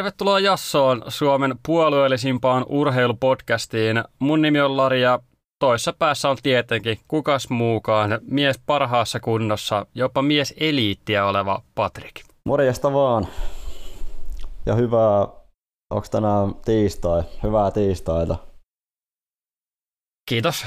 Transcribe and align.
tervetuloa 0.00 0.40
Jassoon, 0.40 1.02
Suomen 1.08 1.58
puolueellisimpaan 1.66 2.66
urheilupodcastiin. 2.68 4.04
Mun 4.18 4.42
nimi 4.42 4.60
on 4.60 4.76
Lari 4.76 5.02
ja 5.02 5.18
toissa 5.58 5.92
päässä 5.98 6.30
on 6.30 6.36
tietenkin 6.42 6.98
kukas 7.08 7.50
muukaan 7.50 8.18
mies 8.22 8.60
parhaassa 8.66 9.20
kunnossa, 9.20 9.86
jopa 9.94 10.22
mies 10.22 10.54
eliittiä 10.60 11.26
oleva 11.26 11.62
Patrik. 11.74 12.20
Morjesta 12.46 12.92
vaan. 12.92 13.26
Ja 14.66 14.74
hyvää, 14.74 15.20
onko 15.90 16.06
tänään 16.10 16.54
tiistai? 16.64 17.22
Hyvää 17.42 17.70
tiistaita. 17.70 18.36
Kiitos. 20.28 20.66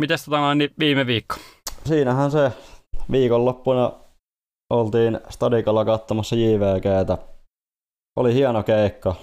Mites 0.00 0.24
tota 0.24 0.54
niin 0.54 0.70
viime 0.78 1.06
viikko? 1.06 1.36
Siinähän 1.84 2.30
se 2.30 2.52
viikonloppuna 3.10 3.92
oltiin 4.70 5.20
stadikalla 5.28 5.84
katsomassa 5.84 6.36
JVGtä. 6.36 7.18
Oli 8.20 8.34
hieno 8.34 8.62
keikka. 8.62 9.14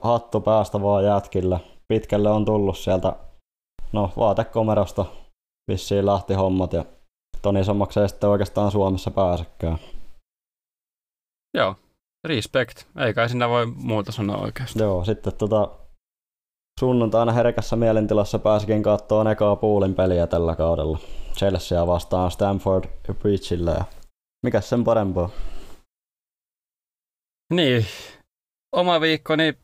Hattu 0.00 0.40
päästä 0.40 0.82
vaan 0.82 1.04
jätkillä. 1.04 1.60
Pitkälle 1.88 2.30
on 2.30 2.44
tullut 2.44 2.78
sieltä 2.78 3.16
no, 3.92 4.10
vaatekomerosta 4.16 5.04
vissiin 5.70 6.06
lähti 6.06 6.34
hommat 6.34 6.72
ja 6.72 6.84
Toni 7.42 7.64
Sommaksi 7.64 8.00
ei 8.00 8.08
sitten 8.08 8.30
oikeastaan 8.30 8.70
Suomessa 8.70 9.10
pääsekään. 9.10 9.78
Joo, 11.54 11.76
respect. 12.24 12.84
Ei 13.06 13.14
kai 13.14 13.28
sinä 13.28 13.48
voi 13.48 13.66
muuta 13.66 14.12
sanoa 14.12 14.36
oikeastaan. 14.36 14.84
Joo, 14.84 15.04
sitten 15.04 15.32
tota, 15.32 15.70
sunnuntaina 16.80 17.32
herkässä 17.32 17.76
mielentilassa 17.76 18.38
pääsikin 18.38 18.82
katsoa 18.82 19.30
ekaa 19.30 19.56
puulin 19.56 19.94
peliä 19.94 20.26
tällä 20.26 20.56
kaudella. 20.56 20.98
Chelsea 21.36 21.86
vastaan 21.86 22.30
Stamford 22.30 22.84
Bridgeillä 23.18 23.70
ja 23.70 23.84
mikä 24.42 24.60
sen 24.60 24.84
parempaa? 24.84 25.30
Niin, 27.54 27.86
oma 28.78 29.00
viikkoni 29.00 29.58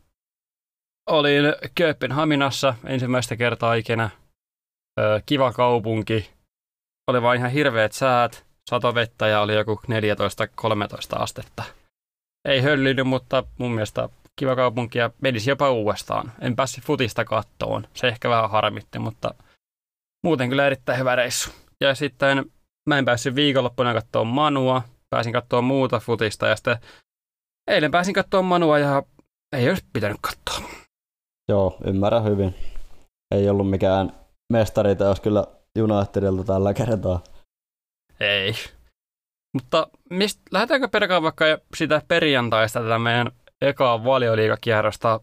olin 1.11 1.45
Kööpenhaminassa 1.75 2.75
ensimmäistä 2.85 3.37
kertaa 3.37 3.75
ikinä. 3.75 4.11
Öö, 5.01 5.21
kiva 5.27 5.53
kaupunki. 5.53 6.31
Oli 7.11 7.23
vain 7.23 7.39
ihan 7.39 7.51
hirveät 7.51 7.93
säät, 7.93 8.45
satovettä 8.71 9.27
ja 9.27 9.41
oli 9.41 9.55
joku 9.55 9.81
14-13 9.87 11.23
astetta. 11.23 11.63
Ei 12.49 12.61
höllinyt, 12.61 13.07
mutta 13.07 13.45
mun 13.59 13.73
mielestä 13.73 14.09
kiva 14.37 14.57
kaupunki 14.57 14.99
ja 14.99 15.11
menisi 15.21 15.51
jopa 15.51 15.71
uudestaan. 15.71 16.33
En 16.41 16.57
päässyt 16.57 16.85
futista 16.85 17.25
kattoon. 17.25 17.87
Se 17.95 18.09
ehkä 18.09 18.29
vähän 18.29 18.51
harmitti, 18.51 18.99
mutta 18.99 19.35
muuten 20.25 20.49
kyllä 20.49 20.67
erittäin 20.67 20.99
hyvä 20.99 21.17
reissu. 21.17 21.51
Ja 21.81 21.95
sitten 21.95 22.51
mä 22.89 22.99
en 22.99 23.05
päässyt 23.05 23.35
viikonloppuna 23.35 23.95
katsoa 23.95 24.25
Manua, 24.25 24.83
pääsin 25.11 25.33
katsoa 25.33 25.63
muuta 25.63 26.01
futista 26.01 26.47
ja 26.47 26.57
sitten 26.57 26.77
eilen 27.71 27.91
pääsin 27.91 28.15
katsoa 28.15 28.43
Manua 28.43 28.79
ja 28.79 29.03
ei 29.57 29.69
olisi 29.69 29.85
pitänyt 29.93 30.19
katsoa. 30.21 30.69
Joo, 31.49 31.77
ymmärrän 31.87 32.25
hyvin. 32.25 32.55
Ei 33.35 33.49
ollut 33.49 33.71
mikään 33.71 34.13
mestariteos 34.53 35.21
kyllä 35.21 35.47
Unitedilta 35.79 36.45
tällä 36.45 36.75
kertaa. 36.75 37.23
Ei. 38.21 38.55
Mutta 39.55 39.87
mistä, 40.11 40.43
lähdetäänkö 40.53 40.89
perkaan 40.89 41.23
vaikka 41.23 41.45
sitä 41.77 42.03
perjantaista 42.09 42.81
tätä 42.81 42.99
meidän 42.99 43.31
ekaa 43.61 44.05
valioliikakierrosta, 44.05 45.21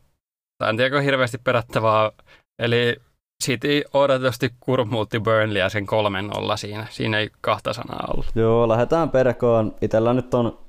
tai 0.57 0.69
en 0.69 0.77
tiedä, 0.77 1.01
hirveästi 1.01 1.37
perättävää, 1.37 2.11
eli 2.59 2.95
City 3.43 3.83
odotusti 3.93 4.49
kurmuutti 4.59 5.19
Burnleyä 5.19 5.69
sen 5.69 5.85
kolmen 5.85 6.37
olla 6.37 6.57
siinä. 6.57 6.87
Siinä 6.89 7.19
ei 7.19 7.29
kahta 7.41 7.73
sanaa 7.73 8.07
ollut. 8.13 8.25
Joo, 8.35 8.67
lähdetään 8.67 9.09
perkoon. 9.09 9.75
Itellä 9.81 10.13
nyt 10.13 10.33
on 10.33 10.59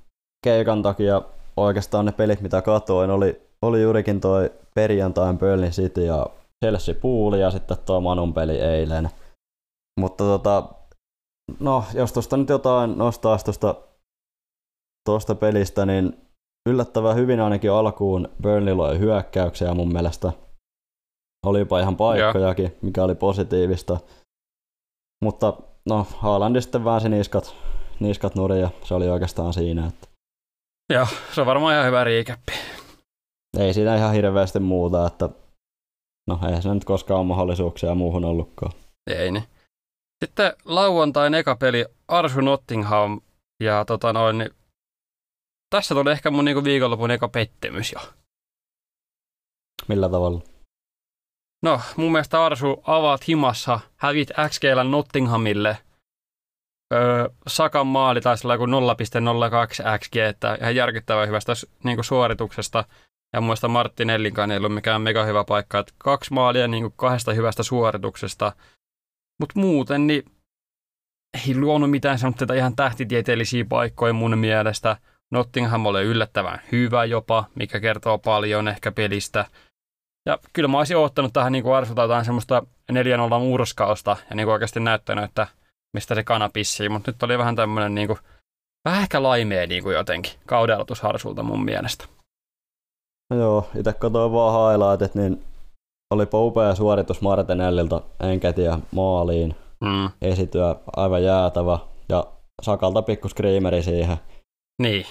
keikan 0.45 0.83
takia 0.83 1.23
oikeastaan 1.65 2.07
ne 2.07 2.13
pelit, 2.13 2.41
mitä 2.41 2.63
katoin, 2.63 3.11
oli, 3.11 3.43
oli 3.63 3.83
juurikin 3.83 4.21
toi 4.21 4.51
perjantain 4.75 5.39
Burnley 5.39 5.71
City 5.71 6.05
ja 6.05 6.27
Chelsea 6.65 6.95
Pool 6.95 7.33
ja 7.33 7.51
sitten 7.51 7.77
tuo 7.87 8.01
Manun 8.01 8.35
peli 8.35 8.59
eilen. 8.59 9.11
Mutta 10.01 10.25
tota, 10.25 10.69
no, 11.61 11.85
jos 11.95 12.13
tuosta 12.13 12.37
nyt 12.37 12.49
jotain 12.49 12.99
nostaa 12.99 13.39
tuosta 13.39 13.75
tuosta 15.09 15.35
pelistä, 15.35 15.87
niin 15.87 16.17
yllättävän 16.69 17.17
hyvin 17.17 17.41
ainakin 17.41 17.73
alkuun 17.73 18.29
Burnley 18.43 18.75
loi 18.75 18.99
hyökkäyksiä 18.99 19.75
mun 19.75 19.93
mielestä. 19.93 20.33
Olipa 21.47 21.81
ihan 21.81 21.97
paikkojakin, 21.97 22.65
ja. 22.65 22.71
mikä 22.83 23.05
oli 23.05 23.15
positiivista. 23.15 23.99
Mutta 25.25 25.57
no, 25.89 26.07
Haalandi 26.17 26.61
sitten 26.61 26.85
väänsi 26.85 27.09
niskat, 27.09 27.55
niskat 28.01 28.35
nurin 28.35 28.61
ja 28.61 28.71
se 28.85 28.95
oli 28.95 29.09
oikeastaan 29.09 29.53
siinä. 29.53 29.87
Että... 29.87 30.12
Joo, 30.93 31.07
se 31.33 31.41
on 31.41 31.47
varmaan 31.47 31.75
ihan 31.75 31.87
hyvä 31.87 32.05
riikäppi. 32.05 32.53
Ei 33.59 33.75
siinä 33.75 33.97
ihan 33.97 34.13
hirveästi 34.13 34.61
muuta, 34.61 35.07
että 35.07 35.29
no 36.27 36.39
ei 36.55 36.63
se 36.63 36.75
nyt 36.75 36.85
koskaan 36.85 37.21
ole 37.21 37.27
mahdollisuuksia 37.27 37.95
muuhun 37.95 38.25
ollutkaan. 38.25 38.73
Ei 39.11 39.31
niin. 39.31 39.45
Sitten 40.25 40.53
lauantain 40.65 41.35
eka 41.35 41.57
peli 41.57 41.85
Arsu 42.09 42.41
Nottingham 42.41 43.21
ja 43.63 43.85
tota 43.85 44.13
noin, 44.13 44.39
niin 44.39 44.51
tässä 45.71 45.95
tuli 45.95 46.13
ehkä 46.13 46.31
mun 46.31 46.45
niinku 46.45 46.65
viikonlopun 46.65 47.11
eka 47.11 47.29
pettymys 47.29 47.93
jo. 47.93 48.01
Millä 49.89 50.09
tavalla? 50.09 50.41
No, 51.63 51.81
mun 51.97 52.13
mielestä 52.13 52.45
Arsu 52.45 52.83
avaat 52.87 53.29
himassa, 53.29 53.81
hävit 53.97 54.29
xg 54.49 54.63
Nottinghamille. 54.91 55.79
Öö, 56.93 57.29
Sakan 57.47 57.87
maali 57.87 58.21
taisi 58.21 58.47
olla 58.47 58.55
joku 58.55 58.67
0,02 58.67 59.99
XG, 59.99 60.17
että 60.17 60.59
ihan 60.61 60.77
järkyttävän 60.77 61.29
hyvästä 61.29 61.53
niin 61.85 62.05
suorituksesta. 62.05 62.85
Ja 63.33 63.41
mun 63.41 63.47
mielestä 63.47 63.69
Martinellinkaan 63.69 64.51
ei 64.51 64.57
ollut 64.57 64.75
mikään 64.75 65.03
mega 65.03 65.25
hyvä 65.25 65.45
paikka. 65.45 65.79
Että 65.79 65.93
kaksi 65.99 66.33
maalia 66.33 66.69
niin 66.69 66.83
kuin 66.83 66.95
kahdesta 66.97 67.33
hyvästä 67.33 67.63
suorituksesta. 67.63 68.53
Mutta 69.41 69.61
muuten 69.61 70.07
niin 70.07 70.23
ei 71.35 71.61
luonut 71.61 71.91
mitään 71.91 72.19
semmoista 72.19 72.55
ihan 72.55 72.77
tähtitieteellisiä 72.77 73.65
paikkoja 73.69 74.13
mun 74.13 74.39
mielestä. 74.39 74.97
Nottingham 75.31 75.87
oli 75.87 76.03
yllättävän 76.03 76.61
hyvä 76.73 77.05
jopa, 77.05 77.45
mikä 77.55 77.81
kertoo 77.81 78.19
paljon 78.19 78.69
ehkä 78.69 78.93
pelistä. 78.93 79.47
Ja 80.27 80.39
kyllä 80.53 80.69
mä 80.69 80.79
olisin 80.79 80.97
ottanut 80.97 81.33
tähän 81.33 81.53
niin 81.53 81.75
Arsulta 81.75 82.03
jotain 82.03 82.25
semmoista 82.25 82.67
4-0 82.93 82.95
murskausta 83.39 84.17
ja 84.31 84.37
niin 84.37 84.47
kuin 84.47 84.53
oikeasti 84.53 84.81
näyttänyt, 84.81 85.25
että 85.25 85.47
mistä 85.95 86.15
se 86.15 86.25
kana 86.25 86.49
pissii, 86.49 86.89
mutta 86.89 87.11
nyt 87.11 87.23
oli 87.23 87.39
vähän 87.39 87.57
tämmöinen 87.57 87.95
niin 87.95 88.07
kuin, 88.07 88.19
vähän 88.85 89.03
ehkä 89.03 89.23
laimea 89.23 89.67
niin 89.67 89.83
kuin 89.83 89.95
jotenkin 89.95 90.33
kaudelotus 90.47 91.01
Harsulta 91.01 91.43
mun 91.43 91.65
mielestä. 91.65 92.05
No 93.31 93.37
joo, 93.37 93.71
itse 93.77 93.93
katsoin 93.93 94.33
vaan 94.33 94.73
highlightit, 94.73 95.15
niin 95.15 95.45
oli 96.15 96.27
upea 96.35 96.75
suoritus 96.75 97.21
Martinellilta 97.21 98.03
enkätiä 98.21 98.79
maaliin. 98.93 99.55
Mm. 99.85 100.11
Esityä 100.23 100.77
aivan 100.97 101.25
jäätävä 101.25 101.79
ja 102.09 102.27
Sakalta 102.63 103.03
pikku 103.03 103.29
screameri 103.29 103.83
siihen. 103.83 104.17
Niin. 104.83 105.07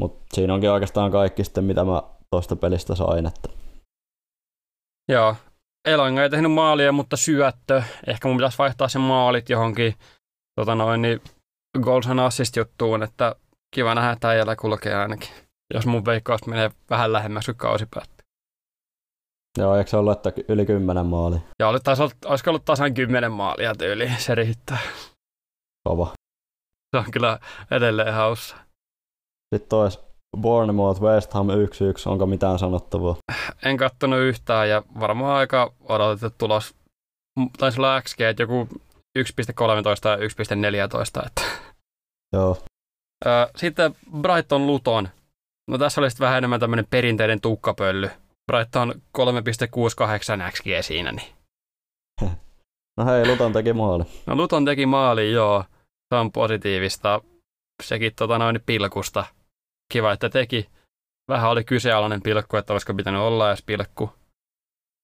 Mutta 0.00 0.24
siinä 0.32 0.54
onkin 0.54 0.70
oikeastaan 0.70 1.10
kaikki 1.10 1.44
sitten, 1.44 1.64
mitä 1.64 1.84
mä 1.84 2.02
tuosta 2.30 2.56
pelistä 2.56 2.94
sain. 2.94 3.26
Että... 3.26 3.48
Joo, 5.08 5.36
Elanga 5.84 6.22
ei 6.22 6.30
tehnyt 6.30 6.52
maalia, 6.52 6.92
mutta 6.92 7.16
syöttö. 7.16 7.82
Ehkä 8.06 8.28
mun 8.28 8.36
pitäisi 8.36 8.58
vaihtaa 8.58 8.88
sen 8.88 9.02
maalit 9.02 9.48
johonkin 9.48 9.94
tota 10.60 10.74
noin, 10.74 11.02
niin 11.02 11.20
goals 11.82 12.06
and 12.06 12.18
assist 12.18 12.56
juttuun, 12.56 13.02
että 13.02 13.34
kiva 13.74 13.94
nähdä, 13.94 14.10
että 14.10 14.28
äijällä 14.28 14.56
kulkee 14.56 14.94
ainakin. 14.94 15.28
Jos 15.74 15.86
mun 15.86 16.04
veikkaus 16.04 16.46
menee 16.46 16.70
vähän 16.90 17.12
lähemmäs 17.12 17.46
kuin 17.46 17.56
kausi 17.56 17.86
päättyy. 17.94 18.24
Joo, 19.58 19.76
eikö 19.76 19.90
se 19.90 19.96
ollut, 19.96 20.12
että 20.26 20.42
yli 20.48 20.66
kymmenen 20.66 21.06
maalia? 21.06 21.40
Joo, 21.60 21.70
oli 21.70 21.80
taas, 21.80 22.00
olisiko 22.00 22.50
ollut 22.50 22.64
tasan 22.64 22.94
kymmenen 22.94 23.32
maalia 23.32 23.74
tyyli, 23.74 24.10
se 24.18 24.34
riittää. 24.34 24.78
Kova. 25.88 26.12
Se 26.96 26.98
on 26.98 27.10
kyllä 27.10 27.38
edelleen 27.70 28.14
haussa. 28.14 28.56
Sitten 29.54 29.68
tois 29.68 30.00
Bournemouth 30.36 31.00
West 31.00 31.32
Ham 31.32 31.48
1-1, 31.48 31.52
onko 32.06 32.26
mitään 32.26 32.58
sanottavaa? 32.58 33.16
En 33.64 33.76
kattonut 33.76 34.18
yhtään 34.18 34.68
ja 34.68 34.82
varmaan 35.00 35.36
aika 35.36 35.72
odotettu 35.88 36.34
tulos. 36.38 36.74
Taisi 37.58 37.80
olla 37.80 38.02
XG, 38.02 38.20
että 38.20 38.42
joku 38.42 38.68
1.13 39.18 39.22
ja 40.08 40.16
1.14. 40.16 41.26
Että. 41.26 41.42
Joo. 42.32 42.58
Sitten 43.56 43.96
Brighton 44.20 44.66
Luton. 44.66 45.08
No 45.70 45.78
tässä 45.78 46.00
oli 46.00 46.10
sitten 46.10 46.24
vähän 46.24 46.38
enemmän 46.38 46.60
tämmöinen 46.60 46.86
perinteinen 46.90 47.40
tukkapölly. 47.40 48.10
Brighton 48.52 48.94
3.68 49.18 50.52
XG 50.52 50.66
siinä. 50.80 51.12
Niin. 51.12 51.32
No 52.96 53.06
hei, 53.06 53.26
Luton 53.26 53.52
teki 53.52 53.72
maali. 53.72 54.04
No 54.26 54.36
Luton 54.36 54.64
teki 54.64 54.86
maali, 54.86 55.32
joo. 55.32 55.64
Se 56.14 56.18
on 56.18 56.32
positiivista. 56.32 57.20
Sekin 57.82 58.12
tota 58.16 58.38
noin 58.38 58.60
pilkusta 58.66 59.24
kiva, 59.92 60.12
että 60.12 60.28
teki. 60.28 60.68
Vähän 61.28 61.50
oli 61.50 61.64
kysealainen 61.64 62.22
pilkku, 62.22 62.56
että 62.56 62.72
olisiko 62.72 62.94
pitänyt 62.94 63.20
olla 63.20 63.48
edes 63.48 63.62
pilkku. 63.66 64.10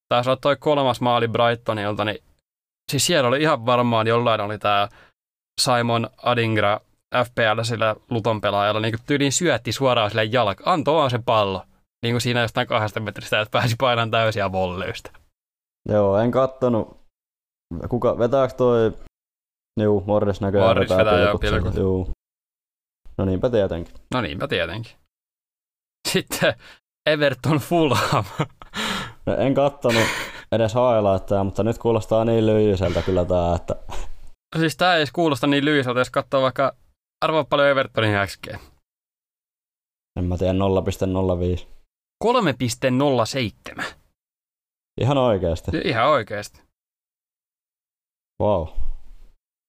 Taisi 0.09 0.31
olla 0.31 0.41
toi 0.43 0.57
kolmas 0.57 1.01
maali 1.01 1.29
Brightonilta, 1.29 2.05
niin 2.05 2.19
siis 2.91 3.07
siellä 3.07 3.29
oli 3.29 3.43
ihan 3.43 3.67
varmaan 3.67 4.07
jollain 4.07 4.41
oli 4.41 4.59
tämä 4.59 4.89
Simon 5.61 6.11
Adingra 6.23 6.81
FPL 7.25 7.63
sillä 7.63 7.97
Luton 8.11 8.41
pelaajalla 8.41 8.81
niin 8.81 8.95
tyyliin 9.07 9.33
syötti 9.33 9.73
suoraan 9.73 10.11
sille 10.11 10.25
jalka. 10.25 10.65
Antoi 10.67 10.95
vaan 10.95 11.11
se 11.11 11.19
pallo. 11.25 11.63
Niin 12.03 12.13
kuin 12.13 12.21
siinä 12.21 12.41
jostain 12.41 12.67
kahdesta 12.67 13.01
metristä, 13.01 13.41
että 13.41 13.59
pääsi 13.59 13.77
painamaan 13.81 14.11
täysiä 14.11 14.53
volleystä. 14.53 15.11
Joo, 15.89 16.19
en 16.19 16.31
kattonut. 16.31 17.01
Kuka, 17.89 18.19
vetääkö 18.19 18.55
toi... 18.55 18.93
Juu, 19.81 20.05
Morris 20.07 20.41
näköjään 20.41 20.69
Morris 20.69 20.91
vetää 20.91 21.21
jo 21.21 21.39
pilkut. 21.39 21.75
Juu. 21.75 22.11
No 23.21 23.25
niinpä 23.25 23.51
tietenkin. 23.51 23.95
No 24.15 24.21
niinpä 24.21 24.49
tietenkin. 24.49 24.93
Sitten 26.09 26.55
Everton 27.07 27.59
Fulham. 27.59 28.25
No, 29.27 29.37
en 29.37 29.55
kattonut 29.55 30.03
edes 30.53 30.75
highlightteja, 30.75 31.45
mutta 31.45 31.63
nyt 31.63 31.79
kuulostaa 31.79 32.25
niin 32.25 32.47
lyhyiseltä 32.47 33.03
kyllä 33.03 33.25
tää, 33.25 33.55
että... 33.55 33.77
Siis 34.59 34.77
tää 34.77 34.97
ei 34.97 35.05
kuulosta 35.13 35.47
niin 35.47 35.65
lyhyiseltä, 35.65 36.01
jos 36.01 36.11
katsoo 36.11 36.43
vaikka 36.43 36.77
arvoa 37.25 37.45
paljon 37.45 37.69
Evertonin 37.69 38.15
XG. 38.27 38.47
En 40.19 40.25
mä 40.25 40.37
tiedä, 40.39 40.53
0,05. 40.53 41.67
3,07. 42.25 43.85
Ihan 45.01 45.19
oikeasti. 45.19 45.71
Ihan 45.85 46.09
oikeasti. 46.09 46.63
Wow. 48.43 48.69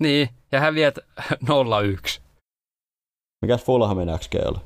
Niin, 0.04 0.30
ja 0.52 0.60
häviät 0.60 0.98
0,1. 1.20 2.21
Mikäs 3.42 3.64
Fulhamin 3.64 4.10
XG 4.20 4.36
oli? 4.46 4.58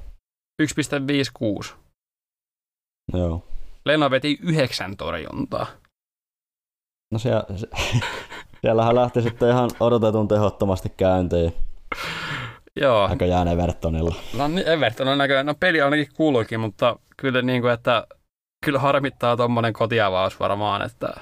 1,56. 0.63 1.73
Joo. 3.13 3.43
Lena 3.85 4.11
veti 4.11 4.39
yhdeksän 4.41 4.97
torjuntaa. 4.97 5.67
No 7.11 7.19
siellä, 7.19 7.43
se, 7.55 7.67
siellähän 8.61 8.95
lähti 8.95 9.21
sitten 9.21 9.49
ihan 9.49 9.69
odotetun 9.79 10.27
tehottomasti 10.27 10.89
käyntiin. 10.97 11.53
Joo. 12.75 13.07
Näköjään 13.07 13.47
Evertonilla. 13.47 14.15
No 14.37 14.47
niin, 14.47 14.67
Everton 14.67 15.07
on 15.07 15.17
näköjään, 15.17 15.45
no 15.45 15.55
peli 15.59 15.81
ainakin 15.81 16.07
kuuluikin, 16.15 16.59
mutta 16.59 16.99
kyllä 17.17 17.41
niin 17.41 17.61
kuin, 17.61 17.73
että 17.73 18.07
kyllä 18.65 18.79
harmittaa 18.79 19.37
tuommoinen 19.37 19.73
kotiavaus 19.73 20.39
varmaan, 20.39 20.81
että 20.81 21.13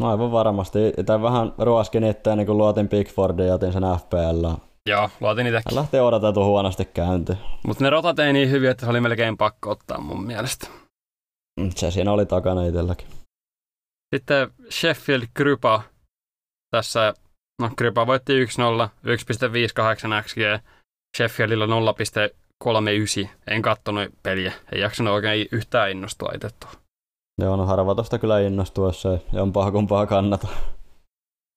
No 0.00 0.10
aivan 0.10 0.32
varmasti. 0.32 0.88
Itse 0.88 1.22
vähän 1.22 1.52
ruoskin 1.58 2.04
itseäni, 2.04 2.36
niin 2.36 2.46
kun 2.46 2.58
luotin 2.58 2.88
Pickfordin 2.88 3.46
ja 3.46 3.54
otin 3.54 3.72
sen 3.72 3.82
FPL. 3.82 4.46
Joo, 4.90 5.10
luotin 5.20 5.46
itsekin. 5.46 5.74
Hän 5.74 5.82
lähti 5.82 6.00
odotettu 6.00 6.44
huonosti 6.44 6.84
käyntiin. 6.84 7.38
Mutta 7.66 7.84
ne 7.84 7.90
rotat 7.90 8.18
ei 8.18 8.32
niin 8.32 8.50
hyvin, 8.50 8.70
että 8.70 8.84
se 8.84 8.90
oli 8.90 9.00
melkein 9.00 9.36
pakko 9.36 9.70
ottaa 9.70 10.00
mun 10.00 10.26
mielestä. 10.26 10.66
Se 11.74 11.90
siinä 11.90 12.12
oli 12.12 12.26
takana 12.26 12.64
itselläkin. 12.64 13.06
Sitten 14.14 14.50
Sheffield 14.70 15.22
Krypa. 15.34 15.82
Tässä, 16.70 17.14
no 17.62 17.70
Krypa 17.76 18.06
voitti 18.06 18.44
1-0, 18.44 18.48
1.58 18.48 20.24
XG. 20.24 20.38
Sheffieldilla 21.16 21.66
0.39. 21.66 23.28
En 23.46 23.62
kattonut 23.62 24.08
peliä. 24.22 24.52
Ei 24.72 24.80
jaksanut 24.80 25.14
oikein 25.14 25.48
yhtään 25.52 25.90
innostua 25.90 26.32
itse 26.34 26.48
Joo, 27.42 27.56
no 27.56 27.66
harva 27.66 27.94
tosta 27.94 28.18
kyllä 28.18 28.40
innostua, 28.40 28.86
jos 28.86 29.06
ei 29.06 29.18
jompaa 29.32 29.70
kumpaa 29.70 30.06
kannata. 30.06 30.48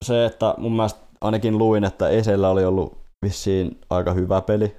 Se, 0.05 0.25
että 0.25 0.53
mun 0.57 0.75
mielestä 0.75 0.99
ainakin 1.21 1.57
luin, 1.57 1.83
että 1.83 2.09
Esellä 2.09 2.49
oli 2.49 2.65
ollut 2.65 3.06
vissiin 3.25 3.79
aika 3.89 4.13
hyvä 4.13 4.41
peli. 4.41 4.75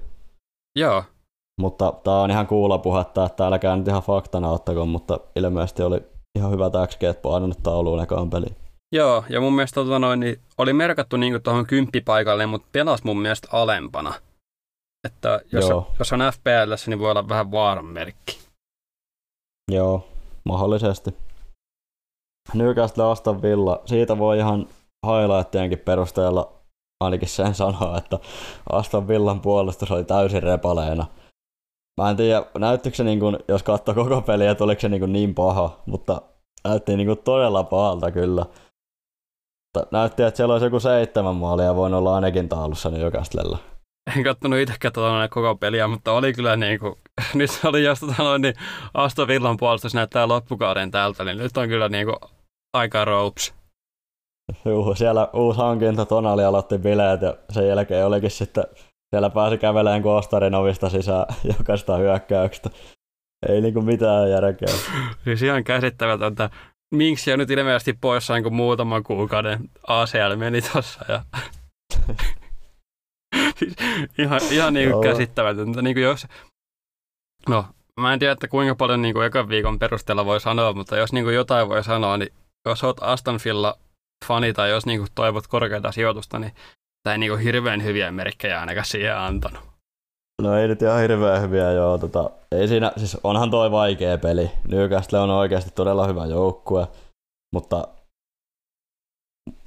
Joo. 0.79 1.03
Mutta 1.61 1.93
tää 2.03 2.19
on 2.19 2.31
ihan 2.31 2.47
kuulapuhetta, 2.47 3.25
että 3.25 3.47
älkää 3.47 3.75
nyt 3.75 3.87
ihan 3.87 4.01
faktana 4.01 4.49
ottako, 4.49 4.85
mutta 4.85 5.19
ilmeisesti 5.35 5.83
oli 5.83 6.01
ihan 6.35 6.51
hyvä 6.51 6.71
XG, 6.87 7.03
että 7.03 7.21
painanut 7.21 7.63
tauluun 7.63 8.03
ekaan 8.03 8.29
peli. 8.29 8.47
Joo, 8.95 9.23
ja 9.29 9.41
mun 9.41 9.55
mielestä 9.55 9.75
tota 9.75 9.99
noin, 9.99 10.19
niin 10.19 10.41
oli 10.57 10.73
merkattu 10.73 11.17
niinku 11.17 11.39
tuohon 11.39 11.65
kymppipaikalle, 11.65 12.45
mutta 12.45 12.67
pelasi 12.71 13.05
mun 13.05 13.21
mielestä 13.21 13.47
alempana. 13.51 14.13
Että 15.07 15.41
jos, 15.51 15.69
Joo. 15.69 15.87
jos 15.99 16.13
on 16.13 16.19
FPL, 16.19 16.73
niin 16.87 16.99
voi 16.99 17.11
olla 17.11 17.29
vähän 17.29 17.51
vaaran 17.51 17.85
merkki. 17.85 18.39
Joo, 19.71 20.07
mahdollisesti. 20.45 21.15
Newcastle 22.53 23.03
Aston 23.03 23.41
Villa, 23.41 23.81
siitä 23.85 24.17
voi 24.17 24.37
ihan 24.37 24.67
highlighttienkin 25.07 25.79
perusteella 25.79 26.58
ainakin 27.03 27.29
sen 27.29 27.55
sanoa, 27.55 27.97
että 27.97 28.19
Aston 28.71 29.07
Villan 29.07 29.41
puolustus 29.41 29.91
oli 29.91 30.03
täysin 30.03 30.43
repaleena. 30.43 31.05
Mä 32.01 32.09
en 32.09 32.17
tiedä, 32.17 32.45
näyttikö 32.57 32.97
se 32.97 33.03
niin 33.03 33.19
kuin, 33.19 33.37
jos 33.47 33.63
katsoo 33.63 33.95
koko 33.95 34.21
peliä, 34.21 34.51
että 34.51 34.63
oliko 34.63 34.81
se 34.81 34.89
niin, 34.89 34.99
kuin 34.99 35.13
niin 35.13 35.35
paha, 35.35 35.79
mutta 35.85 36.21
näytti 36.63 36.97
niin 36.97 37.07
kuin 37.07 37.19
todella 37.23 37.63
pahalta 37.63 38.11
kyllä. 38.11 38.45
Näytti, 39.91 40.23
että 40.23 40.37
siellä 40.37 40.53
olisi 40.53 40.65
joku 40.65 40.79
seitsemän 40.79 41.35
maalia 41.35 41.75
voinut 41.75 41.97
olla 41.97 42.15
ainakin 42.15 42.49
taulussa 42.49 42.89
Newcastlella 42.89 43.57
en 44.17 44.23
katsonut 44.23 44.59
itsekään 44.59 44.93
tuota 44.93 45.27
koko 45.29 45.55
peliä, 45.55 45.87
mutta 45.87 46.13
oli 46.13 46.33
kyllä 46.33 46.55
niin 46.55 46.79
kuin, 46.79 46.95
nyt 47.33 47.49
oli 47.63 47.83
jos 47.83 47.99
tota 47.99 48.23
noin, 48.23 48.41
niin 48.41 48.53
Aston 48.93 49.27
Villan 49.27 49.57
puolustus 49.57 49.93
näyttää 49.93 50.27
loppukauden 50.27 50.91
tältä, 50.91 51.23
niin 51.23 51.37
nyt 51.37 51.57
on 51.57 51.67
kyllä 51.67 51.89
niin 51.89 52.05
kuin 52.05 52.31
aika 52.73 53.05
ropes. 53.05 53.58
Juu, 54.65 54.95
siellä 54.95 55.29
uusi 55.33 55.59
hankinta 55.59 56.05
Tonali 56.05 56.43
aloitti 56.43 56.77
bileet 56.77 57.21
ja 57.21 57.37
sen 57.49 57.67
jälkeen 57.67 58.05
olikin 58.05 58.31
sitten, 58.31 58.63
siellä 59.09 59.29
pääsi 59.29 59.57
kävelemään 59.57 60.03
Kostarin 60.03 60.55
ovista 60.55 60.89
sisään 60.89 61.25
jokaista 61.57 61.97
hyökkäyksestä. 61.97 62.69
Ei 63.49 63.61
niinku 63.61 63.81
mitään 63.81 64.31
järkeä. 64.31 64.75
siis 65.23 65.41
ihan 65.41 65.63
käsittämätöntä. 65.63 66.49
Miksi 66.95 67.33
on 67.33 67.39
nyt 67.39 67.49
ilmeisesti 67.49 67.93
poissa 67.93 68.33
niin 68.33 68.53
muutaman 68.53 69.03
kuukauden 69.03 69.59
ACL 69.87 70.35
meni 70.35 70.61
tossa 70.61 71.05
ja 71.07 71.23
siis 73.59 73.75
ihan, 74.17 74.41
ihan 74.51 74.73
niin 74.73 74.89
käsittämätöntä. 75.03 75.81
Niin 75.81 75.95
kuin 75.95 76.03
jos, 76.03 76.27
no, 77.49 77.65
mä 77.99 78.13
en 78.13 78.19
tiedä, 78.19 78.31
että 78.31 78.47
kuinka 78.47 78.75
paljon 78.75 79.01
niin 79.01 79.13
kuin 79.13 79.25
ekan 79.25 79.49
viikon 79.49 79.79
perusteella 79.79 80.25
voi 80.25 80.39
sanoa, 80.39 80.73
mutta 80.73 80.97
jos 80.97 81.13
niin 81.13 81.23
kuin 81.23 81.35
jotain 81.35 81.69
voi 81.69 81.83
sanoa, 81.83 82.17
niin 82.17 82.33
jos 82.65 82.83
oot 82.83 82.97
Aston 83.01 83.39
Villa 83.45 83.77
fani 84.27 84.53
tai 84.53 84.69
jos 84.69 84.85
niin 84.85 84.99
kuin 84.99 85.09
toivot 85.15 85.47
korkeita 85.47 85.91
sijoitusta, 85.91 86.39
niin 86.39 86.51
tämä 87.03 87.13
ei 87.13 87.17
niin 87.17 87.31
kuin 87.31 87.41
hirveän 87.41 87.83
hyviä 87.83 88.11
merkkejä 88.11 88.59
ainakaan 88.59 88.85
siihen 88.85 89.17
antanut. 89.17 89.61
No 90.41 90.57
ei 90.57 90.67
nyt 90.67 90.81
ihan 90.81 91.01
hirveän 91.01 91.41
hyviä, 91.41 91.71
joo. 91.71 91.97
Tota, 91.97 92.29
ei 92.51 92.67
siinä, 92.67 92.91
siis 92.97 93.17
onhan 93.23 93.51
toi 93.51 93.71
vaikea 93.71 94.17
peli. 94.17 94.51
Newcastle 94.67 95.19
on 95.19 95.29
oikeasti 95.29 95.71
todella 95.75 96.07
hyvä 96.07 96.25
joukkue, 96.25 96.87
mutta 97.53 97.87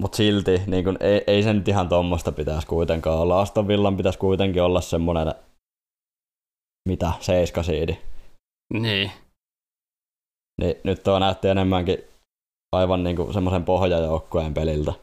mutta 0.01 0.15
silti 0.15 0.61
niin 0.67 0.83
kun, 0.83 0.97
ei, 0.99 1.23
ei 1.27 1.43
se 1.43 1.53
nyt 1.53 1.67
ihan 1.67 1.89
tuommoista 1.89 2.31
pitäisi 2.31 2.67
kuitenkaan 2.67 3.19
olla. 3.19 3.41
Aston 3.41 3.67
Villan 3.67 3.97
pitäisi 3.97 4.19
kuitenkin 4.19 4.63
olla 4.63 4.81
semmoinen, 4.81 5.35
mitä, 6.89 7.13
seiskasiidi. 7.19 7.97
Niin. 8.73 9.11
Niin 10.61 10.75
nyt 10.83 11.03
tuo 11.03 11.19
näytti 11.19 11.47
enemmänkin 11.47 11.97
aivan 12.73 13.03
niin 13.03 13.33
semmoisen 13.33 13.65
pohjajoukkueen 13.65 14.53
peliltä. 14.53 14.93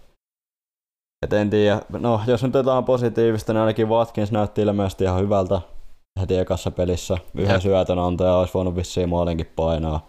Et 1.24 1.32
en 1.32 1.50
tiedä, 1.50 1.80
no 1.98 2.20
jos 2.26 2.42
nyt 2.42 2.54
jotain 2.54 2.84
positiivista, 2.84 3.52
niin 3.52 3.60
ainakin 3.60 3.88
Watkins 3.88 4.32
näytti 4.32 4.62
ilmeisesti 4.62 5.04
ihan 5.04 5.20
hyvältä 5.20 5.60
heti 6.20 6.36
ekassa 6.38 6.70
pelissä. 6.70 7.18
Yhden 7.34 7.60
syötön 7.60 7.98
antaja 7.98 8.34
olisi 8.34 8.54
voinut 8.54 8.76
vissiin 8.76 9.08
maalinkin 9.08 9.52
painaa, 9.56 10.06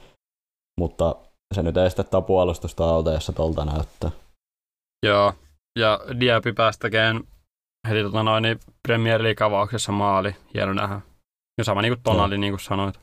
mutta 0.79 1.15
se 1.55 1.63
nyt 1.63 1.77
ei 1.77 1.89
sitten 1.89 2.23
puolustusta 2.23 2.89
auta, 2.89 3.13
jos 3.13 3.25
se 3.25 3.33
tolta 3.33 3.65
näyttää. 3.65 4.11
Joo, 5.05 5.33
ja 5.79 5.99
Diaby 6.19 6.53
päästäkään 6.53 7.23
heti 7.89 8.03
tota 8.03 8.23
noin, 8.23 8.41
niin 8.41 8.59
Premier 8.87 9.23
League-avauksessa 9.23 9.91
maali. 9.91 10.35
Hieno 10.53 10.73
nähdä. 10.73 11.01
Ja 11.57 11.63
sama 11.63 11.81
niin 11.81 11.93
kuin 11.93 12.03
Tonali, 12.03 12.37
niin 12.37 12.53
kuin 12.53 12.59
sanoit. 12.59 12.99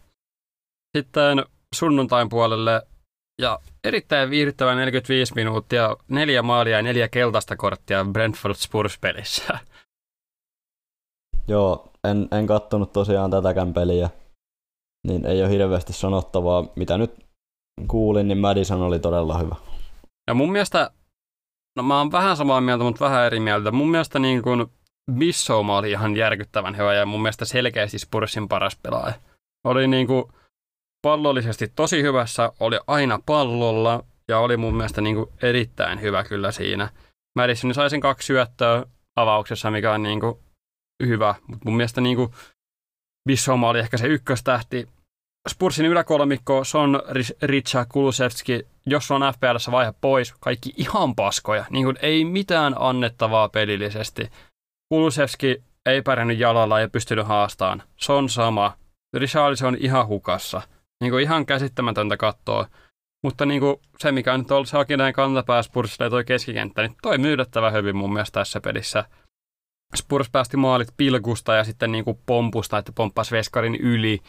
Sitten 0.97 1.45
sunnuntain 1.75 2.29
puolelle 2.29 2.83
ja 3.39 3.59
erittäin 3.85 4.31
viihdyttävä 4.31 4.75
45 4.75 5.35
minuuttia, 5.35 5.97
neljä 6.09 6.43
maalia 6.43 6.77
ja 6.77 6.83
neljä 6.83 7.09
keltaista 7.09 7.57
korttia 7.57 8.05
Brentford 8.13 8.55
Spurs-pelissä. 8.55 9.59
Joo, 11.49 11.93
en, 12.05 12.29
en 12.33 12.47
kattonut 12.47 12.93
tosiaan 12.93 13.31
tätäkään 13.31 13.75
peliä, 13.75 14.11
niin 15.07 15.27
ei 15.27 15.43
ole 15.43 15.51
hirveästi 15.51 15.93
sanottavaa. 15.93 16.65
Mitä 16.77 16.99
nyt 16.99 17.15
kuulin, 17.89 18.29
niin 18.29 18.39
Madison 18.39 18.83
oli 18.83 18.99
todella 18.99 19.39
hyvä. 19.39 19.57
Ja 20.27 20.35
mun 20.35 20.53
mielestä 20.53 20.91
No 21.79 21.83
mä 21.83 21.99
oon 21.99 22.13
vähän 22.13 22.37
samaa 22.37 22.61
mieltä, 22.61 22.85
mutta 22.85 23.05
vähän 23.05 23.27
eri 23.27 23.41
mieltä. 23.41 23.71
Mun 23.71 23.91
mielestä 23.91 24.19
niin 24.19 24.43
kuin 24.43 24.67
Bissouma 25.13 25.79
oli 25.79 25.91
ihan 25.91 26.17
järkyttävän 26.17 26.77
hyvä 26.77 26.95
ja 26.95 27.07
mun 27.07 27.23
mielestä 27.23 27.45
selkeästi 27.45 27.99
Spursin 27.99 28.49
paras 28.49 28.77
pelaaja. 28.83 29.15
Oli 29.65 29.89
niin 29.89 30.07
kuin 30.07 30.25
pallollisesti 31.03 31.73
tosi 31.77 32.03
hyvässä, 32.03 32.53
oli 32.61 32.79
aina 32.87 33.19
pallolla 33.27 34.05
ja 34.29 34.39
oli 34.39 34.57
mun 34.57 34.77
mielestä 34.77 35.01
niin 35.01 35.17
kuin 35.17 35.29
erittäin 35.43 36.01
hyvä 36.01 36.25
kyllä 36.25 36.53
siinä. 36.53 36.89
Madison 37.39 37.75
sai 37.75 37.91
sen 37.91 38.01
kaksi 38.01 38.27
syöttöä 38.27 38.85
avauksessa, 39.17 39.71
mikä 39.71 39.93
on 39.93 40.03
niin 40.03 40.21
kuin 40.21 40.39
hyvä, 41.07 41.35
mutta 41.47 41.65
mun 41.65 41.77
mielestä 41.77 42.01
niin 42.01 42.17
kuin 42.17 42.31
Bissouma 43.29 43.69
oli 43.69 43.79
ehkä 43.79 43.97
se 43.97 44.07
ykköstähti 44.07 44.89
Spursin 45.49 45.87
yläkolmikko, 45.87 46.65
Son, 46.65 47.03
Richa, 47.43 47.85
Kulusevski, 47.85 48.67
jos 48.87 49.11
on 49.11 49.23
FPLssä 49.35 49.73
vaihe 49.73 49.95
pois, 50.01 50.35
kaikki 50.41 50.73
ihan 50.77 51.15
paskoja. 51.15 51.65
Niin 51.71 51.85
kuin 51.85 51.97
ei 52.03 52.25
mitään 52.25 52.75
annettavaa 52.79 53.49
pelillisesti. 53.49 54.31
Kulusevski 54.89 55.63
ei 55.87 56.03
pärjännyt 56.03 56.39
jalalla 56.39 56.81
ja 56.81 56.89
pystynyt 56.89 57.27
haastamaan. 57.27 57.83
Se 57.97 58.13
on 58.13 58.29
sama. 58.29 58.75
Richarlison 59.17 59.69
on 59.69 59.77
ihan 59.81 60.07
hukassa. 60.07 60.63
Niin 61.01 61.11
kuin 61.11 61.23
ihan 61.23 61.47
käsittämätöntä 61.47 62.17
katsoa. 62.17 62.69
Mutta 63.25 63.47
niin 63.47 63.61
kuin 63.61 63.77
se, 63.99 64.13
mikä 64.13 64.35
on 64.35 64.41
nyt 64.41 64.51
ollut 64.51 64.69
se 64.69 64.79
Akineen 64.79 65.13
kantapää 65.13 65.63
Spursille 65.63 66.11
toi 66.11 66.25
keskikenttä, 66.25 66.83
niin 66.83 66.97
toi 67.03 67.19
myydettävä 67.19 67.71
hyvin 67.71 67.97
mun 67.97 68.13
mielestä 68.13 68.41
tässä 68.41 68.61
pelissä. 68.61 69.05
Spurs 69.97 70.31
päästi 70.31 70.57
maalit 70.57 70.89
pilkusta 70.97 71.55
ja 71.55 71.65
sitten 71.65 71.93
niin 71.93 72.05
kuin 72.05 72.19
pompusta, 72.27 72.79
että 72.79 72.93
pomppasi 72.93 73.37
Veskarin 73.37 73.75
yli, 73.75 74.21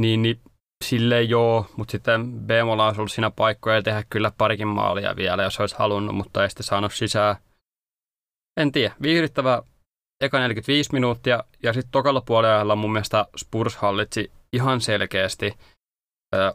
niin, 0.00 0.22
niin 0.22 0.40
sille 0.84 1.22
joo, 1.22 1.66
mutta 1.76 1.92
sitten 1.92 2.32
Bemola 2.40 2.86
olisi 2.86 3.00
ollut 3.00 3.12
siinä 3.12 3.30
paikkoja 3.30 3.82
tehdä 3.82 4.04
kyllä 4.10 4.32
parikin 4.38 4.68
maalia 4.68 5.16
vielä, 5.16 5.42
jos 5.42 5.60
olisi 5.60 5.76
halunnut, 5.78 6.16
mutta 6.16 6.42
ei 6.42 6.50
sitten 6.50 6.64
saanut 6.64 6.92
sisään. 6.92 7.36
En 8.60 8.72
tiedä, 8.72 8.94
viihdyttävä 9.02 9.62
eka 10.20 10.38
45 10.38 10.92
minuuttia 10.92 11.44
ja 11.62 11.72
sitten 11.72 11.90
tokalla 11.90 12.20
puolella 12.20 12.76
mun 12.76 12.92
mielestä 12.92 13.26
Spurs 13.36 13.76
hallitsi 13.76 14.32
ihan 14.52 14.80
selkeästi. 14.80 15.54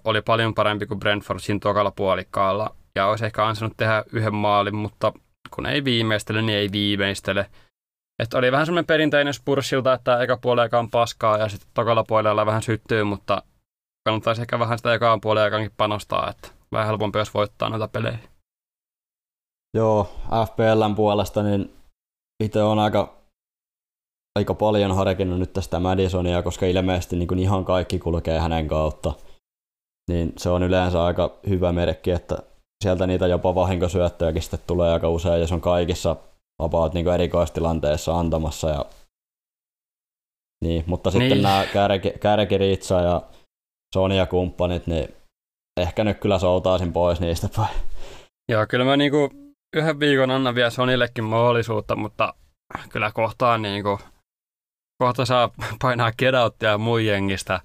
Oli 0.04 0.22
paljon 0.22 0.54
parempi 0.54 0.86
kuin 0.86 1.00
Brentford 1.00 1.40
siinä 1.40 1.60
tokalla 1.60 1.92
puolikkaalla 1.92 2.76
ja 2.96 3.08
olisi 3.08 3.26
ehkä 3.26 3.46
ansainnut 3.46 3.78
tehdä 3.78 4.04
yhden 4.12 4.36
maalin, 4.36 4.76
mutta 4.76 5.14
kun 5.56 5.66
ei 5.66 5.84
viimeistele, 5.84 6.42
niin 6.42 6.58
ei 6.58 6.70
viimeistele. 6.72 7.46
Että 8.24 8.38
oli 8.38 8.52
vähän 8.52 8.66
semmoinen 8.66 8.86
perinteinen 8.86 9.34
Spursilta, 9.34 9.94
että 9.94 10.22
eka 10.22 10.38
puolella 10.38 10.80
on 10.80 10.90
paskaa 10.90 11.38
ja 11.38 11.50
sitten 11.50 11.70
tokalla 11.74 12.04
puolella 12.04 12.46
vähän 12.46 12.62
syttyy, 12.62 13.04
mutta 13.04 13.44
kannattaisi 14.06 14.42
ehkä 14.42 14.60
vähän 14.60 14.78
sitä 14.78 14.94
ekaan 14.94 15.22
puolella 15.22 15.70
panostaa, 15.78 16.30
että 16.30 16.48
vähän 16.72 16.88
helpompi 16.88 17.20
olisi 17.20 17.34
voittaa 17.34 17.70
noita 17.70 17.88
pelejä. 17.88 18.20
Joo, 19.78 20.16
FPLn 20.30 20.96
puolesta 20.96 21.44
niin 21.44 21.74
itse 22.44 22.62
on 22.64 22.80
aika, 22.80 23.14
aika 24.40 24.54
paljon 24.54 24.96
harkinnut 24.96 25.40
nyt 25.40 25.54
tästä 25.54 25.80
Madisonia, 25.80 26.44
koska 26.44 26.66
ilmeisesti 26.66 27.16
niin 27.16 27.28
kuin 27.28 27.40
ihan 27.40 27.66
kaikki 27.66 28.00
kulkee 28.00 28.40
hänen 28.40 28.68
kautta. 28.68 29.14
Niin 30.10 30.34
se 30.38 30.50
on 30.50 30.64
yleensä 30.64 31.04
aika 31.04 31.38
hyvä 31.50 31.72
merkki, 31.72 32.12
että 32.12 32.38
sieltä 32.84 33.08
niitä 33.08 33.28
jopa 33.28 33.56
vahinkosyöttöjäkin 33.56 34.42
sitten 34.42 34.60
tulee 34.68 34.94
aika 34.94 35.10
usein, 35.10 35.42
ja 35.42 35.48
se 35.48 35.54
on 35.54 35.62
kaikissa 35.62 36.16
about 36.62 36.94
niin 36.94 37.08
erikoistilanteessa 37.08 38.20
antamassa. 38.20 38.70
Ja... 38.70 38.86
Niin, 40.64 40.84
mutta 40.88 41.12
sitten 41.12 41.30
niin. 41.30 41.42
nämä 41.42 41.66
Kärki, 42.20 42.58
Ritsa 42.58 43.02
ja 43.02 43.22
Sonia-kumppanit, 43.94 44.88
niin 44.88 45.16
ehkä 45.80 46.04
nyt 46.04 46.20
kyllä 46.20 46.40
soutaisin 46.40 46.94
pois 46.94 47.20
niistä 47.20 47.50
päin. 47.56 47.76
Joo, 48.52 48.66
kyllä 48.70 48.86
mä 48.86 48.98
niinku 48.98 49.30
yhden 49.76 50.00
viikon 50.00 50.32
annan 50.32 50.56
vielä 50.56 50.70
Sonillekin 50.70 51.24
mahdollisuutta, 51.24 51.96
mutta 51.96 52.34
kyllä 52.90 53.12
kohtaan 53.12 53.62
niinku, 53.62 54.00
kohta 54.98 55.26
saa 55.26 55.50
painaa 55.82 56.12
kedauttia 56.18 56.78
muun 56.78 57.06
jengistä. 57.06 57.62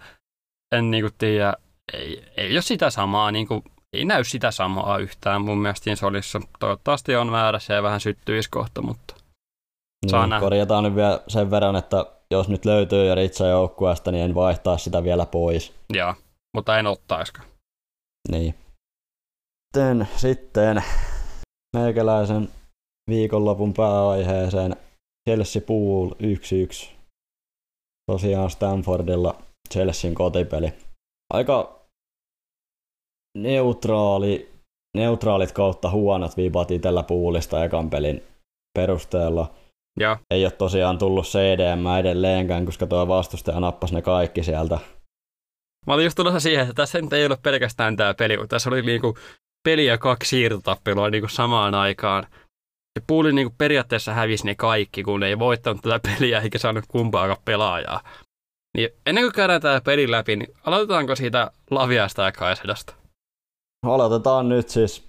En 0.75 0.91
niinku 0.91 1.11
tiedä, 1.19 1.55
ei, 1.93 2.25
ei 2.37 2.53
ole 2.53 2.63
sitä 2.63 2.91
samaa, 2.91 3.31
niinku, 3.31 3.63
ei 3.93 4.05
näy 4.05 4.25
sitä 4.25 4.51
samaa 4.51 4.99
yhtään 4.99 5.43
mun 5.43 5.59
mielestä 5.59 5.97
solissa. 5.97 6.41
Toivottavasti 6.59 7.17
on 7.17 7.33
väärässä 7.33 7.75
ja 7.75 7.83
vähän 7.83 8.01
syttyisi 8.01 8.51
kohta, 8.51 8.83
mutta 8.83 9.15
saa 10.11 10.27
niin, 10.27 10.41
Korjataan 10.41 10.85
nyt 10.85 10.95
vielä 10.95 11.21
sen 11.29 11.51
verran, 11.51 11.77
että 11.77 12.07
jos 12.31 12.49
nyt 12.49 12.65
löytyy 12.65 13.07
jo 13.07 13.15
Ritsa 13.15 13.47
joukkueesta, 13.47 14.13
niin 14.13 14.25
en 14.25 14.35
vaihtaa 14.35 14.79
sitä 14.79 15.05
vielä 15.05 15.27
pois. 15.27 15.73
Joo, 15.93 16.15
mutta 16.57 16.79
en 16.79 16.87
ottaisiko. 16.87 17.39
Niin. 18.31 18.55
Sitten, 19.67 20.09
sitten 20.17 20.85
meikäläisen 21.77 22.49
viikonlopun 23.11 23.75
pääaiheeseen 23.75 24.77
Chelsea 25.29 25.63
Pool 25.67 26.11
1-1. 26.11 26.89
Tosiaan 28.11 28.51
Stanfordilla 28.51 29.43
Chelsean 29.73 30.15
kotipeli. 30.15 30.73
Aika 31.33 31.76
neutraali, 33.43 34.53
neutraalit 34.97 35.53
kautta 35.53 35.91
huonot 35.91 36.37
viibat 36.37 36.71
itsellä 36.71 37.03
puulista 37.03 37.65
ekan 37.65 37.91
pelin 37.91 38.23
perusteella. 38.79 39.55
Ja. 40.01 40.19
Ei 40.31 40.45
ole 40.45 40.51
tosiaan 40.51 40.99
tullut 40.99 41.27
CDM 41.27 41.87
edelleenkään, 42.01 42.67
koska 42.67 42.87
tuo 42.87 43.09
vastustaja 43.09 43.61
nappasi 43.61 43.95
ne 43.95 44.03
kaikki 44.03 44.43
sieltä. 44.43 44.79
Mä 45.87 45.95
olin 45.95 46.05
just 46.05 46.17
tulossa 46.17 46.41
siihen, 46.41 46.63
että 46.63 46.75
tässä 46.75 46.99
ei 47.13 47.27
ole 47.27 47.39
pelkästään 47.43 47.97
tämä 47.97 48.15
peli, 48.15 48.37
mutta 48.37 48.57
tässä 48.57 48.71
oli 48.71 48.83
niinku 48.83 49.19
peli 49.65 49.87
ja 49.87 49.99
kaksi 49.99 50.29
siirtotappelua 50.29 51.11
niinku 51.11 51.29
samaan 51.29 51.75
aikaan. 51.75 52.27
Ja 52.97 53.03
puuli 53.07 53.33
niinku 53.33 53.55
periaatteessa 53.59 54.13
hävisi 54.13 54.47
ne 54.47 54.55
kaikki, 54.55 55.03
kun 55.03 55.23
ei 55.23 55.39
voittanut 55.39 55.83
tätä 55.83 56.01
peliä 56.09 56.41
eikä 56.41 56.59
saanut 56.59 56.85
kumpaakaan 56.89 57.43
pelaajaa. 57.45 58.01
Niin 58.77 58.91
ennen 59.07 59.25
kuin 59.25 59.33
käydään 59.33 59.61
tämä 59.61 59.81
peli 59.81 60.11
läpi, 60.11 60.37
niin 60.37 60.55
aloitetaanko 60.67 61.17
siitä 61.17 61.51
Laviasta 61.71 62.23
ja 62.23 62.33
Kaisedasta? 62.33 63.06
Aloitetaan 63.83 64.49
nyt 64.49 64.69
siis. 64.69 65.09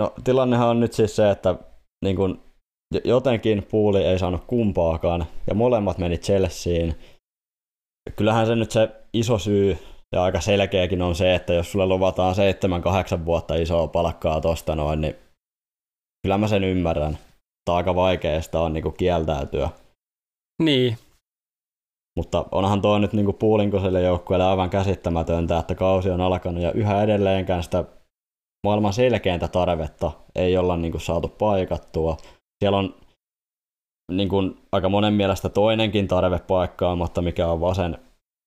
No 0.00 0.14
tilannehan 0.24 0.68
on 0.68 0.80
nyt 0.80 0.92
siis 0.92 1.16
se, 1.16 1.30
että 1.30 1.56
niin 2.04 2.16
kun 2.16 2.42
jotenkin 3.04 3.66
puuli 3.70 4.04
ei 4.04 4.18
saanut 4.18 4.44
kumpaakaan 4.46 5.26
ja 5.46 5.54
molemmat 5.54 5.98
meni 5.98 6.18
Chelseain. 6.18 6.94
Kyllähän 8.16 8.46
se 8.46 8.56
nyt 8.56 8.70
se 8.70 8.88
iso 9.12 9.38
syy 9.38 9.78
ja 10.12 10.22
aika 10.22 10.40
selkeäkin 10.40 11.02
on 11.02 11.14
se, 11.14 11.34
että 11.34 11.52
jos 11.54 11.72
sulle 11.72 11.86
luvataan 11.86 12.34
7-8 13.20 13.24
vuotta 13.24 13.54
isoa 13.54 13.86
palkkaa 13.86 14.40
tosta 14.40 14.74
noin, 14.76 15.00
niin 15.00 15.16
kyllä 16.22 16.38
mä 16.38 16.48
sen 16.48 16.64
ymmärrän. 16.64 17.18
Tämä 17.64 17.76
aika 17.76 17.94
vaikeasta 17.94 18.60
on 18.60 18.72
niinku 18.72 18.90
kieltäytyä. 18.90 19.70
Niin. 20.62 20.98
Mutta 22.16 22.44
onhan 22.52 22.82
tuo 22.82 22.98
nyt 22.98 23.12
niinku 23.12 23.32
puulinkoiselle 23.32 24.02
joukkueelle 24.02 24.44
aivan 24.44 24.70
käsittämätöntä, 24.70 25.58
että 25.58 25.74
kausi 25.74 26.10
on 26.10 26.20
alkanut 26.20 26.62
ja 26.62 26.72
yhä 26.72 27.02
edelleenkään 27.02 27.62
sitä 27.62 27.84
maailman 28.66 28.92
selkeintä 28.92 29.48
tarvetta 29.48 30.12
ei 30.34 30.56
olla 30.56 30.76
niinku 30.76 30.98
saatu 30.98 31.28
paikattua. 31.28 32.16
Siellä 32.64 32.78
on 32.78 32.94
niin 34.12 34.28
kuin 34.28 34.58
aika 34.72 34.88
monen 34.88 35.14
mielestä 35.14 35.48
toinenkin 35.48 36.08
tarve 36.08 36.38
paikkaamatta, 36.38 37.22
mikä 37.22 37.48
on 37.48 37.60
vasen 37.60 37.98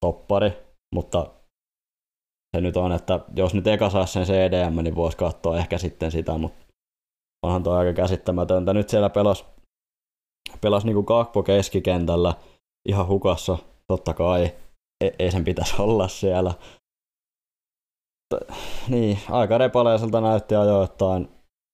toppari, 0.05 0.51
mutta 0.95 1.27
se 2.55 2.61
nyt 2.61 2.77
on, 2.77 2.91
että 2.91 3.19
jos 3.35 3.53
nyt 3.53 3.67
eka 3.67 3.89
saa 3.89 4.05
sen 4.05 4.25
CDM, 4.25 4.83
niin 4.83 4.95
voisi 4.95 5.17
katsoa 5.17 5.57
ehkä 5.57 5.77
sitten 5.77 6.11
sitä, 6.11 6.37
mutta 6.37 6.65
onhan 7.45 7.63
tuo 7.63 7.73
aika 7.73 7.93
käsittämätöntä. 7.93 8.73
Nyt 8.73 8.89
siellä 8.89 9.09
pelas, 9.09 9.45
pelas 10.61 10.85
niin 10.85 10.93
kuin 10.93 11.05
Kakpo 11.05 11.43
keskikentällä 11.43 12.33
ihan 12.85 13.07
hukassa, 13.07 13.57
totta 13.87 14.13
kai, 14.13 14.51
ei, 15.03 15.11
ei 15.19 15.31
sen 15.31 15.45
pitäisi 15.45 15.73
olla 15.81 16.07
siellä. 16.07 16.53
Niin, 18.87 19.19
aika 19.29 19.57
repaleiselta 19.57 20.21
näytti 20.21 20.55
ajoittain 20.55 21.29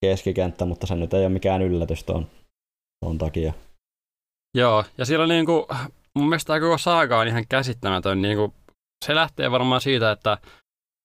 keskikenttä, 0.05 0.65
mutta 0.65 0.88
se 0.88 0.95
nyt 0.95 1.13
ei 1.13 1.19
ole 1.19 1.29
mikään 1.29 1.62
yllätys 1.62 2.03
tuon, 2.03 2.27
tuon 3.05 3.17
takia. 3.17 3.53
Joo, 4.57 4.83
ja 4.97 5.05
siellä 5.05 5.27
niin 5.27 5.45
kuin, 5.45 5.65
mun 6.15 6.29
mielestä 6.29 6.47
tämä 6.47 6.59
koko 6.59 6.77
saaga 6.77 7.19
on 7.19 7.27
ihan 7.27 7.47
käsittämätön. 7.50 8.21
Niin 8.21 8.38
kuin, 8.38 8.53
se 9.05 9.15
lähtee 9.15 9.51
varmaan 9.51 9.81
siitä, 9.81 10.12
että 10.12 10.38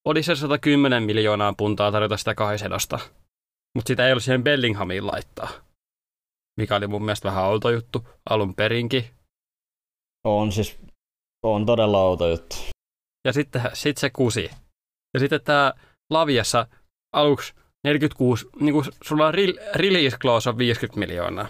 oli 0.07 0.23
se 0.23 0.35
110 0.35 1.03
miljoonaa 1.03 1.53
puntaa 1.57 1.91
tarjota 1.91 2.17
sitä 2.17 2.35
Kaisedosta, 2.35 2.99
mutta 3.75 3.87
sitä 3.87 4.05
ei 4.05 4.11
ollut 4.11 4.23
siihen 4.23 4.43
Bellinghamiin 4.43 5.07
laittaa. 5.07 5.49
Mikä 6.59 6.75
oli 6.75 6.87
mun 6.87 7.05
mielestä 7.05 7.29
vähän 7.29 7.45
outo 7.45 7.69
juttu 7.69 8.07
alun 8.29 8.55
perinkin. 8.55 9.05
On 10.23 10.51
siis, 10.51 10.79
on 11.45 11.65
todella 11.65 11.99
outo 12.03 12.29
juttu. 12.29 12.55
Ja 13.27 13.33
sitten 13.33 13.61
sit 13.73 13.97
se 13.97 14.09
kusi. 14.09 14.49
Ja 15.13 15.19
sitten 15.19 15.41
tämä 15.43 15.73
Laviassa 16.09 16.67
aluksi 17.15 17.53
46, 17.83 18.49
niin 18.59 18.73
kuin 18.73 18.85
sulla 19.03 19.27
on 19.27 19.33
release 19.75 20.17
clause 20.17 20.49
on 20.49 20.57
50 20.57 20.99
miljoonaa. 20.99 21.47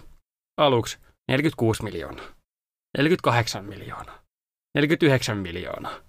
Aluksi 0.58 0.98
46 1.32 1.84
miljoonaa. 1.84 2.26
48 2.98 3.66
miljoonaa. 3.66 4.22
49 4.76 5.38
miljoonaa. 5.38 6.00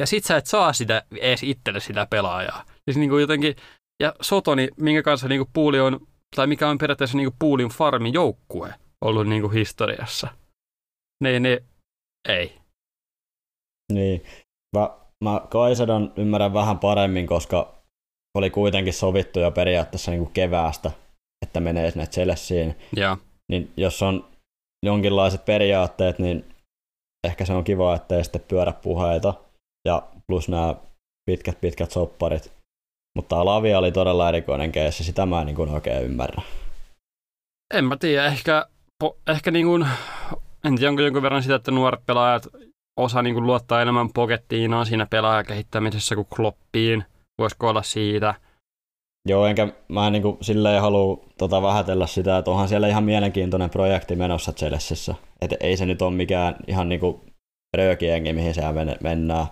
Ja 0.00 0.06
sit 0.06 0.24
sä 0.24 0.36
et 0.36 0.46
saa 0.46 0.72
sitä 0.72 1.02
edes 1.16 1.42
itselle 1.42 1.80
sitä 1.80 2.06
pelaajaa. 2.10 2.64
Siis 2.84 2.96
niin 2.96 3.10
kuin 3.10 3.20
jotenkin, 3.20 3.56
ja 4.02 4.14
Sotoni, 4.20 4.68
minkä 4.76 5.02
kanssa 5.02 5.28
niin 5.28 5.38
kuin 5.38 5.50
puuli 5.52 5.80
on, 5.80 6.06
tai 6.36 6.46
mikä 6.46 6.68
on 6.68 6.78
periaatteessa 6.78 7.16
niin 7.16 7.30
kuin 7.30 7.36
puulin 7.38 7.68
farmin 7.68 8.14
joukkue 8.14 8.74
ollut 9.00 9.26
niin 9.26 9.42
kuin 9.42 9.52
historiassa. 9.52 10.28
Ne, 11.24 11.40
ne, 11.40 11.62
ei. 12.28 12.58
Niin. 13.92 14.24
Mä, 14.76 14.90
mä 15.24 15.40
Kaisadan 15.50 16.12
ymmärrän 16.16 16.54
vähän 16.54 16.78
paremmin, 16.78 17.26
koska 17.26 17.74
oli 18.38 18.50
kuitenkin 18.50 18.92
sovittu 18.92 19.40
jo 19.40 19.50
periaatteessa 19.50 20.10
niin 20.10 20.22
kuin 20.22 20.32
keväästä, 20.32 20.90
että 21.46 21.60
menee 21.60 21.90
sinne 21.90 22.06
Chelseain. 22.06 22.76
Ja. 22.96 23.16
Niin 23.52 23.72
jos 23.76 24.02
on 24.02 24.24
jonkinlaiset 24.86 25.44
periaatteet, 25.44 26.18
niin 26.18 26.44
ehkä 27.26 27.44
se 27.44 27.52
on 27.52 27.64
kiva, 27.64 27.94
ettei 27.94 28.24
sitten 28.24 28.44
pyörä 28.48 28.72
puheita. 28.72 29.34
Ja 29.88 30.02
plus 30.26 30.48
nämä 30.48 30.74
pitkät 31.30 31.60
pitkät 31.60 31.90
sopparit. 31.90 32.52
Mutta 33.16 33.44
Lavia 33.44 33.78
oli 33.78 33.92
todella 33.92 34.28
erikoinen 34.28 34.72
keissi, 34.72 35.04
sitä 35.04 35.26
mä 35.26 35.40
en 35.40 35.46
niin 35.46 35.56
kuin 35.56 35.70
oikein 35.70 36.02
ymmärrä. 36.02 36.42
En 37.74 37.84
mä 37.84 37.96
tiedä, 37.96 38.26
ehkä, 38.26 38.66
po, 38.98 39.18
ehkä 39.26 39.50
niin 39.50 39.66
kuin 39.66 39.86
en 40.64 40.76
tiedä, 40.76 40.90
onko 40.90 41.02
jonkun 41.02 41.22
verran 41.22 41.42
sitä, 41.42 41.54
että 41.54 41.70
nuoret 41.70 42.06
pelaajat 42.06 42.48
osaa 42.96 43.22
niin 43.22 43.34
kuin 43.34 43.46
luottaa 43.46 43.82
enemmän 43.82 44.12
Pokettiinaan 44.12 44.86
siinä 44.86 45.06
pelaajakehittämisessä 45.06 46.14
kuin 46.14 46.26
Kloppiin. 46.36 47.04
Voisiko 47.38 47.68
olla 47.68 47.82
siitä? 47.82 48.34
Joo, 49.28 49.46
enkä 49.46 49.68
mä 49.88 50.06
en 50.06 50.12
niin 50.12 50.36
silleen 50.40 50.82
halua 50.82 51.24
tota 51.38 51.62
vähätellä 51.62 52.06
sitä, 52.06 52.38
että 52.38 52.50
onhan 52.50 52.68
siellä 52.68 52.88
ihan 52.88 53.04
mielenkiintoinen 53.04 53.70
projekti 53.70 54.16
menossa 54.16 54.52
Chelseassa. 54.52 55.14
Että 55.40 55.56
ei 55.60 55.76
se 55.76 55.86
nyt 55.86 56.02
ole 56.02 56.14
mikään 56.14 56.56
ihan 56.66 56.88
niinku 56.88 57.24
röökiengi, 57.76 58.32
mihin 58.32 58.54
se 58.54 58.62
mennään. 59.02 59.46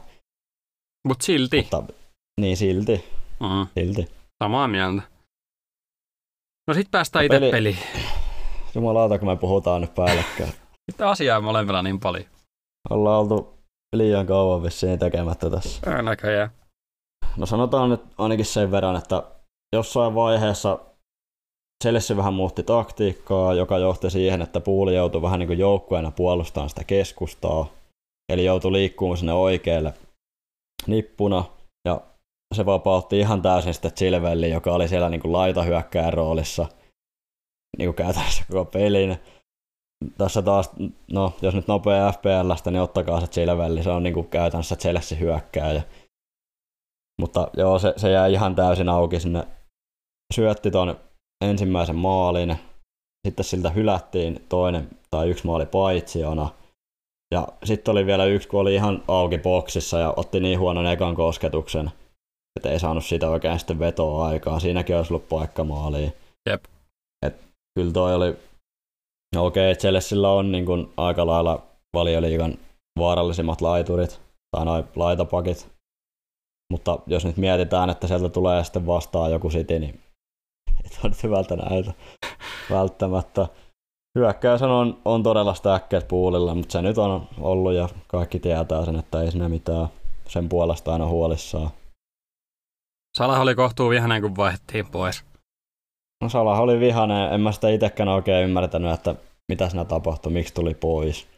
Mut 1.09 1.21
silti. 1.21 1.57
Mutta 1.57 1.93
niin 2.41 2.57
silti. 2.57 3.05
Mm. 3.41 3.67
Silti. 3.75 4.09
Samaa 4.45 4.69
mieltä. 4.69 5.03
No 6.67 6.75
sit 6.75 6.91
päästään 6.91 7.25
itse 7.25 7.39
peli... 7.39 7.51
peliin. 7.51 7.79
Jumalauta, 8.75 9.19
kun 9.19 9.29
me 9.29 9.37
puhutaan 9.37 9.81
nyt 9.81 9.95
päällekkäin. 9.95 10.53
Sitten 10.91 11.07
asiaa 11.07 11.41
molemmilla 11.41 11.83
niin 11.83 12.01
paljon. 12.01 12.25
Ollaan 12.91 13.21
oltu 13.21 13.59
liian 13.97 14.27
kauan 14.27 14.63
vissiin 14.63 14.99
tekemättä 14.99 15.51
tässä. 15.51 16.03
Näköjään. 16.03 16.51
No 17.37 17.47
sanotaan 17.47 17.91
nyt 17.91 18.01
ainakin 18.19 18.45
sen 18.45 18.71
verran, 18.71 18.97
että 18.97 19.23
jossain 19.77 20.15
vaiheessa 20.15 20.79
Chelsea 21.85 22.17
vähän 22.17 22.35
muutti 22.35 22.63
taktiikkaa, 22.63 23.55
joka 23.55 23.79
johti 23.79 24.11
siihen, 24.11 24.43
että 24.43 24.61
puuli 24.61 24.95
joutui 24.95 25.23
vähän 25.23 25.39
niin 25.39 25.47
kuin 25.47 25.59
joukkueena 25.59 26.11
puolustamaan 26.11 26.69
sitä 26.69 26.85
keskustaa. 26.85 27.67
Eli 28.33 28.45
joutui 28.45 28.73
liikkumaan 28.73 29.17
sinne 29.17 29.33
oikealle 29.33 29.95
nippuna. 30.87 31.45
Ja 31.89 32.01
se 32.55 32.67
vapautti 32.67 33.19
ihan 33.19 33.43
täysin 33.43 33.75
sitä 33.75 33.91
Chilvelli, 33.91 34.51
joka 34.51 34.73
oli 34.73 34.89
siellä 34.89 35.09
niin 35.09 35.21
kuin 35.21 35.33
laitahyökkään 35.33 36.13
roolissa 36.13 36.67
niin 37.79 37.89
kuin 37.89 37.97
käytännössä 37.97 38.45
koko 38.51 38.65
pelin. 38.65 39.19
Tässä 40.19 40.43
taas, 40.43 40.71
no 41.13 41.33
jos 41.43 41.55
nyt 41.55 41.69
nopea 41.69 42.13
FPLstä, 42.13 42.71
niin 42.71 42.83
ottakaa 42.83 43.21
se 43.21 43.27
Chilvelli, 43.27 43.83
se 43.83 43.91
on 43.91 44.03
niin 44.03 44.15
kuin 44.15 44.29
käytännössä 44.29 44.77
Chelsea 44.77 45.19
hyökkääjä. 45.19 45.83
Mutta 47.21 47.51
joo, 47.57 47.79
se, 47.79 47.95
se 47.97 48.11
jäi 48.11 48.33
ihan 48.33 48.55
täysin 48.55 48.89
auki 48.89 49.21
sinne. 49.21 49.47
Syötti 50.35 50.71
ton 50.71 50.97
ensimmäisen 51.45 51.97
maalin, 51.97 52.57
sitten 53.27 53.45
siltä 53.45 53.71
hylättiin 53.71 54.47
toinen 54.49 54.89
tai 55.11 55.31
yksi 55.31 55.47
maali 55.47 55.67
paitsiona. 55.67 56.49
Ja 57.35 57.49
sitten 57.65 57.93
oli 57.93 58.07
vielä 58.07 58.25
yksi, 58.25 58.49
kun 58.49 58.61
oli 58.61 58.75
ihan 58.75 59.03
auki 59.09 59.39
boksissa 59.39 59.99
ja 59.99 60.15
otti 60.17 60.41
niin 60.41 60.59
huonon 60.59 60.87
ekan 60.87 61.15
kosketuksen, 61.15 61.91
että 62.57 62.71
ei 62.71 62.81
saanut 62.81 63.05
siitä 63.05 63.31
oikein 63.31 63.59
sitten 63.59 63.79
vetoa 63.79 64.27
aikaa. 64.27 64.61
Siinäkin 64.61 64.97
olisi 64.97 65.13
ollut 65.13 65.29
paikka 65.29 65.65
maaliin. 65.65 66.13
Jep. 66.51 66.65
Et 67.27 67.37
kyllä 67.75 67.93
toi 67.93 68.15
oli, 68.15 68.37
okei, 69.37 69.73
okay, 69.73 69.81
Chelsealla 69.81 70.33
on 70.33 70.53
niin 70.53 70.67
kuin 70.67 70.93
aika 70.97 71.27
lailla 71.27 71.63
valioliigan 71.95 72.59
vaarallisimmat 72.99 73.61
laiturit, 73.61 74.21
tai 74.57 74.65
noin 74.65 74.85
laitapakit. 74.97 75.69
Mutta 76.73 76.99
jos 77.07 77.25
nyt 77.25 77.37
mietitään, 77.37 77.91
että 77.91 78.07
sieltä 78.07 78.29
tulee 78.29 78.65
sitten 78.65 78.87
vastaan 78.87 79.33
joku 79.33 79.49
City, 79.49 79.79
niin 79.79 80.01
ei 80.85 80.91
toi 80.91 81.11
nyt 81.11 81.23
hyvältä 81.23 81.57
näytä 81.57 81.93
välttämättä. 82.71 83.49
Hyökkäys 84.19 84.63
on, 84.63 85.01
on 85.05 85.23
todella 85.23 85.55
stäkkeet 85.55 86.09
puulilla, 86.09 86.55
mutta 86.55 86.73
se 86.73 86.83
nyt 86.83 86.99
on 86.99 87.29
ollut 87.41 87.73
ja 87.73 87.89
kaikki 88.09 88.39
tietää 88.39 88.85
sen, 88.85 88.97
että 88.97 89.23
ei 89.23 89.31
siinä 89.31 89.49
mitään 89.49 89.89
sen 90.29 90.49
puolesta 90.49 90.93
aina 90.93 91.07
huolissaan. 91.07 91.71
Salah 93.19 93.41
oli 93.41 93.55
kohtuu 93.55 93.91
vihainen, 93.91 94.23
kun 94.23 94.37
vaihdettiin 94.37 94.87
pois. 94.87 95.28
No 96.23 96.29
Salah 96.29 96.61
oli 96.61 96.81
vihainen, 96.81 97.33
en 97.33 97.41
mä 97.41 97.53
sitä 97.53 97.69
itsekään 97.69 98.09
oikein 98.09 98.45
ymmärtänyt, 98.45 98.93
että 98.93 99.15
mitä 99.49 99.69
siinä 99.69 99.85
tapahtui, 99.85 100.33
miksi 100.33 100.55
tuli 100.55 100.75
pois. 100.75 101.29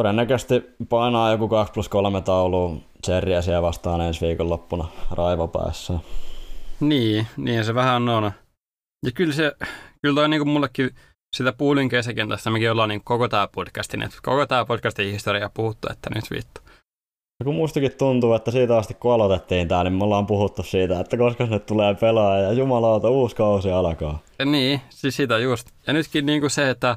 Todennäköisesti 0.00 0.64
painaa 0.88 1.30
joku 1.30 1.48
2 1.48 1.72
plus 1.72 1.88
3 1.88 2.20
taulu 2.20 2.82
Cherryä 3.06 3.42
siellä 3.42 3.62
vastaan 3.62 4.00
ensi 4.00 4.26
viikonloppuna 4.26 4.88
raivopäässä. 5.10 5.94
Niin, 6.80 7.26
niin 7.36 7.64
se 7.64 7.74
vähän 7.74 8.08
on. 8.08 8.32
Ja 9.06 9.12
kyllä 9.14 9.32
se, 9.32 9.52
kyllä 10.02 10.14
toi 10.14 10.28
niinku 10.28 10.44
mullekin 10.44 10.90
sitä 11.36 11.52
puulin 11.52 11.88
kesäkentästä, 11.88 12.50
mekin 12.50 12.70
ollaan 12.70 12.88
niin 12.88 13.04
koko 13.04 13.28
tämä 13.28 13.48
podcastin, 13.54 14.02
että 14.02 14.16
koko 14.22 14.46
tämä 14.46 14.64
podcastin 14.64 15.12
historia 15.12 15.50
puhuttu, 15.54 15.88
että 15.90 16.10
nyt 16.14 16.30
vittu. 16.30 16.61
Ja 17.42 17.44
kun 17.44 17.54
mustakin 17.54 17.92
tuntuu, 17.98 18.34
että 18.34 18.50
siitä 18.50 18.76
asti 18.76 18.94
kun 18.94 19.12
aloitettiin 19.12 19.68
tää, 19.68 19.84
niin 19.84 19.92
me 19.92 20.04
ollaan 20.04 20.26
puhuttu 20.26 20.62
siitä, 20.62 21.00
että 21.00 21.16
koska 21.16 21.46
ne 21.46 21.58
tulee 21.58 21.94
pelaa 21.94 22.38
ja 22.38 22.52
jumalauta 22.52 23.10
uusi 23.10 23.36
kausi 23.36 23.70
alkaa. 23.70 24.18
Ja 24.38 24.44
niin, 24.44 24.80
siis 24.90 25.16
sitä 25.16 25.38
just. 25.38 25.68
Ja 25.86 25.92
nytkin 25.92 26.26
niin 26.26 26.40
kuin 26.40 26.50
se, 26.50 26.70
että 26.70 26.96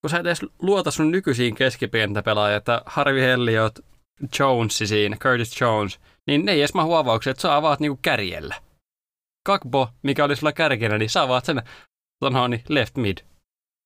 kun 0.00 0.10
sä 0.10 0.18
et 0.18 0.26
edes 0.26 0.42
luota 0.62 0.90
sun 0.90 1.10
nykyisiin 1.10 1.54
keskipientä 1.54 2.22
että 2.56 2.82
Harvey 2.86 3.22
Helliot, 3.22 3.72
Jones 4.38 4.78
siinä, 4.78 5.16
Curtis 5.16 5.60
Jones, 5.60 6.00
niin 6.26 6.44
ne 6.44 6.52
ei 6.52 6.60
edes 6.60 6.74
mahu 6.74 6.94
avauksia, 6.94 7.30
että 7.30 7.40
sä 7.40 7.56
avaat 7.56 7.80
niinku 7.80 7.98
kärjellä. 8.02 8.54
Kakbo, 9.46 9.88
mikä 10.02 10.24
oli 10.24 10.36
sulla 10.36 10.52
kärkenä, 10.52 10.98
niin 10.98 11.10
sä 11.10 11.22
avaat 11.22 11.44
sen 11.44 11.62
sanoo, 12.24 12.48
left 12.68 12.96
mid. 12.96 13.18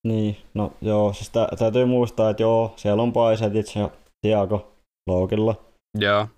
Niin, 0.07 0.37
no 0.55 0.73
joo, 0.81 1.13
siis 1.13 1.31
tä, 1.31 1.49
täytyy 1.59 1.85
muistaa, 1.85 2.31
että 2.31 2.43
joo, 2.43 2.73
siellä 2.77 3.03
on 3.03 3.13
Paisetit 3.13 3.77
ja 3.77 3.91
Tiago 4.21 4.73
Loukilla. 5.09 5.68
Joo. 5.95 6.29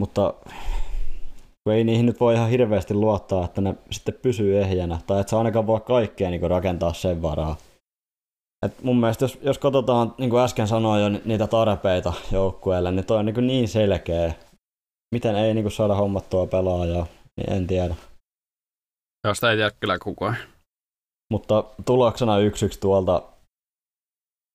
Mutta 0.00 0.34
kun 1.64 1.74
ei 1.74 1.84
niihin 1.84 2.06
nyt 2.06 2.20
voi 2.20 2.34
ihan 2.34 2.50
hirveästi 2.50 2.94
luottaa, 2.94 3.44
että 3.44 3.60
ne 3.60 3.74
sitten 3.90 4.14
pysyy 4.22 4.58
ehjänä, 4.58 4.98
tai 5.06 5.20
että 5.20 5.30
sä 5.30 5.38
ainakaan 5.38 5.66
voi 5.66 5.80
kaikkea 5.80 6.30
niin 6.30 6.50
rakentaa 6.50 6.92
sen 6.92 7.22
varaa. 7.22 7.56
Et 8.66 8.82
mun 8.82 9.00
mielestä 9.00 9.24
jos, 9.24 9.38
jos 9.42 9.58
katsotaan, 9.58 10.14
niin 10.18 10.30
kuin 10.30 10.42
äsken 10.42 10.68
sanoin 10.68 11.02
jo, 11.02 11.20
niitä 11.24 11.46
tarpeita 11.46 12.12
joukkueelle, 12.32 12.92
niin 12.92 13.04
toi 13.04 13.18
on 13.18 13.26
niin, 13.26 13.46
niin 13.46 13.68
selkeä. 13.68 14.34
Miten 15.14 15.36
ei 15.36 15.54
niin 15.54 15.70
saada 15.70 15.94
hommattua 15.94 16.46
pelaajaa, 16.46 17.06
niin 17.36 17.52
en 17.52 17.66
tiedä. 17.66 17.94
Josta 19.26 19.50
ei 19.50 19.56
tiedä 19.56 19.70
kyllä 19.80 19.98
kukaan. 19.98 20.36
Mutta 21.32 21.64
tuloksena 21.86 22.38
yksi 22.38 22.66
yksi 22.66 22.80
tuolta, 22.80 23.22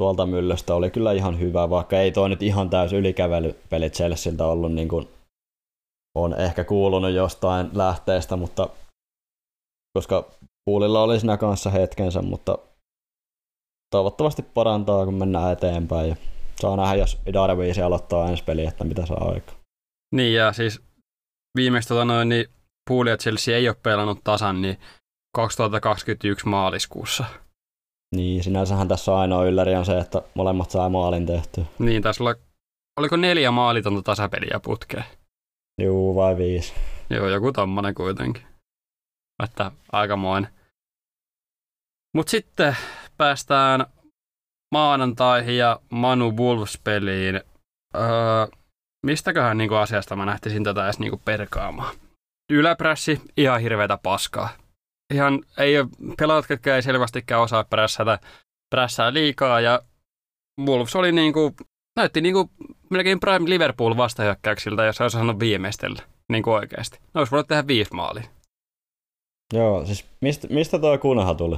tuolta 0.01 0.25
myllystä 0.25 0.75
oli 0.75 0.91
kyllä 0.91 1.12
ihan 1.12 1.39
hyvä, 1.39 1.69
vaikka 1.69 1.99
ei 1.99 2.12
toi 2.12 2.29
nyt 2.29 2.43
ihan 2.43 2.69
täys 2.69 2.93
ylikävelypeli 2.93 3.89
Chelsealtä 3.89 4.45
ollut 4.45 4.73
niin 4.73 4.88
kuin 4.88 5.08
on 6.17 6.39
ehkä 6.39 6.63
kuulunut 6.63 7.12
jostain 7.12 7.69
lähteestä, 7.73 8.36
mutta 8.36 8.69
koska 9.97 10.32
Puulilla 10.65 11.03
oli 11.03 11.19
siinä 11.19 11.38
kanssa 11.38 11.69
hetkensä, 11.69 12.21
mutta 12.21 12.58
toivottavasti 13.91 14.41
parantaa, 14.41 15.06
kun 15.06 15.13
mennään 15.13 15.53
eteenpäin. 15.53 16.10
Ja 16.10 16.15
saa 16.62 16.77
nähdä, 16.77 16.95
jos 16.95 17.19
Darviisi 17.34 17.82
aloittaa 17.82 18.29
ensi 18.29 18.43
peli, 18.43 18.65
että 18.65 18.84
mitä 18.84 19.06
saa 19.06 19.29
aikaa. 19.32 19.56
Niin, 20.15 20.34
ja 20.34 20.53
siis 20.53 20.82
viimeksi 21.58 21.89
tota 21.89 22.06
noin, 22.06 22.29
niin 22.29 22.45
Puuli 22.89 23.10
ja 23.10 23.17
Chelsea 23.17 23.58
ei 23.58 23.69
ole 23.69 23.77
pelannut 23.84 24.19
tasan, 24.23 24.62
niin 24.62 24.77
2021 25.36 26.47
maaliskuussa. 26.47 27.25
Niin, 28.15 28.43
sinänsähän 28.43 28.88
tässä 28.88 29.17
ainoa 29.17 29.45
ylläri 29.45 29.76
on 29.76 29.86
se, 29.86 29.97
että 29.97 30.21
molemmat 30.34 30.71
saa 30.71 30.89
maalin 30.89 31.26
tehty. 31.26 31.65
Niin, 31.80 32.02
tässä 32.02 32.23
oli, 32.23 32.36
oliko 32.99 33.15
neljä 33.15 33.52
maalitonta 33.52 34.02
tasapeliä 34.02 34.60
putkeen? 34.63 35.06
Juu, 35.82 36.15
vai 36.15 36.38
viisi. 36.38 36.73
Joo, 37.10 37.28
joku 37.28 37.52
tommonen 37.52 37.95
kuitenkin. 37.95 38.43
Että 39.43 39.71
aikamoinen. 39.91 40.52
Mutta 42.15 42.32
sitten 42.32 42.78
päästään 43.17 43.86
maanantaihin 44.71 45.58
ja 45.58 45.80
Manu 45.89 46.32
Wolves-peliin. 46.32 47.41
Öö, 47.95 48.47
mistäköhän 49.06 49.58
niinku 49.58 49.76
asiasta 49.76 50.15
mä 50.15 50.26
nähtisin 50.26 50.63
tätä 50.63 50.86
edes 50.86 50.99
niinku 50.99 51.21
perkaamaan? 51.26 51.95
Yläprässi, 52.52 53.21
ihan 53.38 53.62
hirveätä 53.62 53.97
paskaa. 54.04 54.49
Ihan 55.13 55.44
ei 55.58 55.80
ole 55.80 55.88
pelaajat, 56.18 56.50
jotka 56.50 56.76
ei 56.76 56.82
selvästikään 56.82 57.42
osaa 57.42 57.63
prässätä 57.63 58.20
prässää 58.76 59.13
liikaa 59.13 59.62
ja 59.62 59.82
Wolves 60.66 60.96
oli 60.96 61.12
niinku, 61.12 61.56
näytti 61.96 62.22
niinku 62.22 62.50
melkein 62.89 63.20
Prime 63.20 63.50
Liverpool 63.50 63.98
vastahyökkäyksiltä, 63.98 64.86
jos 64.86 65.02
olisi 65.02 65.13
sanonut 65.13 65.39
viimeistellä, 65.39 66.04
niin 66.32 66.44
kuin 66.44 66.54
oikeasti. 66.54 66.98
Ne 66.98 67.20
olisi 67.20 67.32
voinut 67.32 67.48
tehdä 67.48 67.68
viisi 67.68 67.94
maalia. 67.94 68.24
Joo, 69.54 69.86
siis 69.86 70.06
mistä, 70.22 70.48
mistä 70.48 70.80
tuo 70.80 70.98
kunaha 70.98 71.34
tuli? 71.34 71.56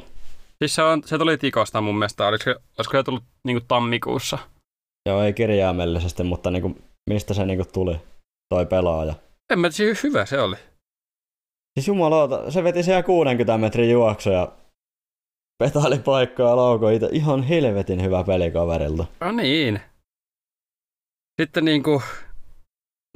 Siis 0.58 0.76
se, 0.76 0.84
on, 0.84 1.04
se 1.06 1.18
tuli 1.18 1.38
Tikosta 1.38 1.82
mun 1.82 1.96
mielestä. 1.96 2.28
Olisiko, 2.28 2.52
olisiko 2.78 2.98
se 2.98 3.04
tullut 3.04 3.24
niin 3.44 3.58
kuin 3.58 3.68
tammikuussa? 3.68 4.38
Joo, 5.10 5.24
ei 5.24 5.34
kirjaimellisesti, 5.34 6.24
mutta 6.24 6.52
niin 6.52 6.62
kuin, 6.62 6.84
mistä 7.10 7.34
se 7.34 7.46
niin 7.46 7.58
kuin 7.58 7.72
tuli, 7.74 7.96
toi 8.50 8.66
pelaaja? 8.66 9.14
En 9.50 9.60
mä 9.60 9.70
tiedä, 9.70 9.96
hyvä 10.04 10.26
se 10.26 10.42
oli. 10.42 10.56
Siis 11.80 11.88
jumalauta, 11.88 12.52
se 12.52 12.64
veti 12.64 12.84
siellä 12.84 13.04
60 13.04 13.58
metrin 13.58 13.92
juoksu 13.92 14.30
ja 14.30 14.52
petaili 15.64 16.00
paikkaa 16.00 16.50
ja 16.50 16.56
laukoi 16.56 16.96
itse. 16.96 17.10
Ihan 17.12 17.44
helvetin 17.44 18.04
hyvä 18.04 18.24
peli 18.24 18.52
kaverilta. 18.52 19.06
No 19.20 19.32
niin. 19.32 19.82
Sitten 21.42 21.66
niin 21.66 21.84
kuin, 21.84 22.02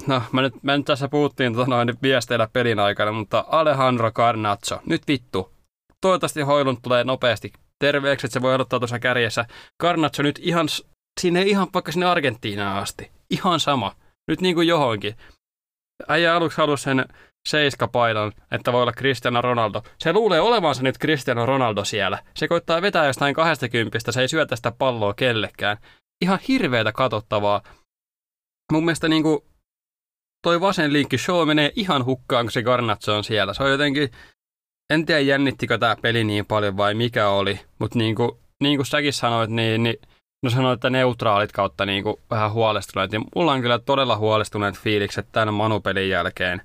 no 0.06 0.22
mä 0.32 0.42
nyt, 0.42 0.62
mä 0.62 0.76
nyt 0.76 0.86
tässä 0.86 1.08
puhuttiin 1.08 1.54
tota 1.54 1.70
noin 1.70 1.94
viesteillä 2.02 2.48
pelin 2.52 2.78
aikana, 2.78 3.12
mutta 3.12 3.44
Alejandro 3.48 4.12
Carnazzo, 4.12 4.80
nyt 4.86 5.02
vittu, 5.08 5.52
toivottavasti 6.00 6.40
Hoilun 6.40 6.82
tulee 6.82 7.04
nopeasti 7.04 7.52
terveeksi, 7.78 8.26
että 8.26 8.32
se 8.32 8.42
voi 8.42 8.54
odottaa 8.54 8.78
tuossa 8.78 8.98
kärjessä. 8.98 9.44
Garnatso 9.80 10.22
nyt 10.22 10.38
ihan, 10.42 10.68
sinne 11.20 11.42
ihan 11.42 11.68
vaikka 11.74 11.92
sinne 11.92 12.06
Argentiinaan 12.06 12.82
asti. 12.82 13.10
Ihan 13.30 13.60
sama. 13.60 13.96
Nyt 14.28 14.40
niin 14.40 14.54
kuin 14.54 14.68
johonkin. 14.68 15.14
Äijä 16.08 16.36
aluksi 16.36 16.58
halusi 16.58 16.82
sen 16.82 17.04
seiskapaidan, 17.48 18.32
että 18.50 18.72
voi 18.72 18.82
olla 18.82 18.92
Cristiano 18.92 19.42
Ronaldo. 19.42 19.82
Se 19.98 20.12
luulee 20.12 20.40
olevansa 20.40 20.82
nyt 20.82 20.98
Cristiano 20.98 21.46
Ronaldo 21.46 21.84
siellä. 21.84 22.18
Se 22.36 22.48
koittaa 22.48 22.82
vetää 22.82 23.06
jostain 23.06 23.34
20, 23.34 24.12
se 24.12 24.20
ei 24.20 24.28
syötä 24.28 24.56
sitä 24.56 24.72
palloa 24.72 25.14
kellekään. 25.14 25.76
Ihan 26.22 26.38
hirveätä 26.48 26.92
katsottavaa. 26.92 27.62
Mun 28.72 28.84
mielestä 28.84 29.08
niin 29.08 29.22
kuin 29.22 29.40
toi 30.42 30.60
vasen 30.60 30.92
linkki 30.92 31.18
show 31.18 31.48
menee 31.48 31.72
ihan 31.76 32.04
hukkaan, 32.04 32.46
kun 32.46 32.52
se 32.52 32.62
Garnatso 32.62 33.16
on 33.16 33.24
siellä. 33.24 33.54
Se 33.54 33.62
on 33.62 33.70
jotenkin, 33.70 34.10
en 34.90 35.06
tiedä 35.06 35.20
jännittikö 35.20 35.78
tämä 35.78 35.96
peli 36.02 36.24
niin 36.24 36.46
paljon 36.46 36.76
vai 36.76 36.94
mikä 36.94 37.28
oli, 37.28 37.60
mutta 37.78 37.98
niin 37.98 38.14
kuin, 38.14 38.30
niin 38.62 38.78
kuin 38.78 38.86
säkin 38.86 39.12
sanoit, 39.12 39.50
niin, 39.50 39.82
niin 39.82 39.96
no 40.42 40.50
sanoit, 40.50 40.76
että 40.76 40.90
neutraalit 40.90 41.52
kautta 41.52 41.86
niin 41.86 42.02
kuin 42.02 42.16
vähän 42.30 42.52
huolestuneet. 42.52 43.12
Ja 43.12 43.20
mulla 43.36 43.52
on 43.52 43.60
kyllä 43.60 43.78
todella 43.78 44.16
huolestuneet 44.16 44.78
fiilikset 44.78 45.26
tämän 45.32 45.54
Manu-pelin 45.54 46.08
jälkeen. 46.08 46.62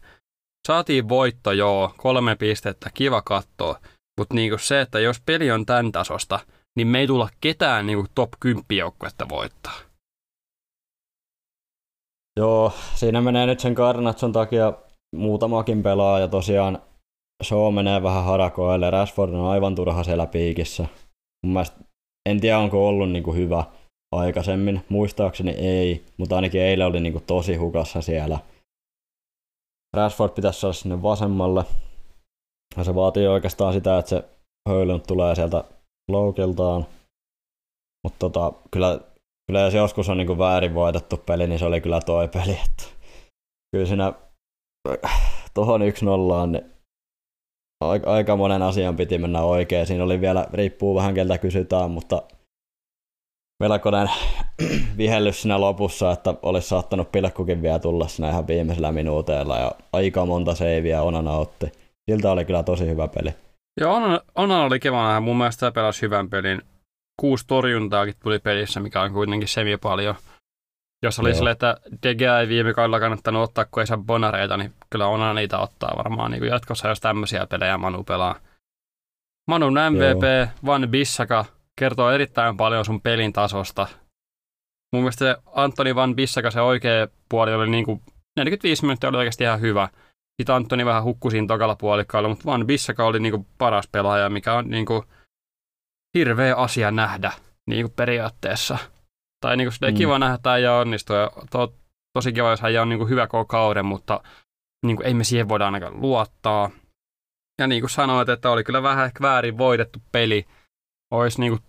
Saatiin 0.68 1.10
voitto, 1.10 1.52
joo, 1.52 1.94
kolme 1.98 2.36
pistettä, 2.36 2.90
kiva 2.94 3.22
katsoa. 3.22 3.80
Mutta 4.20 4.36
niin 4.36 4.60
se, 4.60 4.82
että 4.82 5.00
jos 5.00 5.22
peli 5.26 5.52
on 5.52 5.66
tämän 5.66 5.92
tasosta, 5.92 6.40
niin 6.76 6.88
me 6.88 7.00
ei 7.00 7.08
tulla 7.08 7.30
ketään 7.42 7.86
niin 7.86 7.98
kuin 7.98 8.08
top 8.16 8.30
10 8.40 8.66
joukkuetta 8.78 9.30
voittaa. 9.30 9.74
Joo, 12.40 12.74
siinä 12.96 13.22
menee 13.22 13.46
nyt 13.46 13.60
sen 13.60 13.74
Garnatson 13.74 14.32
takia 14.32 14.74
muutamakin 15.16 15.84
pelaaja. 15.84 16.28
Tosiaan 16.28 16.82
Shaw 17.44 17.74
menee 17.74 18.04
vähän 18.04 18.24
harakoille. 18.24 18.90
Rashford 18.90 19.34
on 19.34 19.48
aivan 19.48 19.76
turha 19.76 20.04
siellä 20.04 20.26
piikissä. 20.26 20.86
Mun 21.46 21.54
mielestä, 21.54 21.78
en 22.30 22.42
tiedä 22.42 22.60
onko 22.60 22.88
ollut 22.88 23.12
niin 23.12 23.24
kuin 23.24 23.38
hyvä 23.38 23.64
aikaisemmin. 24.16 24.86
Muistaakseni 24.90 25.52
ei, 25.52 26.06
mutta 26.18 26.36
ainakin 26.36 26.62
eilen 26.62 26.88
oli 26.88 27.00
niin 27.00 27.14
kuin 27.14 27.26
tosi 27.26 27.56
hukassa 27.56 28.02
siellä. 28.02 28.40
Rashford 29.96 30.32
pitäisi 30.32 30.60
saada 30.60 30.74
sinne 30.74 31.02
vasemmalle. 31.02 31.64
Ja 32.78 32.84
se 32.84 32.96
vaatii 32.96 33.28
oikeastaan 33.28 33.74
sitä, 33.74 33.98
että 33.98 34.10
se 34.10 34.24
höylyn 34.70 35.02
tulee 35.02 35.36
sieltä 35.36 35.64
loukiltaan. 36.12 36.86
Mutta 38.04 38.20
tota, 38.20 38.54
kyllä 38.72 39.00
kyllä 39.48 39.60
jos 39.60 39.74
joskus 39.74 40.10
on 40.10 40.18
niin 40.18 40.28
kuin 40.28 40.40
väärin 40.40 40.74
voitettu 40.74 41.18
peli, 41.18 41.48
niin 41.48 41.60
se 41.60 41.66
oli 41.66 41.82
kyllä 41.82 42.02
toi 42.02 42.28
peli. 42.28 42.52
Että 42.52 42.84
kyllä 43.72 43.86
siinä 43.86 44.14
tuohon 45.54 45.82
1 45.82 46.06
nollaan 46.06 46.52
niin 46.52 46.72
aika 48.06 48.36
monen 48.36 48.62
asian 48.62 48.96
piti 48.96 49.18
mennä 49.18 49.42
oikein. 49.42 49.88
Siinä 49.88 50.04
oli 50.04 50.22
vielä, 50.22 50.48
riippuu 50.54 50.96
vähän 50.96 51.14
keltä 51.14 51.38
kysytään, 51.38 51.92
mutta 51.92 52.24
melkoinen 53.70 54.10
vihellys 54.98 55.42
siinä 55.42 55.62
lopussa, 55.62 56.12
että 56.12 56.34
olisi 56.42 56.68
saattanut 56.68 57.12
pilkkukin 57.12 57.62
vielä 57.62 57.80
tulla 57.80 58.08
siinä 58.08 58.30
ihan 58.30 58.48
viimeisellä 58.48 58.92
minuuteilla 58.92 59.58
ja 59.58 59.72
aika 59.94 60.26
monta 60.26 60.56
seiviä 60.56 61.02
Onana 61.02 61.32
otti. 61.32 61.72
Siltä 62.12 62.32
oli 62.32 62.46
kyllä 62.46 62.64
tosi 62.64 62.88
hyvä 62.88 63.08
peli. 63.08 63.30
Joo, 63.82 63.96
Onana, 63.96 64.20
Onana 64.36 64.64
oli 64.64 64.80
kiva 64.80 65.20
mun 65.20 65.38
mielestä 65.38 65.72
pelasi 65.72 66.02
hyvän 66.02 66.30
pelin 66.30 66.62
kuusi 67.22 67.48
torjuntaakin 67.48 68.16
tuli 68.24 68.40
pelissä, 68.40 68.80
mikä 68.80 69.02
on 69.02 69.14
kuitenkin 69.14 69.48
semi 69.48 69.78
paljon. 69.78 70.16
Jos 71.04 71.20
oli 71.20 71.36
silleen, 71.36 71.52
että 71.52 71.78
Dega 72.04 72.40
ei 72.40 72.48
viime 72.48 72.74
kaudella 72.74 73.00
kannattanut 73.00 73.44
ottaa, 73.44 73.66
kun 73.66 73.82
ei 73.82 73.88
saa 73.88 73.98
bonareita, 73.98 74.58
niin 74.58 74.74
kyllä 74.90 75.08
on 75.08 75.36
niitä 75.36 75.60
ottaa 75.60 75.98
varmaan 75.98 76.32
niin 76.32 76.44
jatkossa, 76.44 76.88
jos 76.88 77.00
tämmöisiä 77.00 77.48
pelejä 77.48 77.78
Manu 77.78 78.04
pelaa. 78.04 78.36
Manun 79.48 79.74
MVP 79.74 80.24
Joo. 80.24 80.48
Van 80.66 80.88
Bissaka 80.90 81.46
kertoo 81.80 82.12
erittäin 82.12 82.58
paljon 82.58 82.86
sun 82.86 83.02
pelin 83.02 83.34
tasosta. 83.34 83.88
Mun 84.94 85.04
mielestä 85.04 85.26
se 85.26 85.42
Antoni 85.46 85.96
Van 85.96 86.16
Bissaka, 86.16 86.52
se 86.52 86.62
oikea 86.62 87.08
puoli 87.30 87.54
oli 87.54 87.70
niin 87.70 87.86
kuin 87.86 88.02
45 88.38 88.82
minuuttia 88.82 89.10
oli 89.10 89.18
oikeasti 89.18 89.44
ihan 89.44 89.62
hyvä. 89.62 89.90
Sitten 90.42 90.56
Antoni 90.56 90.86
vähän 90.86 91.04
hukkui 91.04 91.32
siinä 91.32 91.48
tokalla 91.48 91.76
puolikkaalla, 91.76 92.30
mutta 92.30 92.46
Van 92.46 92.68
Bissaka 92.68 93.06
oli 93.06 93.20
niin 93.20 93.32
kuin 93.32 93.48
paras 93.58 93.88
pelaaja, 93.88 94.30
mikä 94.30 94.54
on 94.54 94.70
niin 94.70 94.86
kuin 94.86 95.04
hirveä 96.18 96.56
asia 96.56 96.92
nähdä 96.92 97.32
niin 97.68 97.86
kuin 97.86 97.94
periaatteessa. 97.96 98.78
Tai 99.42 99.58
niin 99.58 99.66
kuin 99.66 99.74
sitä 99.74 99.92
mm. 99.92 99.98
kiva 99.98 100.20
nähdä, 100.20 100.36
että 100.36 100.58
ja 100.58 100.74
onnistuu. 100.74 101.16
Ja 101.16 101.32
to, 101.52 101.74
tosi 102.14 102.34
kiva, 102.34 102.50
jos 102.50 102.62
hän 102.62 102.82
on 102.82 102.90
niin 102.90 103.00
kuin 103.00 103.10
hyvä 103.10 103.28
koko 103.28 103.46
kauden, 103.46 103.86
mutta 103.86 104.24
niin 104.86 104.98
kuin 104.98 105.08
ei 105.08 105.14
me 105.14 105.24
siihen 105.24 105.50
voida 105.50 105.66
ainakaan 105.66 106.02
luottaa. 106.02 106.70
Ja 107.62 107.68
niin 107.68 107.82
kuin 107.82 107.90
sanoit, 107.90 108.30
että 108.30 108.52
oli 108.52 108.64
kyllä 108.64 108.84
vähän 108.84 109.06
ehkä 109.06 109.22
väärin 109.22 109.58
voitettu 109.58 110.00
peli. 110.12 110.46
Olisi 111.16 111.40
niin 111.40 111.52
kuin, 111.52 111.62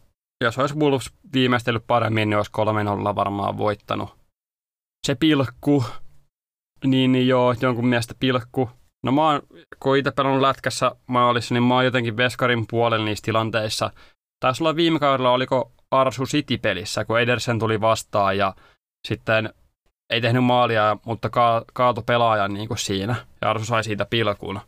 jos 0.45 0.59
olisi 0.59 0.77
Wolves 0.77 1.11
viimeistellyt 1.33 1.87
paremmin, 1.87 2.31
niin 2.31 2.37
olisi 2.37 2.51
3-0 3.13 3.15
varmaan 3.15 3.59
voittanut. 3.59 4.17
Se 5.07 5.15
pilkku, 5.15 5.85
niin, 6.85 7.13
niin 7.13 7.29
joo, 7.29 7.55
jonkun 7.61 7.87
mielestä 7.87 8.15
pilkku. 8.21 8.71
No 9.05 9.13
mä 9.13 9.31
oon, 9.31 9.43
kun 9.83 9.97
itse 9.97 10.11
pelannut 10.11 10.41
lätkässä 10.41 10.93
maalissa, 11.07 11.55
niin 11.55 11.63
mä 11.63 11.75
oon 11.75 11.85
jotenkin 11.85 12.17
veskarin 12.17 12.67
puolella 12.71 13.05
niissä 13.05 13.25
tilanteissa– 13.25 13.91
Taisi 14.41 14.63
olla 14.63 14.77
viime 14.77 14.99
kaudella, 14.99 15.33
oliko 15.33 15.73
Arsu 15.91 16.25
City-pelissä, 16.25 17.05
kun 17.05 17.21
Edersen 17.21 17.59
tuli 17.59 17.81
vastaan 17.81 18.39
ja 18.39 18.55
sitten 19.09 19.55
ei 20.11 20.21
tehnyt 20.21 20.45
maalia, 20.45 20.97
mutta 21.07 21.31
ka- 21.31 21.65
kaato 21.73 22.03
pelaajan 22.03 22.55
niin 22.55 22.69
kuin 22.69 22.79
siinä. 22.79 23.17
Ja 23.41 23.51
Arsu 23.51 23.65
sai 23.65 23.85
siitä 23.85 24.07
pilkun. 24.11 24.61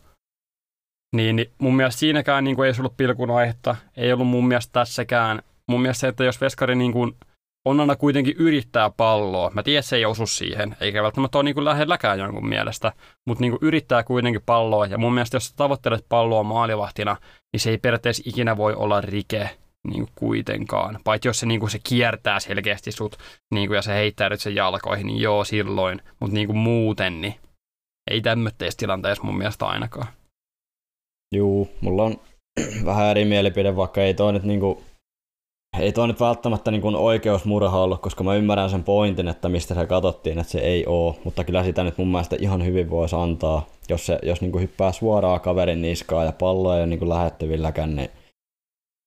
Niin, 1.15 1.35
niin 1.35 1.51
mun 1.57 1.75
mielestä 1.75 1.99
siinäkään 1.99 2.43
niin 2.43 2.55
kuin 2.55 2.67
ei 2.67 2.73
ollut 2.79 2.97
pilkun 2.97 3.31
aihetta. 3.31 3.75
Ei 3.97 4.13
ollut 4.13 4.27
mun 4.27 4.47
mielestä 4.47 4.71
tässäkään. 4.71 5.41
Mun 5.67 5.81
mielestä 5.81 6.01
se, 6.01 6.07
että 6.07 6.23
jos 6.23 6.41
Veskari 6.41 6.75
niin 6.75 6.93
kuin 6.93 7.15
on 7.65 7.79
aina 7.79 7.95
kuitenkin 7.95 8.35
yrittää 8.37 8.89
palloa. 8.89 9.51
Mä 9.53 9.63
tiedän, 9.63 9.83
se 9.83 9.95
ei 9.95 10.05
osu 10.05 10.27
siihen, 10.27 10.75
eikä 10.81 11.03
välttämättä 11.03 11.37
ole 11.37 11.43
niin 11.43 11.53
kuin 11.55 11.65
lähelläkään 11.65 12.19
jonkun 12.19 12.49
mielestä, 12.49 12.93
mutta 13.27 13.41
niin 13.41 13.51
kuin 13.51 13.59
yrittää 13.61 14.03
kuitenkin 14.03 14.41
palloa. 14.45 14.85
Ja 14.85 14.97
mun 14.97 15.13
mielestä, 15.13 15.35
jos 15.35 15.53
tavoittelet 15.53 16.05
palloa 16.09 16.43
maalivahtina, 16.43 17.17
niin 17.53 17.59
se 17.59 17.69
ei 17.69 17.77
periaatteessa 17.77 18.23
ikinä 18.25 18.57
voi 18.57 18.73
olla 18.73 19.01
rike 19.01 19.49
niin 19.87 20.05
kuin 20.05 20.13
kuitenkaan. 20.15 20.99
Paitsi 21.03 21.27
jos 21.27 21.39
se, 21.39 21.45
niin 21.45 21.59
kuin 21.59 21.69
se 21.69 21.79
kiertää 21.83 22.39
selkeästi 22.39 22.91
sut 22.91 23.17
niin 23.51 23.67
kuin, 23.67 23.75
ja 23.75 23.81
se 23.81 23.93
heittää 23.93 24.29
nyt 24.29 24.41
sen 24.41 24.55
jalkoihin, 24.55 25.07
niin 25.07 25.21
joo 25.21 25.43
silloin. 25.43 26.01
Mutta 26.19 26.33
niin 26.33 26.47
kuin 26.47 26.57
muuten, 26.57 27.21
niin 27.21 27.35
ei 28.11 28.21
tämmöisessä 28.21 28.77
tilanteessa 28.77 29.23
mun 29.23 29.37
mielestä 29.37 29.65
ainakaan. 29.65 30.07
Juu, 31.35 31.67
mulla 31.81 32.03
on 32.03 32.15
vähän 32.85 33.07
eri 33.07 33.25
mielipide, 33.25 33.75
vaikka 33.75 34.01
ei 34.01 34.13
toi 34.13 34.33
nyt 34.33 34.43
niinku 34.43 34.81
ei 35.79 35.93
tuo 35.93 36.07
nyt 36.07 36.19
välttämättä 36.19 36.71
niin 36.71 36.95
oikeusmurha 36.95 37.83
ollut, 37.83 38.01
koska 38.01 38.23
mä 38.23 38.35
ymmärrän 38.35 38.69
sen 38.69 38.83
pointin, 38.83 39.27
että 39.27 39.49
mistä 39.49 39.75
se 39.75 39.85
katsottiin, 39.85 40.39
että 40.39 40.51
se 40.51 40.59
ei 40.59 40.85
oo, 40.87 41.19
mutta 41.23 41.43
kyllä 41.43 41.63
sitä 41.63 41.83
nyt 41.83 41.97
mun 41.97 42.07
mielestä 42.07 42.35
ihan 42.39 42.65
hyvin 42.65 42.89
voisi 42.89 43.15
antaa, 43.15 43.65
jos, 43.89 44.05
se, 44.05 44.19
jos 44.23 44.41
niin 44.41 44.51
kuin 44.51 44.61
hyppää 44.61 44.91
suoraan 44.91 45.41
kaverin 45.41 45.81
niskaan 45.81 46.25
ja 46.25 46.31
pallo 46.31 46.73
ei 46.73 46.79
ole 46.79 46.87
niin 46.87 47.09
lähettävilläkään, 47.09 47.95
niin 47.95 48.09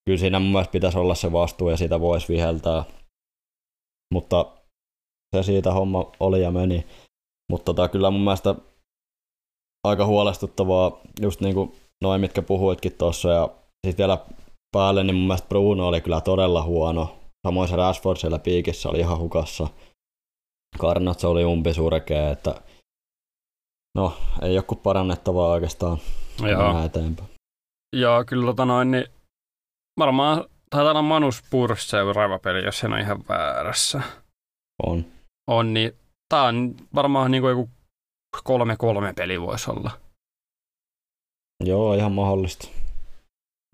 kyllä 0.07 0.19
siinä 0.19 0.39
mun 0.39 0.53
mielestä 0.53 0.73
pitäisi 0.73 0.99
olla 0.99 1.15
se 1.15 1.33
vastuu 1.33 1.71
ja 1.71 1.77
sitä 1.77 2.01
voisi 2.01 2.29
viheltää. 2.29 2.85
Mutta 4.15 4.47
se 5.37 5.43
siitä 5.43 5.73
homma 5.73 6.13
oli 6.21 6.43
ja 6.43 6.51
meni. 6.51 6.87
Mutta 7.51 7.65
tota, 7.65 7.89
kyllä 7.89 8.11
mun 8.11 8.21
mielestä 8.25 8.55
aika 9.85 10.07
huolestuttavaa, 10.07 11.01
just 11.21 11.41
niin 11.41 11.55
kuin 11.55 11.73
noin 12.03 12.21
mitkä 12.21 12.43
puhuitkin 12.43 12.93
tuossa 12.93 13.29
ja 13.29 13.49
sitten 13.87 14.05
vielä 14.05 14.19
päälle, 14.73 15.05
niin 15.05 15.15
mun 15.15 15.27
mielestä 15.27 15.49
Bruno 15.49 15.89
oli 15.89 16.01
kyllä 16.01 16.21
todella 16.21 16.63
huono. 16.63 17.17
Samoin 17.47 17.69
se 17.69 17.77
Rashford 17.77 18.17
siellä 18.17 18.39
piikissä 18.39 18.89
oli 18.89 18.99
ihan 18.99 19.19
hukassa. 19.19 19.69
Karnatsa 20.79 21.29
oli 21.29 21.45
umpisurkea, 21.45 22.31
että 22.31 22.55
no, 23.95 24.17
ei 24.43 24.55
joku 24.55 24.75
parannettavaa 24.75 25.49
oikeastaan 25.49 25.99
Joo. 26.51 26.85
eteenpäin. 26.85 27.29
Joo, 27.97 28.25
kyllä 28.25 28.47
tota 28.47 28.65
noin, 28.65 28.91
niin 28.91 29.07
varmaan 29.99 30.45
taitaa 30.71 30.91
olla 30.91 31.03
Manus 31.03 31.39
Spurs 31.39 31.91
seuraava 31.91 32.39
peli, 32.39 32.65
jos 32.65 32.79
sen 32.79 32.93
on 32.93 33.01
ihan 33.01 33.25
väärässä. 33.29 34.03
On. 34.83 35.05
On, 35.51 35.75
niin 35.75 35.93
tää 36.29 36.43
on 36.43 36.75
varmaan 36.95 37.31
niin 37.31 37.43
kuin 37.43 37.51
joku 37.51 37.71
kolme 38.45 38.77
kolme 38.77 39.13
peli 39.17 39.41
voisi 39.41 39.71
olla. 39.71 40.02
Joo, 41.63 41.95
ihan 41.95 42.13
mahdollista. 42.13 42.69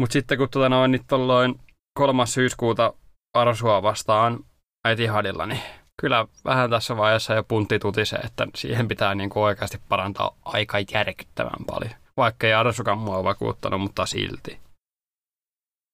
Mutta 0.01 0.13
sitten 0.13 0.39
kun 0.39 0.49
tuota 0.51 0.69
noin, 0.69 0.91
niin 0.91 1.05
tolloin 1.07 1.61
kolmas 1.99 2.35
syyskuuta 2.35 2.93
Arsua 3.35 3.83
vastaan 3.83 4.45
Etihadilla, 4.89 5.47
niin 5.47 5.61
kyllä 6.01 6.27
vähän 6.45 6.71
tässä 6.71 6.97
vaiheessa 6.97 7.35
jo 7.35 7.45
puntti 7.45 7.79
tutisee, 7.79 8.19
että 8.19 8.47
siihen 8.55 8.89
pitää 8.89 9.15
niin 9.15 9.31
kuin 9.31 9.43
oikeasti 9.43 9.81
parantaa 9.89 10.37
aika 10.45 10.79
järkyttävän 10.93 11.65
paljon. 11.67 11.95
Vaikka 12.17 12.47
ei 12.47 12.53
Arsukan 12.53 12.99
mua 12.99 13.25
vakuuttanut, 13.25 13.81
mutta 13.81 14.07
silti. 14.07 14.59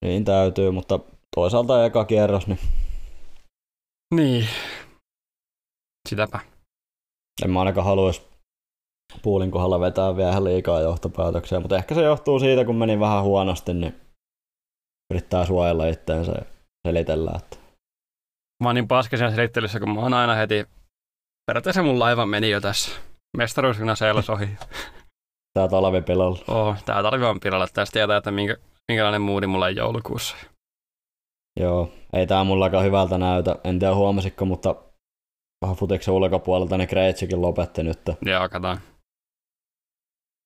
Niin 0.04 0.24
täytyy, 0.24 0.70
mutta 0.70 0.98
toisaalta 1.36 1.84
eka 1.84 2.04
kierros, 2.04 2.46
niin... 2.46 2.58
Niin. 4.14 4.48
Sitäpä. 6.08 6.40
En 7.44 7.50
mä 7.50 7.58
ainakaan 7.58 7.86
haluaisi 7.86 8.22
puulin 9.22 9.50
kohdalla 9.50 9.80
vetää 9.80 10.16
vielä 10.16 10.44
liikaa 10.44 10.80
johtopäätöksiä, 10.80 11.60
mutta 11.60 11.76
ehkä 11.76 11.94
se 11.94 12.02
johtuu 12.02 12.38
siitä, 12.38 12.64
kun 12.64 12.76
meni 12.76 13.00
vähän 13.00 13.22
huonosti, 13.22 13.74
niin 13.74 14.00
yrittää 15.10 15.46
suojella 15.46 15.86
itteensä 15.86 16.32
ja 16.32 16.44
selitellä. 16.88 17.32
Että... 17.36 17.56
Mä 18.62 18.68
oon 18.68 18.74
niin 18.74 18.88
paskaisen 18.88 19.30
selittelyssä, 19.30 19.80
kun 19.80 19.94
mä 19.94 20.00
oon 20.00 20.14
aina 20.14 20.34
heti, 20.34 20.66
periaatteessa 21.46 21.82
mun 21.82 21.98
laiva 21.98 22.26
meni 22.26 22.50
jo 22.50 22.60
tässä. 22.60 22.90
Mestaruusjuna 23.36 23.94
seilas 23.94 24.30
ohi. 24.30 24.48
Tää 25.54 25.68
talvi 25.68 26.02
pilalla. 26.02 26.38
Oo, 26.48 26.76
tää 26.84 27.02
talvi 27.02 27.24
on 27.24 27.40
pilalla. 27.40 27.66
Tästä 27.74 27.92
tietää, 27.92 28.16
että 28.16 28.30
minkä, 28.30 28.56
minkälainen 28.88 29.22
muudi 29.22 29.46
mulla 29.46 29.64
on 29.64 29.76
joulukuussa. 29.76 30.36
Joo, 31.60 31.90
ei 32.12 32.26
tää 32.26 32.44
mullakaan 32.44 32.84
hyvältä 32.84 33.18
näytä. 33.18 33.56
En 33.64 33.78
tiedä 33.78 33.94
huomasitko, 33.94 34.44
mutta 34.44 34.74
vähän 35.62 35.76
futiksen 35.76 36.14
ulkopuolelta 36.14 36.78
ne 36.78 36.86
Kreitsikin 36.86 37.42
lopetti 37.42 37.82
nyt. 37.82 38.00
Joo, 38.22 38.48
kataan. 38.48 38.78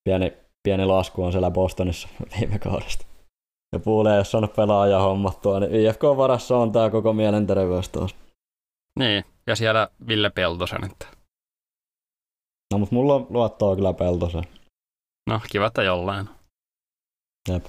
Pieni, 0.09 0.33
pieni 0.63 0.85
lasku 0.85 1.25
on 1.25 1.33
siellä 1.33 1.51
Bostonissa 1.51 2.09
viime 2.41 2.59
kaudesta. 2.59 3.07
Ja 3.73 3.79
Puuli 3.79 4.11
ei 4.11 4.17
ole 4.17 4.25
saanut 4.25 4.55
pelaajaa 4.55 5.03
hommattua, 5.03 5.61
niin 5.61 5.75
IFK 5.75 6.03
varassa 6.03 6.57
on 6.57 6.73
tää 6.73 6.91
koko 6.91 7.13
mielenterveys 7.13 7.89
taas. 7.89 8.15
Niin, 8.99 9.25
ja 9.47 9.57
siellä 9.57 9.89
Ville 10.07 10.31
Peltosen. 10.31 10.85
Että... 10.85 11.07
No 12.73 12.79
mut 12.79 12.91
mulla 12.91 13.15
on 13.15 13.27
luottoa 13.31 13.77
kyllä 13.77 13.93
Peltosen. 13.93 14.45
No, 15.31 15.41
kiva, 15.51 15.67
että 15.67 15.83
jollain. 15.83 16.29
Jep. 17.49 17.67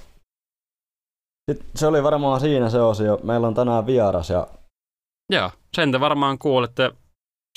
Sitten 1.50 1.70
se 1.76 1.86
oli 1.86 2.02
varmaan 2.02 2.40
siinä 2.40 2.70
se 2.70 2.80
osio. 2.80 3.20
Meillä 3.22 3.46
on 3.46 3.54
tänään 3.54 3.86
vieras 3.86 4.30
ja 4.30 4.46
Joo, 5.30 5.50
sen 5.74 5.92
te 5.92 6.00
varmaan 6.00 6.38
kuulette 6.38 6.90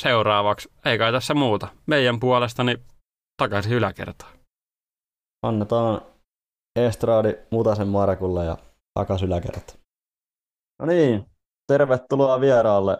seuraavaksi. 0.01 0.71
Ei 0.85 0.97
kai 0.97 1.11
tässä 1.11 1.33
muuta. 1.33 1.67
Meidän 1.85 2.19
puolestani 2.19 2.77
takaisin 3.37 3.73
yläkertaan. 3.73 4.42
Annetaan 5.43 6.01
Estradi 6.75 7.35
Mutasen 7.51 7.87
Markulle 7.87 8.45
ja 8.45 8.57
takas 8.93 9.23
yläkerta. 9.23 9.73
No 10.79 10.85
niin, 10.85 11.25
tervetuloa 11.67 12.41
vieraalle. 12.41 12.97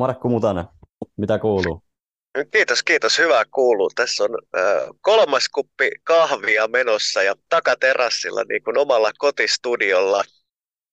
Markku 0.00 0.28
Mutanen, 0.28 0.64
mitä 1.16 1.38
kuuluu? 1.38 1.82
Kiitos, 2.50 2.82
kiitos. 2.82 3.18
Hyvää 3.18 3.44
kuuluu. 3.50 3.90
Tässä 3.94 4.24
on 4.24 4.30
äh, 4.56 4.88
kolmas 5.00 5.48
kuppi 5.48 5.90
kahvia 6.04 6.68
menossa 6.68 7.22
ja 7.22 7.34
takaterassilla 7.48 8.44
niin 8.48 8.62
kuin 8.62 8.78
omalla 8.78 9.10
kotistudiolla. 9.18 10.22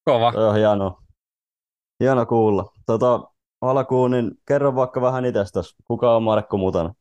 Kova. 0.06 0.34
On 0.36 0.56
hieno. 0.56 0.98
Hieno 2.04 2.26
kuulla. 2.26 2.74
Tota, 2.86 3.24
alkuun, 3.62 4.12
niin 4.12 4.32
kerro 4.48 4.76
vaikka 4.76 5.02
vähän 5.02 5.26
itsestäsi. 5.26 5.76
Kuka 5.88 6.16
on 6.16 6.24
Markku 6.24 6.58
Mutanen? 6.58 6.94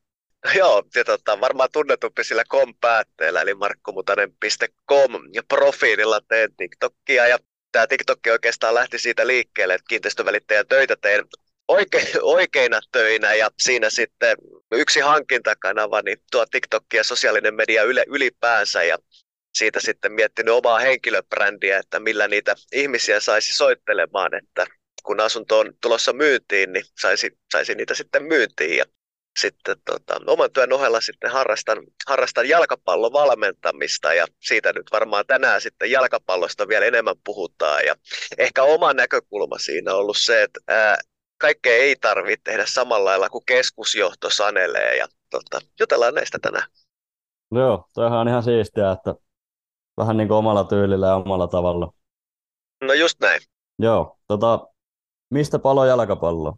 Joo, 0.59 0.83
ja 0.95 1.05
tota, 1.05 1.41
varmaan 1.41 1.69
tunnetumpi 1.73 2.25
sillä 2.25 2.45
com-päätteellä, 2.45 3.43
eli 3.43 3.55
markkumutanen.com 3.55 5.13
ja 5.33 5.43
profiililla 5.49 6.21
teen 6.29 6.57
TikTokia. 6.57 7.27
Ja 7.27 7.39
tämä 7.73 7.87
TikTok 7.87 8.19
oikeastaan 8.31 8.75
lähti 8.75 8.99
siitä 8.99 9.27
liikkeelle, 9.27 9.75
että 9.75 9.85
kiinteistövälittäjän 9.89 10.67
töitä 10.67 10.97
teen 10.97 11.25
oike, 11.69 12.07
oikeina 12.23 12.81
töinä 12.93 13.35
ja 13.35 13.51
siinä 13.59 13.91
sitten 13.91 14.37
yksi 14.73 15.01
hankintakanava, 15.01 16.03
niin 16.03 16.19
tuo 16.33 16.47
TikTok 16.47 16.85
ja 16.95 17.05
sosiaalinen 17.05 17.55
media 17.55 17.83
yle, 17.83 18.05
ylipäänsä 18.07 18.83
ja 18.83 18.99
siitä 19.55 19.81
sitten 19.81 20.13
miettinyt 20.13 20.55
omaa 20.55 20.79
henkilöbrändiä, 20.79 21.79
että 21.79 22.01
millä 22.01 22.29
niitä 22.29 22.55
ihmisiä 22.73 23.21
saisi 23.21 23.57
soittelemaan, 23.57 24.35
että 24.35 24.67
kun 25.03 25.21
asunto 25.21 25.59
on 25.59 25.73
tulossa 25.83 26.13
myyntiin, 26.13 26.73
niin 26.73 26.85
saisi, 27.01 27.39
saisi 27.53 27.75
niitä 27.75 27.95
sitten 27.95 28.25
myyntiin 28.25 28.77
ja 28.77 28.85
sitten 29.41 29.77
tota, 29.85 30.21
oman 30.27 30.53
työn 30.53 30.73
ohella 30.73 31.01
sitten 31.01 31.31
harrastan, 31.31 31.79
harrastan 32.07 32.49
jalkapallovalmentamista 32.49 34.15
ja 34.15 34.27
siitä 34.41 34.73
nyt 34.73 34.87
varmaan 34.93 35.25
tänään 35.27 35.61
sitten 35.61 35.91
jalkapallosta 35.91 36.69
vielä 36.69 36.87
enemmän 36.87 37.17
puhutaan 37.25 37.85
ja 37.87 37.95
ehkä 38.39 38.63
oma 38.63 38.93
näkökulma 38.93 39.59
siinä 39.59 39.95
on 39.95 40.01
ollut 40.01 40.17
se, 40.19 40.43
että 40.43 40.61
ää, 40.69 40.99
kaikkea 41.39 41.77
ei 41.77 41.97
tarvitse 41.97 42.41
tehdä 42.45 42.67
samalla 42.67 43.11
lailla 43.11 43.29
kuin 43.29 43.45
keskusjohto 43.45 44.31
sanelee 44.31 44.97
ja 44.97 45.07
tota, 45.31 45.61
jutellaan 45.81 46.15
näistä 46.15 46.39
tänään. 46.43 46.69
Joo, 47.53 47.89
toihan 47.95 48.19
on 48.19 48.29
ihan 48.29 48.43
siistiä, 48.43 48.93
että 48.93 49.15
vähän 49.97 50.17
niin 50.17 50.29
kuin 50.29 50.39
omalla 50.39 50.65
tyylillä 50.65 51.07
ja 51.07 51.17
omalla 51.17 51.49
tavalla. 51.49 51.93
No 52.81 52.93
just 52.93 53.21
näin. 53.21 53.41
Joo, 53.79 54.19
tota, 54.27 54.69
mistä 55.31 55.59
palo 55.59 55.85
jalkapallo? 55.85 56.57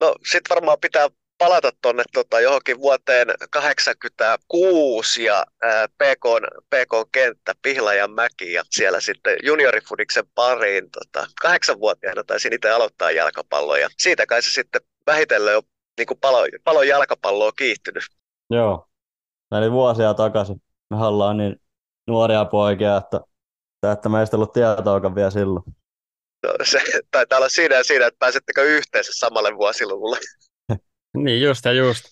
No 0.00 0.14
sit 0.30 0.42
varmaan 0.50 0.78
pitää 0.80 1.08
palata 1.42 1.70
tuonne 1.82 2.02
tota, 2.12 2.40
johonkin 2.40 2.78
vuoteen 2.78 3.28
86 3.50 5.24
ja 5.24 5.44
ää, 5.62 5.88
PK, 5.88 6.24
PK 6.70 7.08
kenttä 7.12 7.52
Pihlajan 7.62 8.10
mäki 8.10 8.52
ja 8.52 8.62
siellä 8.70 9.00
sitten 9.00 9.36
juniorifudiksen 9.42 10.24
pariin. 10.34 10.90
Tota, 10.90 11.26
kahdeksanvuotiaana 11.42 12.24
taisin 12.24 12.52
itse 12.52 12.70
aloittaa 12.70 13.10
jalkapalloa 13.10 13.78
ja 13.78 13.88
siitä 13.98 14.26
kai 14.26 14.42
se 14.42 14.50
sitten 14.50 14.80
vähitellen 15.06 15.56
on 15.56 15.62
niin 15.98 16.06
kuin 16.06 16.20
palo, 16.20 16.38
palo 16.64 16.82
jalkapalloa 16.82 17.52
kiihtynyt. 17.52 18.04
Joo, 18.50 18.88
eli 19.58 19.72
vuosia 19.72 20.14
takaisin. 20.14 20.62
Me 20.90 21.06
ollaan 21.06 21.36
niin 21.36 21.56
nuoria 22.06 22.44
poikia, 22.44 22.96
että, 22.96 23.20
että 23.92 24.08
meistä 24.08 24.36
ei 24.36 24.38
ollut 24.38 24.52
tietoakaan 24.52 25.14
vielä 25.14 25.30
silloin. 25.30 25.64
No, 26.46 26.52
se 26.64 26.80
taitaa 27.10 27.36
olla 27.36 27.48
siinä 27.48 27.74
ja 27.74 27.84
siinä, 27.84 28.06
että 28.06 28.18
pääsettekö 28.18 28.62
yhteensä 28.62 29.12
samalle 29.14 29.56
vuosiluvulle. 29.56 30.16
Niin, 31.16 31.42
just 31.42 31.64
ja 31.64 31.72
just. 31.72 32.04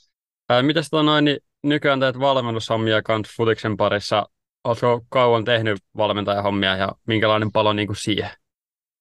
Ää, 0.48 0.62
mitäs 0.62 0.88
tota 0.90 1.02
noin, 1.02 1.24
niin 1.24 1.38
nykyään 1.62 2.00
teet 2.00 2.18
valmennushommia 2.18 3.02
kans 3.02 3.28
futiksen 3.36 3.76
parissa. 3.76 4.26
Oletko 4.64 5.00
kauan 5.08 5.44
tehnyt 5.44 5.78
valmentajahommia 5.96 6.76
ja 6.76 6.92
minkälainen 7.06 7.52
palo 7.52 7.72
niin 7.72 7.86
kuin 7.86 7.96
siihen? 7.96 8.30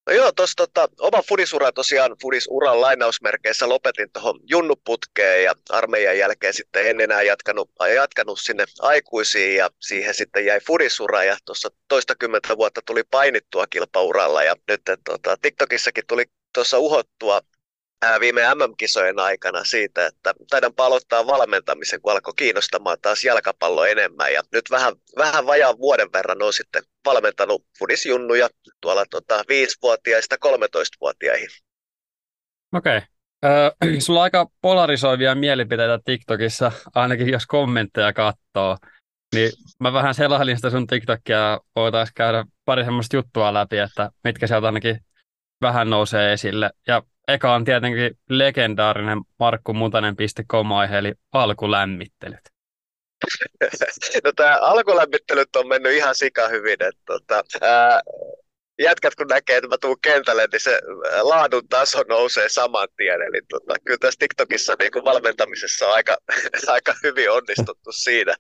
No 0.08 0.16
joo, 0.16 0.32
tuossa 0.32 0.54
tota, 0.58 0.88
oma 1.00 1.22
fudisura 1.22 1.72
tosiaan 1.72 2.16
fudisuran 2.22 2.82
lainausmerkeissä 2.82 3.70
lopetin 3.70 4.12
tuohon 4.14 4.40
junnuputkeen 4.44 5.44
ja 5.44 5.54
armeijan 5.70 6.18
jälkeen 6.18 6.54
sitten 6.54 6.88
en 6.88 7.02
enää 7.02 7.22
jatkanut, 7.22 7.72
jatkanut 7.96 8.40
sinne 8.40 8.66
aikuisiin 8.80 9.56
ja 9.56 9.70
siihen 9.80 10.14
sitten 10.14 10.46
jäi 10.46 10.60
fudisura 10.68 11.24
ja 11.24 11.38
tuossa 11.46 11.70
toistakymmentä 11.88 12.58
vuotta 12.58 12.82
tuli 12.86 13.04
painittua 13.12 13.68
kilpauralla 13.68 14.44
ja 14.44 14.56
nyt 14.68 14.82
tota, 15.04 15.38
TikTokissakin 15.42 16.04
tuli 16.08 16.26
tuossa 16.54 16.78
uhottua 16.80 17.42
viime 18.20 18.42
MM-kisojen 18.42 19.20
aikana 19.20 19.64
siitä, 19.64 20.06
että 20.06 20.34
taidan 20.50 20.74
palottaa 20.74 21.28
valmentamisen, 21.28 22.02
kun 22.02 22.12
alkoi 22.12 22.34
kiinnostamaan 22.38 22.98
taas 23.02 23.24
jalkapallo 23.24 23.86
enemmän. 23.86 24.34
Ja 24.34 24.42
nyt 24.52 24.66
vähän, 24.72 24.94
vähän 25.18 25.46
vajaan 25.46 25.78
vuoden 25.78 26.14
verran 26.14 26.42
on 26.42 26.54
sitten 26.54 26.84
valmentanut 27.06 27.66
fudisjunnuja 27.80 28.50
tuolla 28.82 29.06
tota, 29.10 29.42
5-vuotiaista 29.42 30.36
13-vuotiaihin. 30.36 31.50
Okei. 32.76 32.98
Okay. 32.98 34.00
sulla 34.02 34.20
on 34.20 34.24
aika 34.24 34.48
polarisoivia 34.62 35.36
mielipiteitä 35.36 36.00
TikTokissa, 36.06 36.72
ainakin 36.96 37.30
jos 37.30 37.48
kommentteja 37.48 38.14
katsoo. 38.14 38.78
Niin 39.36 39.52
mä 39.80 39.94
vähän 39.94 40.16
selailin 40.16 40.56
sitä 40.56 40.70
sun 40.70 40.88
TikTokia 40.88 41.38
ja 41.38 41.60
voitaisiin 41.76 42.14
käydä 42.16 42.46
pari 42.66 42.84
semmoista 42.84 43.16
juttua 43.16 43.54
läpi, 43.54 43.78
että 43.78 44.12
mitkä 44.24 44.48
sieltä 44.48 44.68
ainakin 44.68 45.00
vähän 45.62 45.90
nousee 45.90 46.34
esille. 46.34 46.72
Ja 46.88 47.04
eka 47.34 47.54
on 47.54 47.66
tietenkin 47.66 48.18
legendaarinen 48.30 49.22
markkumutanen.com-aihe, 49.40 50.98
eli 50.98 51.14
alkulämmittelyt. 51.32 52.42
No 54.24 54.32
tämä 54.36 54.58
alkulämmittelyt 54.62 55.56
on 55.56 55.68
mennyt 55.68 55.92
ihan 55.92 56.16
sika 56.16 56.48
hyvin. 56.48 56.74
Että, 56.84 57.04
tota, 57.06 57.44
ää, 57.62 58.02
jätkät 58.80 59.16
kun 59.16 59.28
näkee, 59.28 59.58
että 59.58 59.68
mä 59.68 59.78
tuun 59.82 60.02
kentälle, 60.02 60.48
niin 60.52 60.60
se 60.60 60.82
laadun 61.22 61.68
taso 61.68 62.04
nousee 62.10 62.50
saman 62.50 62.88
tien. 62.98 63.22
Eli 63.22 63.42
tota, 63.50 63.74
kyllä 63.86 63.98
tässä 63.98 64.20
TikTokissa 64.20 64.76
niin 64.80 64.92
kuin 64.92 65.06
valmentamisessa 65.06 65.88
on 65.88 65.94
aika, 65.94 66.18
aika 66.68 66.96
hyvin 67.04 67.32
onnistuttu 67.32 67.92
siinä. 67.92 68.36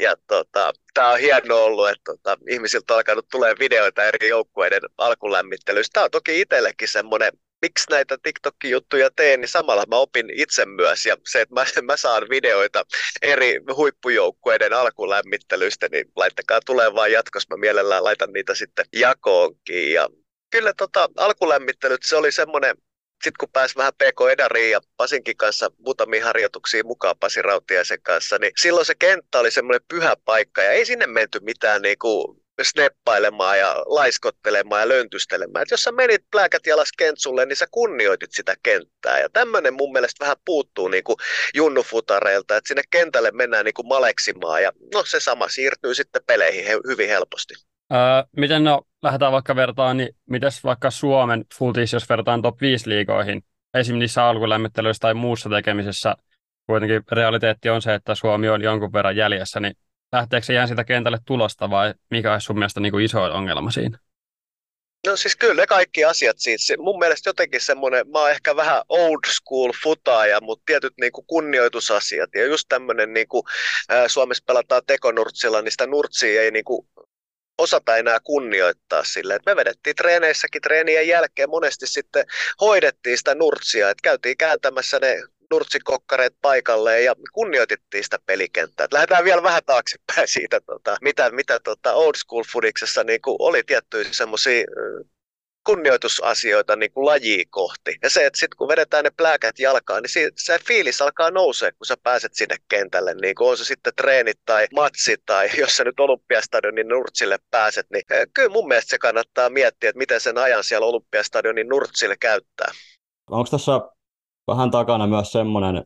Ja 0.00 0.14
tota, 0.26 0.72
tämä 0.94 1.10
on 1.10 1.18
hienoa 1.18 1.60
ollut, 1.60 1.88
että 1.88 2.02
tota, 2.04 2.38
ihmisiltä 2.50 2.92
on 2.92 2.96
alkanut 2.96 3.28
tulee 3.30 3.54
videoita 3.58 4.04
eri 4.04 4.28
joukkueiden 4.28 4.82
alkulämmittelyistä. 4.98 5.92
Tämä 5.92 6.04
on 6.04 6.10
toki 6.10 6.40
itsellekin 6.40 6.88
semmoinen 6.88 7.32
miksi 7.62 7.90
näitä 7.90 8.18
TikTok-juttuja 8.22 9.10
teen, 9.16 9.40
niin 9.40 9.48
samalla 9.48 9.84
mä 9.88 9.96
opin 9.96 10.30
itse 10.30 10.66
myös. 10.66 11.06
Ja 11.06 11.16
se, 11.26 11.40
että 11.40 11.54
mä, 11.54 11.64
mä 11.82 11.96
saan 11.96 12.22
videoita 12.30 12.84
eri 13.22 13.60
huippujoukkueiden 13.76 14.72
alkulämmittelystä, 14.72 15.88
niin 15.92 16.06
laittakaa 16.16 16.60
tulee 16.66 16.94
vaan 16.94 17.12
jatkossa. 17.12 17.56
Mä 17.56 17.60
mielellään 17.60 18.04
laitan 18.04 18.32
niitä 18.32 18.54
sitten 18.54 18.84
jakoonkin. 18.92 19.92
Ja 19.92 20.08
kyllä 20.50 20.72
tota, 20.76 21.08
alkulämmittelyt, 21.16 22.00
se 22.04 22.16
oli 22.16 22.32
semmoinen, 22.32 22.76
sitten 23.24 23.38
kun 23.40 23.48
pääsi 23.52 23.76
vähän 23.76 23.94
PK 23.94 24.30
Edariin 24.32 24.70
ja 24.70 24.80
Pasinkin 24.96 25.36
kanssa 25.36 25.70
muutamiin 25.78 26.24
harjoituksiin 26.24 26.86
mukaan 26.86 27.18
Pasi 27.20 27.42
Rautiaisen 27.42 28.02
kanssa, 28.02 28.38
niin 28.38 28.52
silloin 28.60 28.86
se 28.86 28.94
kenttä 28.94 29.38
oli 29.38 29.50
semmoinen 29.50 29.86
pyhä 29.88 30.16
paikka 30.24 30.62
ja 30.62 30.70
ei 30.70 30.86
sinne 30.86 31.06
menty 31.06 31.40
mitään 31.40 31.82
niinku 31.82 32.42
sneppailemaan 32.62 33.58
ja 33.58 33.74
laiskottelemaan 33.86 34.80
ja 34.80 34.88
löntystelemään. 34.88 35.62
Et 35.62 35.70
jos 35.70 35.82
sä 35.82 35.92
menit 35.92 36.24
pläkät 36.30 36.66
jalas 36.66 36.92
kentsulle, 36.98 37.46
niin 37.46 37.56
sä 37.56 37.66
kunnioitit 37.70 38.32
sitä 38.32 38.54
kenttää. 38.62 39.20
Ja 39.20 39.28
tämmöinen 39.32 39.74
mun 39.74 39.92
mielestä 39.92 40.24
vähän 40.24 40.36
puuttuu 40.44 40.88
niin 40.88 41.04
kuin 41.04 41.16
junnufutareilta, 41.54 42.56
että 42.56 42.68
sinne 42.68 42.82
kentälle 42.90 43.30
mennään 43.30 43.64
niin 43.64 43.74
kuin 43.74 43.88
maleksimaan. 43.88 44.62
Ja 44.62 44.72
no 44.94 45.04
se 45.04 45.20
sama 45.20 45.48
siirtyy 45.48 45.94
sitten 45.94 46.22
peleihin 46.26 46.64
he- 46.64 46.80
hyvin 46.88 47.08
helposti. 47.08 47.54
Öö, 47.92 47.98
miten 48.36 48.64
no, 48.64 48.82
lähdetään 49.02 49.32
vaikka 49.32 49.56
vertaan, 49.56 49.96
niin 49.96 50.16
mitäs 50.30 50.64
vaikka 50.64 50.90
Suomen 50.90 51.44
futis, 51.58 51.92
jos 51.92 52.08
vertaan 52.08 52.42
top 52.42 52.60
5 52.60 52.88
liigoihin, 52.88 53.42
esimerkiksi 53.74 53.98
niissä 53.98 54.24
alkulämmittelyissä 54.24 55.00
tai 55.00 55.14
muussa 55.14 55.50
tekemisessä, 55.50 56.16
kuitenkin 56.66 57.02
realiteetti 57.12 57.70
on 57.70 57.82
se, 57.82 57.94
että 57.94 58.14
Suomi 58.14 58.48
on 58.48 58.62
jonkun 58.62 58.92
verran 58.92 59.16
jäljessä, 59.16 59.60
niin 59.60 59.74
lähteekö 60.16 60.46
se 60.46 60.52
jää 60.52 60.66
sitä 60.66 60.84
kentälle 60.84 61.18
tulosta 61.24 61.70
vai 61.70 61.94
mikä 62.10 62.32
olisi 62.32 62.44
sun 62.44 62.58
mielestä 62.58 62.80
niin 62.80 62.92
kuin 62.92 63.04
iso 63.04 63.22
ongelma 63.22 63.70
siinä? 63.70 63.98
No 65.06 65.16
siis 65.16 65.36
kyllä 65.36 65.66
kaikki 65.66 66.04
asiat 66.04 66.36
siitä. 66.38 66.82
Mun 66.82 66.98
mielestä 66.98 67.28
jotenkin 67.28 67.60
semmoinen, 67.60 68.10
mä 68.10 68.18
oon 68.20 68.30
ehkä 68.30 68.56
vähän 68.56 68.82
old 68.88 69.20
school 69.28 69.72
futaaja, 69.82 70.40
mutta 70.40 70.62
tietyt 70.66 70.94
niin 71.00 71.12
kuin 71.12 71.26
kunnioitusasiat 71.26 72.30
ja 72.34 72.46
just 72.46 72.64
tämmöinen 72.68 73.12
niin 73.14 73.28
kuin, 73.28 73.42
ää, 73.88 74.08
Suomessa 74.08 74.44
pelataan 74.46 74.82
tekonurtsilla, 74.86 75.62
niin 75.62 75.72
sitä 75.72 75.86
nurtsia 75.86 76.42
ei 76.42 76.50
niin 76.50 76.64
kuin 76.64 76.88
osata 77.58 77.96
enää 77.96 78.18
kunnioittaa 78.24 79.04
sille. 79.04 79.34
Et 79.34 79.46
me 79.46 79.56
vedettiin 79.56 79.96
treeneissäkin 79.96 80.62
treenien 80.62 81.08
jälkeen 81.08 81.50
monesti 81.50 81.86
sitten 81.86 82.26
hoidettiin 82.60 83.18
sitä 83.18 83.34
nurtsia, 83.34 83.90
että 83.90 84.02
käytiin 84.02 84.36
kääntämässä 84.36 84.98
ne 84.98 85.22
nurtsikokkareet 85.50 86.34
paikalleen 86.42 87.04
ja 87.04 87.14
kunnioitettiin 87.32 88.04
sitä 88.04 88.18
pelikenttää. 88.26 88.84
Et 88.84 88.92
lähdetään 88.92 89.24
vielä 89.24 89.42
vähän 89.42 89.62
taaksepäin 89.66 90.28
siitä, 90.28 90.60
tota, 90.60 90.96
mitä, 91.00 91.30
mitä 91.30 91.60
tota 91.60 91.94
old 91.94 92.14
school 92.16 92.44
fudiksessa 92.52 93.04
niin 93.04 93.20
oli 93.38 93.62
tiettyjä 93.62 94.08
semmoisia 94.10 94.64
kunnioitusasioita 95.66 96.76
niin 96.76 96.92
kuin 96.92 97.06
lajia 97.06 97.44
kohti. 97.50 97.96
Ja 98.02 98.10
se, 98.10 98.26
että 98.26 98.38
sitten 98.38 98.56
kun 98.56 98.68
vedetään 98.68 99.04
ne 99.04 99.10
pläkät 99.16 99.58
jalkaan, 99.58 100.02
niin 100.02 100.10
si- 100.10 100.32
se 100.36 100.58
fiilis 100.66 101.00
alkaa 101.02 101.30
nousee, 101.30 101.72
kun 101.72 101.86
sä 101.86 101.94
pääset 102.02 102.34
sinne 102.34 102.56
kentälle. 102.68 103.14
Niin 103.14 103.34
kuin 103.34 103.50
on 103.50 103.56
se 103.56 103.64
sitten 103.64 103.92
treenit 103.96 104.38
tai 104.44 104.66
matsi 104.74 105.16
tai 105.26 105.48
jos 105.60 105.76
sä 105.76 105.84
nyt 105.84 106.00
Olympiastadionin 106.00 106.88
nurtsille 106.88 107.38
pääset, 107.50 107.86
niin 107.92 108.02
kyllä 108.34 108.48
mun 108.48 108.68
mielestä 108.68 108.90
se 108.90 108.98
kannattaa 108.98 109.50
miettiä, 109.50 109.90
että 109.90 109.98
miten 109.98 110.20
sen 110.20 110.38
ajan 110.38 110.64
siellä 110.64 110.86
Olympiastadionin 110.86 111.68
nurtsille 111.68 112.16
käyttää. 112.20 112.72
Onko 113.30 113.48
tässä 113.50 113.72
vähän 114.46 114.70
takana 114.70 115.06
myös 115.06 115.32
semmoinen 115.32 115.84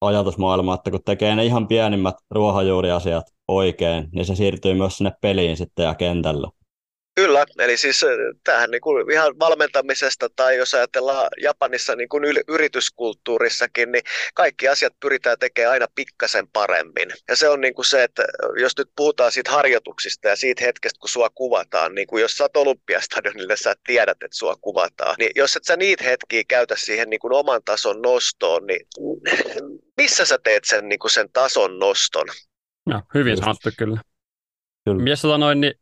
ajatusmaailma, 0.00 0.74
että 0.74 0.90
kun 0.90 1.00
tekee 1.04 1.36
ne 1.36 1.44
ihan 1.44 1.68
pienimmät 1.68 2.14
ruohonjuuriasiat 2.30 3.24
oikein, 3.48 4.08
niin 4.12 4.24
se 4.24 4.34
siirtyy 4.34 4.74
myös 4.74 4.96
sinne 4.96 5.12
peliin 5.20 5.56
sitten 5.56 5.84
ja 5.84 5.94
kentälle. 5.94 6.48
Kyllä, 7.14 7.44
eli 7.58 7.76
siis 7.76 8.04
äh, 8.04 8.10
tähän 8.44 8.70
niin 8.70 8.80
kuin 8.80 9.12
ihan 9.12 9.38
valmentamisesta 9.38 10.28
tai 10.36 10.56
jos 10.56 10.74
ajatellaan 10.74 11.28
Japanissa 11.42 11.96
niin 11.96 12.08
kuin 12.08 12.24
yrityskulttuurissakin, 12.48 13.92
niin 13.92 14.02
kaikki 14.34 14.68
asiat 14.68 14.92
pyritään 15.00 15.38
tekemään 15.38 15.72
aina 15.72 15.86
pikkasen 15.94 16.48
paremmin. 16.48 17.10
Ja 17.28 17.36
se 17.36 17.48
on 17.48 17.60
niin 17.60 17.74
kuin 17.74 17.84
se, 17.84 18.04
että 18.04 18.24
jos 18.60 18.72
nyt 18.78 18.88
puhutaan 18.96 19.32
siitä 19.32 19.50
harjoituksista 19.50 20.28
ja 20.28 20.36
siitä 20.36 20.64
hetkestä, 20.64 20.98
kun 21.00 21.08
sua 21.08 21.30
kuvataan, 21.34 21.94
niin 21.94 22.06
kuin 22.06 22.20
jos 22.20 22.36
sä 22.36 22.44
oot 22.44 22.56
Olympiastadionille, 22.56 23.56
sä 23.56 23.74
tiedät, 23.86 24.22
että 24.22 24.36
sua 24.36 24.56
kuvataan, 24.60 25.14
niin 25.18 25.30
jos 25.34 25.56
et 25.56 25.64
sä 25.64 25.76
niitä 25.76 26.04
hetkiä 26.04 26.42
käytä 26.48 26.74
siihen 26.78 27.10
niin 27.10 27.20
kuin 27.20 27.32
oman 27.32 27.60
tason 27.64 28.02
nostoon, 28.02 28.66
niin 28.66 28.86
missä 29.96 30.24
sä 30.24 30.38
teet 30.44 30.64
sen, 30.64 30.88
niin 30.88 30.98
kuin 30.98 31.10
sen 31.10 31.32
tason 31.32 31.78
noston? 31.78 32.26
No, 32.86 33.02
hyvin 33.14 33.36
sanottu 33.36 33.70
kyllä. 33.78 34.00
Kyllä. 34.84 35.02
Mies 35.02 35.22
tota 35.22 35.38
noin, 35.38 35.60
niin 35.60 35.74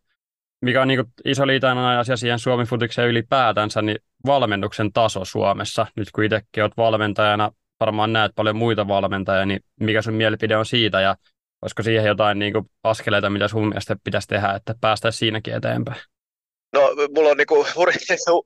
mikä 0.60 0.82
on 0.82 0.88
niin 0.88 1.04
iso 1.24 1.46
liitäinen 1.46 1.84
asia 1.84 2.16
siihen 2.16 2.38
Suomen 2.38 2.66
futikseen 2.66 3.08
ylipäätänsä, 3.08 3.82
niin 3.82 3.98
valmennuksen 4.26 4.92
taso 4.92 5.24
Suomessa. 5.24 5.86
Nyt 5.96 6.10
kun 6.10 6.24
itsekin 6.24 6.62
olet 6.62 6.76
valmentajana, 6.76 7.52
varmaan 7.80 8.12
näet 8.12 8.32
paljon 8.34 8.56
muita 8.56 8.88
valmentajia, 8.88 9.46
niin 9.46 9.60
mikä 9.80 10.02
sun 10.02 10.14
mielipide 10.14 10.56
on 10.56 10.66
siitä 10.66 11.00
ja 11.00 11.16
olisiko 11.62 11.82
siihen 11.82 12.04
jotain 12.04 12.38
niin 12.38 12.54
askeleita, 12.82 13.30
mitä 13.30 13.48
sun 13.48 13.68
mielestä 13.68 13.96
pitäisi 14.04 14.28
tehdä, 14.28 14.52
että 14.52 14.74
päästäisiin 14.80 15.18
siinäkin 15.18 15.54
eteenpäin? 15.54 16.00
No, 16.72 16.80
mulla 17.14 17.30
on 17.30 17.36
niinku 17.36 17.66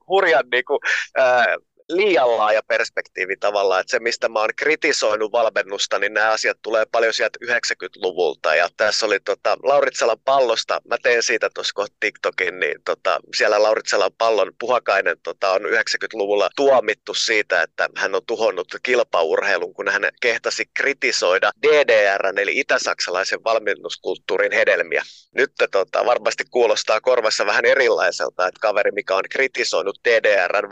hurjan 0.09 0.43
niinku, 0.51 0.79
ää, 1.17 1.45
liian 1.89 2.37
laaja 2.37 2.61
perspektiivi 2.67 3.37
tavallaan, 3.37 3.81
että 3.81 3.91
se 3.91 3.99
mistä 3.99 4.29
mä 4.29 4.39
oon 4.39 4.49
kritisoinut 4.55 5.31
valmennusta, 5.31 5.99
niin 5.99 6.13
nämä 6.13 6.31
asiat 6.31 6.57
tulee 6.61 6.85
paljon 6.85 7.13
sieltä 7.13 7.39
90-luvulta 7.45 8.55
ja 8.55 8.69
tässä 8.77 9.05
oli 9.05 9.19
tota, 9.19 9.57
Lauritsalan 9.63 10.19
pallosta, 10.25 10.81
mä 10.89 10.97
teen 11.03 11.23
siitä 11.23 11.49
tuossa 11.53 11.73
kohta 11.73 11.95
TikTokin, 11.99 12.59
niin 12.59 12.75
tota, 12.85 13.19
siellä 13.35 13.63
Lauritsalan 13.63 14.11
pallon 14.17 14.51
puhakainen 14.59 15.17
tota, 15.23 15.51
on 15.51 15.61
90-luvulla 15.61 16.49
tuomittu 16.55 17.13
siitä, 17.13 17.61
että 17.61 17.89
hän 17.97 18.15
on 18.15 18.21
tuhonnut 18.27 18.67
kilpaurheilun, 18.83 19.73
kun 19.73 19.87
hän 19.89 20.03
kehtasi 20.21 20.65
kritisoida 20.73 21.51
DDR, 21.67 22.39
eli 22.39 22.59
itä-saksalaisen 22.59 23.43
valmennuskulttuurin 23.43 24.51
hedelmiä. 24.51 25.03
Nyt 25.35 25.51
tota, 25.71 26.05
varmasti 26.05 26.43
kuulostaa 26.51 27.01
korvassa 27.01 27.45
vähän 27.45 27.65
erilaiselta, 27.65 28.47
että 28.47 28.59
kaveri, 28.61 28.91
mikä 28.91 29.15
on 29.15 29.23
kritisoinut 29.29 29.99
DDRn 30.07 30.71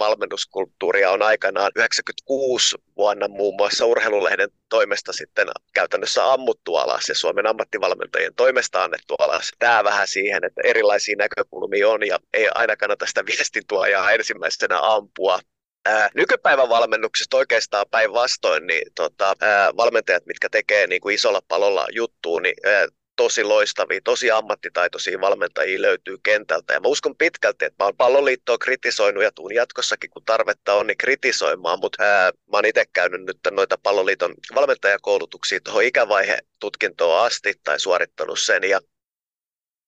valmennuskulttuuria, 1.01 1.11
on 1.11 1.21
aikanaan 1.21 1.71
96 1.75 2.77
vuonna 2.97 3.27
muun 3.27 3.55
muassa 3.55 3.85
urheilulehden 3.85 4.49
toimesta 4.69 5.13
sitten 5.13 5.47
käytännössä 5.73 6.33
ammuttu 6.33 6.75
alas 6.75 7.09
ja 7.09 7.15
Suomen 7.15 7.47
ammattivalmentajien 7.47 8.35
toimesta 8.35 8.83
annettu 8.83 9.15
alas. 9.19 9.51
Tämä 9.59 9.83
vähän 9.83 10.07
siihen, 10.07 10.43
että 10.43 10.61
erilaisia 10.63 11.15
näkökulmia 11.15 11.89
on 11.89 12.07
ja 12.07 12.19
ei 12.33 12.47
aina 12.55 12.75
kannata 12.75 13.05
sitä 13.05 13.25
viestintuojaa 13.25 14.11
ensimmäisenä 14.11 14.79
ampua. 14.81 15.39
Ää, 15.85 16.09
nykypäivän 16.13 16.69
valmennuksesta 16.69 17.37
oikeastaan 17.37 17.85
päinvastoin, 17.91 18.67
niin 18.67 18.91
tota, 18.95 19.33
ää, 19.41 19.71
valmentajat, 19.77 20.25
mitkä 20.25 20.49
tekee 20.49 20.87
niin 20.87 21.01
kuin 21.01 21.15
isolla 21.15 21.41
palolla 21.47 21.87
juttuun, 21.91 22.41
niin 22.41 22.55
ää, 22.65 22.87
tosi 23.15 23.43
loistavia, 23.43 24.01
tosi 24.03 24.31
ammattitaitoisia 24.31 25.21
valmentajia 25.21 25.81
löytyy 25.81 26.17
kentältä. 26.23 26.73
Ja 26.73 26.79
mä 26.79 26.87
uskon 26.87 27.17
pitkälti, 27.17 27.65
että 27.65 27.83
mä 27.83 27.85
oon 27.85 27.97
palloliittoa 27.97 28.57
kritisoinut 28.57 29.23
ja 29.23 29.31
tuun 29.31 29.55
jatkossakin, 29.55 30.09
kun 30.09 30.25
tarvetta 30.25 30.73
on, 30.73 30.87
niin 30.87 30.97
kritisoimaan. 30.97 31.79
Mutta 31.79 32.03
mä 32.03 32.57
oon 32.57 32.65
itse 32.65 32.85
käynyt 32.93 33.21
nyt 33.21 33.37
noita 33.51 33.77
palloliiton 33.83 34.33
valmentajakoulutuksia 34.55 35.59
tuohon 35.63 35.83
ikävaihe-tutkintoon 35.83 37.25
asti 37.25 37.53
tai 37.63 37.79
suorittanut 37.79 38.39
sen. 38.39 38.63
Ja 38.63 38.79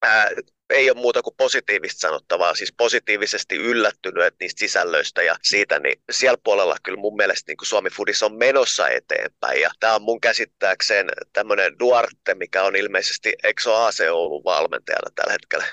ää, 0.03 0.29
ei 0.69 0.91
ole 0.91 0.99
muuta 0.99 1.21
kuin 1.21 1.35
positiivista 1.37 1.99
sanottavaa, 1.99 2.55
siis 2.55 2.73
positiivisesti 2.77 3.55
yllättynyt 3.55 4.23
että 4.23 4.37
niistä 4.39 4.59
sisällöistä 4.59 5.21
ja 5.21 5.35
siitä, 5.41 5.79
niin 5.79 6.01
siellä 6.11 6.37
puolella 6.43 6.75
kyllä 6.83 6.99
mun 6.99 7.15
mielestä 7.15 7.51
niin 7.51 7.57
kuin 7.57 7.67
Suomi 7.67 7.89
Foodis 7.89 8.23
on 8.23 8.37
menossa 8.37 8.87
eteenpäin 8.87 9.61
ja 9.61 9.69
tämä 9.79 9.95
on 9.95 10.01
mun 10.01 10.21
käsittääkseen 10.21 11.09
tämmöinen 11.33 11.79
Duarte, 11.79 12.35
mikä 12.35 12.63
on 12.63 12.75
ilmeisesti 12.75 13.33
Exo 13.43 13.75
AC 13.75 13.99
Oulun 14.11 14.43
valmentajana 14.43 15.11
tällä 15.15 15.31
hetkellä. 15.31 15.65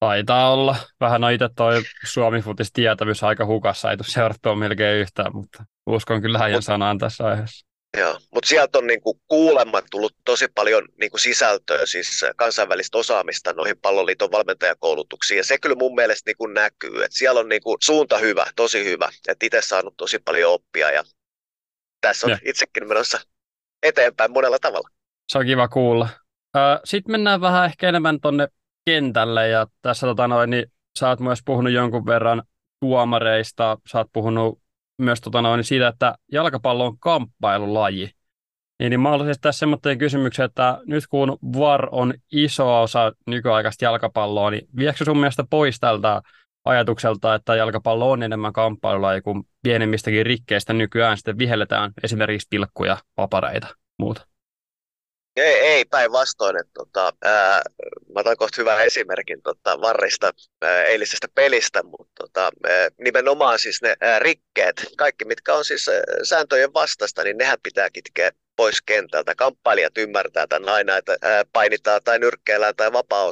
Taitaa 0.00 0.52
olla. 0.52 0.76
Vähän 1.00 1.24
on 1.24 1.32
itse 1.32 1.48
toi 1.56 1.82
Suomi 2.06 2.40
Footis 2.40 2.72
tietävyys 2.72 3.22
aika 3.22 3.46
hukassa, 3.46 3.90
ei 3.90 3.96
tule 3.96 4.06
seurattua 4.08 4.54
melkein 4.54 4.98
yhtään, 4.98 5.32
mutta 5.32 5.64
uskon 5.86 6.22
kyllä 6.22 6.38
hänen 6.38 6.62
sanaan 6.62 6.98
tässä 6.98 7.24
aiheessa. 7.24 7.65
Joo, 7.96 8.18
mutta 8.34 8.48
sieltä 8.48 8.78
on 8.78 8.86
niinku 8.86 9.20
kuulemma 9.28 9.82
tullut 9.90 10.16
tosi 10.24 10.48
paljon 10.54 10.88
niinku 11.00 11.18
sisältöä, 11.18 11.86
siis 11.86 12.24
kansainvälistä 12.36 12.98
osaamista 12.98 13.52
noihin 13.52 13.78
palloliiton 13.82 14.32
valmentajakoulutuksiin, 14.32 15.38
ja 15.38 15.44
se 15.44 15.58
kyllä 15.58 15.76
mun 15.76 15.94
mielestä 15.94 16.30
niinku 16.30 16.46
näkyy, 16.46 17.04
että 17.04 17.18
siellä 17.18 17.40
on 17.40 17.48
niinku 17.48 17.76
suunta 17.84 18.18
hyvä, 18.18 18.46
tosi 18.56 18.84
hyvä, 18.84 19.08
että 19.28 19.46
itse 19.46 19.62
saanut 19.62 19.94
tosi 19.96 20.18
paljon 20.18 20.52
oppia, 20.52 20.90
ja 20.90 21.02
tässä 22.00 22.26
on 22.26 22.30
ja. 22.30 22.38
itsekin 22.44 22.88
menossa 22.88 23.20
eteenpäin 23.82 24.32
monella 24.32 24.58
tavalla. 24.58 24.88
Se 25.32 25.38
on 25.38 25.46
kiva 25.46 25.68
kuulla. 25.68 26.08
Sitten 26.84 27.12
mennään 27.12 27.40
vähän 27.40 27.64
ehkä 27.64 27.88
enemmän 27.88 28.20
tuonne 28.20 28.48
kentälle, 28.84 29.48
ja 29.48 29.66
tässä 29.82 30.06
tota 30.06 30.28
noin, 30.28 30.50
niin 30.50 30.72
sä 30.98 31.08
oot 31.08 31.20
myös 31.20 31.38
puhunut 31.44 31.72
jonkun 31.72 32.06
verran 32.06 32.42
tuomareista, 32.80 33.78
sä 33.92 33.98
oot 33.98 34.08
puhunut 34.12 34.65
myös 34.98 35.20
tota 35.20 35.42
noin, 35.42 35.64
siitä, 35.64 35.88
että 35.88 36.14
jalkapallo 36.32 36.86
on 36.86 36.98
kamppailulaji. 36.98 38.10
Niin, 38.78 38.90
niin 38.90 39.00
mä 39.00 39.10
haluaisin 39.10 39.40
tässä 39.40 39.58
semmoinen 39.58 39.98
kysymyksen, 39.98 40.44
että 40.44 40.78
nyt 40.86 41.06
kun 41.06 41.38
VAR 41.58 41.88
on 41.92 42.14
iso 42.32 42.82
osa 42.82 43.12
nykyaikaista 43.26 43.84
jalkapalloa, 43.84 44.50
niin 44.50 44.68
viekö 44.76 45.04
sun 45.04 45.18
mielestä 45.18 45.44
pois 45.50 45.80
tältä 45.80 46.22
ajatukselta, 46.64 47.34
että 47.34 47.56
jalkapallo 47.56 48.10
on 48.10 48.22
enemmän 48.22 48.52
kamppailulaji, 48.52 49.20
kun 49.20 49.44
pienemmistäkin 49.62 50.26
rikkeistä 50.26 50.72
nykyään 50.72 51.16
sitten 51.16 51.38
vihelletään 51.38 51.92
esimerkiksi 52.02 52.46
pilkkuja, 52.50 52.96
papareita, 53.14 53.66
muuta? 53.98 54.26
Ei, 55.36 55.54
ei 55.54 55.84
päinvastoin. 55.84 56.56
Tota, 56.74 57.12
mä 58.14 58.20
otan 58.20 58.36
kohta 58.36 58.56
hyvän 58.60 58.84
esimerkin 58.86 59.42
tota, 59.42 59.80
Varrista 59.80 60.32
ää, 60.62 60.84
eilisestä 60.84 61.28
pelistä, 61.34 61.82
mutta 61.82 62.12
tota, 62.18 62.50
ää, 62.68 62.88
nimenomaan 62.98 63.58
siis 63.58 63.82
ne 63.82 63.96
ää, 64.00 64.18
rikkeet, 64.18 64.86
kaikki 64.96 65.24
mitkä 65.24 65.54
on 65.54 65.64
siis 65.64 65.88
ää, 65.88 66.02
sääntöjen 66.22 66.74
vastasta, 66.74 67.22
niin 67.24 67.38
nehän 67.38 67.58
pitää 67.62 67.90
kitkeä 67.90 68.30
pois 68.56 68.82
kentältä. 68.82 69.34
Kamppailijat 69.34 69.98
ymmärtää 69.98 70.46
tämän 70.46 70.68
aina, 70.68 70.96
että 70.96 71.16
ää, 71.22 71.44
painitaan 71.52 72.00
tai 72.04 72.18
nyrkkeillään 72.18 72.76
tai 72.76 72.92
vapaa 72.92 73.24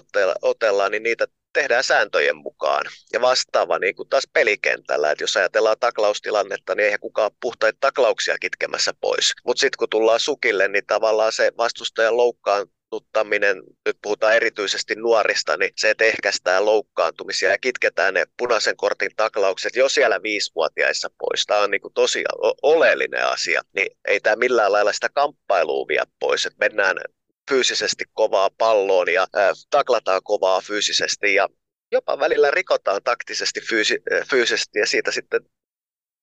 niin 0.89 1.03
niitä 1.03 1.27
tehdään 1.55 1.85
sääntöjen 1.85 2.37
mukaan. 2.37 2.85
Ja 3.13 3.21
vastaava 3.21 3.79
niin 3.79 3.95
kuin 3.95 4.09
taas 4.09 4.25
pelikentällä, 4.33 5.11
että 5.11 5.25
jos 5.25 5.37
ajatellaan 5.37 5.77
taklaustilannetta, 5.81 6.75
niin 6.75 6.85
eihän 6.85 7.01
kukaan 7.01 7.31
puhtaita 7.41 7.79
taklauksia 7.81 8.39
kitkemässä 8.41 8.93
pois. 9.01 9.33
Mutta 9.47 9.61
sitten 9.61 9.79
kun 9.79 9.89
tullaan 9.91 10.21
sukille, 10.21 10.69
niin 10.69 10.87
tavallaan 10.87 11.33
se 11.33 11.53
vastustajan 11.59 12.17
loukkaan 12.17 12.67
nuttaminen, 12.93 13.63
nyt 13.87 13.99
puhutaan 14.03 14.37
erityisesti 14.37 14.95
nuorista, 14.95 15.57
niin 15.57 15.71
se, 15.77 15.91
että 15.91 16.05
ehkäistään 16.05 16.65
loukkaantumisia 16.65 17.51
ja 17.51 17.59
kitketään 17.59 18.15
ne 18.15 18.25
punaisen 18.39 18.77
kortin 18.77 19.11
taklaukset 19.17 19.77
jo 19.77 19.89
siellä 19.89 20.23
viisivuotiaissa 20.23 21.09
pois. 21.19 21.47
Tämä 21.47 21.61
on 21.61 21.71
niin 21.71 21.81
kuin 21.81 21.95
tosi 21.95 22.25
oleellinen 22.63 23.27
asia, 23.27 23.63
niin 23.75 23.97
ei 24.09 24.21
tämä 24.21 24.37
millään 24.37 24.73
lailla 24.73 24.93
sitä 24.93 25.09
kamppailua 25.15 25.89
vie 25.89 26.03
pois, 26.21 26.47
että 26.47 26.65
mennään 26.69 26.97
fyysisesti 27.51 28.05
kovaa 28.13 28.49
palloon 28.59 29.13
ja 29.13 29.23
äh, 29.23 29.51
taklataan 29.71 30.21
kovaa 30.25 30.61
fyysisesti 30.61 31.35
ja 31.35 31.49
jopa 31.93 32.19
välillä 32.19 32.51
rikotaan 32.51 33.01
taktisesti 33.05 33.61
fyysi, 33.61 33.99
fyysisesti 34.31 34.79
ja 34.79 34.87
siitä 34.87 35.11
sitten 35.11 35.41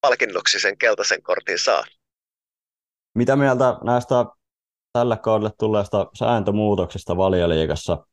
palkinnoksi 0.01 0.59
sen 0.59 0.77
keltaisen 0.77 1.23
kortin 1.23 1.59
saa. 1.59 1.83
Mitä 3.15 3.35
mieltä 3.35 3.77
näistä 3.83 4.15
tällä 4.93 5.17
kaudelle 5.17 5.51
tulleesta 5.59 6.07
sääntömuutoksista 6.19 7.17
valioliigassa? 7.17 8.05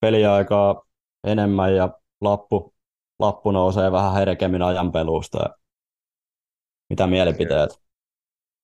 Peliaikaa 0.00 0.82
enemmän 1.24 1.76
ja 1.76 1.90
lappu, 2.20 2.74
lappu 3.18 3.50
nousee 3.50 3.92
vähän 3.92 4.14
herkemmin 4.14 4.62
ajanpeluusta. 4.62 5.38
Mitä 6.90 7.06
mielipiteet? 7.06 7.87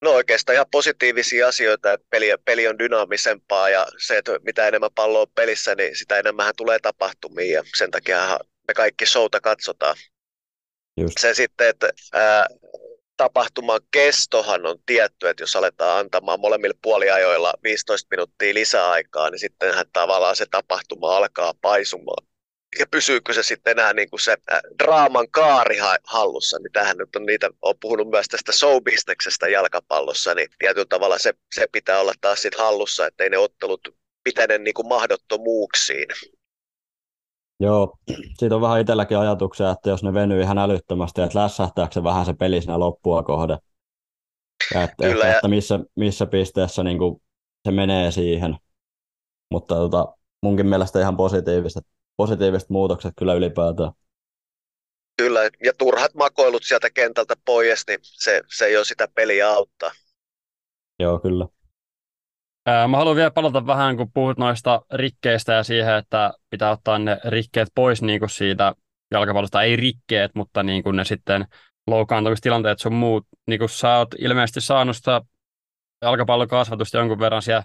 No 0.05 0.11
oikeastaan 0.13 0.55
ihan 0.55 0.67
positiivisia 0.71 1.49
asioita, 1.49 1.93
että 1.93 2.07
peli, 2.11 2.27
peli 2.45 2.69
on 2.69 2.79
dynaamisempaa 2.79 3.69
ja 3.69 3.87
se, 3.99 4.19
että 4.19 4.39
mitä 4.43 4.69
enemmän 4.69 4.91
palloa 4.95 5.21
on 5.23 5.27
pelissä, 5.35 5.75
niin 5.75 5.97
sitä 5.97 6.19
enemmän 6.19 6.53
tulee 6.57 6.79
tapahtumia 6.79 7.53
ja 7.53 7.63
sen 7.77 7.91
takia 7.91 8.39
me 8.69 8.75
kaikki 8.75 9.07
showta 9.07 9.41
katsotaan. 9.41 9.97
Just. 11.01 11.15
Se 11.21 11.35
sitten, 11.35 11.69
että 11.69 11.91
ää, 12.13 12.47
tapahtuman 13.17 13.81
kestohan 13.91 14.67
on 14.67 14.79
tietty, 14.87 15.29
että 15.29 15.43
jos 15.43 15.57
aletaan 15.57 15.99
antamaan 15.99 16.41
molemmilla 16.41 16.79
puoliajoilla 16.83 17.55
15 17.63 18.09
minuuttia 18.11 18.55
lisäaikaa, 18.55 19.31
niin 19.31 19.39
sittenhän 19.39 19.87
tavallaan 19.93 20.37
se 20.37 20.47
tapahtuma 20.51 21.17
alkaa 21.17 21.53
paisumaan. 21.61 22.27
Ja 22.79 22.87
pysyykö 22.91 23.33
se 23.33 23.43
sitten 23.43 23.71
enää 23.71 23.93
niin 23.93 24.11
kuin 24.11 24.21
se 24.21 24.37
äh, 24.53 24.61
draaman 24.79 25.31
kaari 25.31 25.79
hallussa, 26.05 26.59
niin 26.59 26.73
tähän 26.73 26.97
nyt 26.97 27.17
on 27.17 27.27
niitä, 27.27 27.51
on 27.63 27.75
puhunut 27.81 28.11
myös 28.11 28.27
tästä 28.27 28.53
showbisneksestä 28.53 29.49
jalkapallossa, 29.49 30.35
niin 30.35 30.49
tietyllä 30.59 30.87
tavalla 30.89 31.19
se, 31.19 31.33
se 31.55 31.67
pitää 31.73 32.01
olla 32.01 32.13
taas 32.21 32.43
sitten 32.43 32.61
hallussa, 32.61 33.07
ettei 33.07 33.31
ne 33.31 33.39
ottelut 33.39 33.89
pitene 34.25 34.59
niin 34.59 34.75
kuin 34.75 34.89
mahdottomuuksiin. 34.89 36.07
Joo, 37.61 37.99
siitä 38.39 38.55
on 38.55 38.61
vähän 38.61 38.81
itselläkin 38.81 39.19
ajatuksia, 39.19 39.71
että 39.71 39.91
jos 39.91 40.03
ne 40.03 40.15
venyy 40.15 40.41
ihan 40.41 40.59
älyttömästi, 40.59 41.23
että 41.23 41.39
lässähtääkö 41.39 41.93
se 41.93 42.05
vähän 42.05 42.27
se 42.27 42.33
peli 42.33 42.61
siinä 42.61 42.79
loppua 42.79 43.23
kohde. 43.23 43.59
Ja 44.75 44.83
että, 44.83 45.09
Kyllä, 45.09 45.25
että, 45.25 45.37
että 45.37 45.49
missä, 45.49 45.81
missä 45.97 46.27
pisteessä 46.27 46.83
niin 46.83 46.99
kuin 46.99 47.23
se 47.65 47.71
menee 47.71 48.11
siihen. 48.11 48.57
Mutta 49.51 49.75
tota, 49.75 50.15
munkin 50.43 50.67
mielestä 50.67 51.01
ihan 51.01 51.17
positiiviset, 51.17 51.87
positiiviset 52.17 52.71
muutokset 52.71 53.13
kyllä 53.19 53.35
ylipäätään. 53.35 53.93
Kyllä, 55.17 55.41
ja 55.43 55.73
turhat 55.79 56.15
makoilut 56.15 56.63
sieltä 56.63 56.91
kentältä 56.91 57.35
pois, 57.45 57.87
niin 57.89 57.99
se, 58.03 58.43
se 58.57 58.65
ei 58.65 58.77
ole 58.77 58.85
sitä 58.85 59.09
peliä 59.15 59.51
auttaa. 59.51 59.91
Joo, 61.01 61.19
kyllä. 61.19 61.47
Mä 62.89 62.97
haluan 62.97 63.17
vielä 63.17 63.31
palata 63.31 63.67
vähän, 63.67 63.97
kun 63.97 64.13
puhut 64.13 64.39
noista 64.39 64.83
rikkeistä 64.93 65.53
ja 65.53 65.63
siihen, 65.63 65.95
että 65.95 66.33
pitää 66.51 66.71
ottaa 66.71 66.99
ne 66.99 67.21
rikkeet 67.25 67.69
pois 67.75 68.03
niin 68.03 68.21
kuin 68.21 68.31
siitä 68.31 68.75
jalkapallosta. 69.11 69.63
Ei 69.63 69.77
rikkeet, 69.77 70.35
mutta 70.35 70.63
niin 70.63 70.83
kuin 70.83 70.97
ne 70.97 71.05
sitten 71.05 71.47
loukkaantumistilanteet 71.87 72.79
sun 72.79 72.95
muut. 72.95 73.27
Niin 73.47 73.59
kuin 73.59 73.69
sä 73.69 73.97
oot 73.97 74.09
ilmeisesti 74.19 74.61
saanut 74.61 74.97
sitä 74.97 75.21
jalkapallokasvatusta 76.03 76.99
jonkun 76.99 77.19
verran 77.19 77.43
siellä 77.43 77.63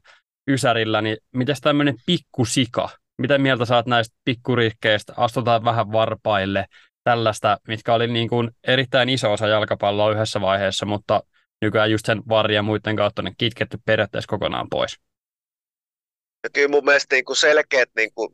Ysärillä, 0.50 1.02
niin 1.02 1.18
miten 1.36 1.56
tämmöinen 1.62 1.96
pikkusika? 2.06 2.90
Mitä 3.20 3.38
mieltä 3.38 3.66
saat 3.66 3.86
näistä 3.86 4.16
pikkurikkeistä? 4.26 5.14
Astutaan 5.18 5.66
vähän 5.66 5.92
varpaille, 5.92 6.66
tällaista, 7.04 7.58
mitkä 7.68 7.94
oli 7.94 8.08
niin 8.08 8.30
kuin 8.30 8.52
erittäin 8.64 9.10
iso 9.10 9.34
osa 9.34 9.48
jalkapalloa 9.48 10.12
yhdessä 10.12 10.42
vaiheessa, 10.42 10.86
mutta 10.86 11.24
nykyään 11.62 11.92
just 11.92 12.06
sen 12.06 12.22
varja 12.30 12.56
ja 12.56 12.64
muiden 12.64 12.96
kautta 12.96 13.22
ne 13.22 13.32
kitketty 13.38 13.78
periaatteessa 13.86 14.30
kokonaan 14.30 14.70
pois. 14.70 15.00
Ja 16.44 16.50
kyllä 16.54 16.68
mun 16.68 16.86
mielestä 16.86 17.16
niin 17.16 17.26
kuin 17.26 17.38
selkeät, 17.38 17.90
niin 17.96 18.10
kuin, 18.16 18.30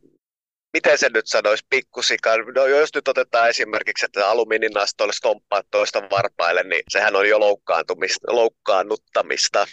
miten 0.73 0.97
se 0.97 1.09
nyt 1.09 1.27
sanoisi, 1.27 1.65
pikkusikan, 1.69 2.39
no 2.55 2.65
jos 2.65 2.89
nyt 2.95 3.07
otetaan 3.07 3.49
esimerkiksi, 3.49 4.05
että 4.05 4.29
alumiininastoille 4.29 5.13
stomppaa 5.13 5.61
toista 5.71 6.01
varpaille, 6.11 6.63
niin 6.63 6.83
sehän 6.89 7.15
on 7.15 7.29
jo 7.29 7.39
loukkaantumista, 7.39 8.35
loukkaannuttamista, 8.35 9.65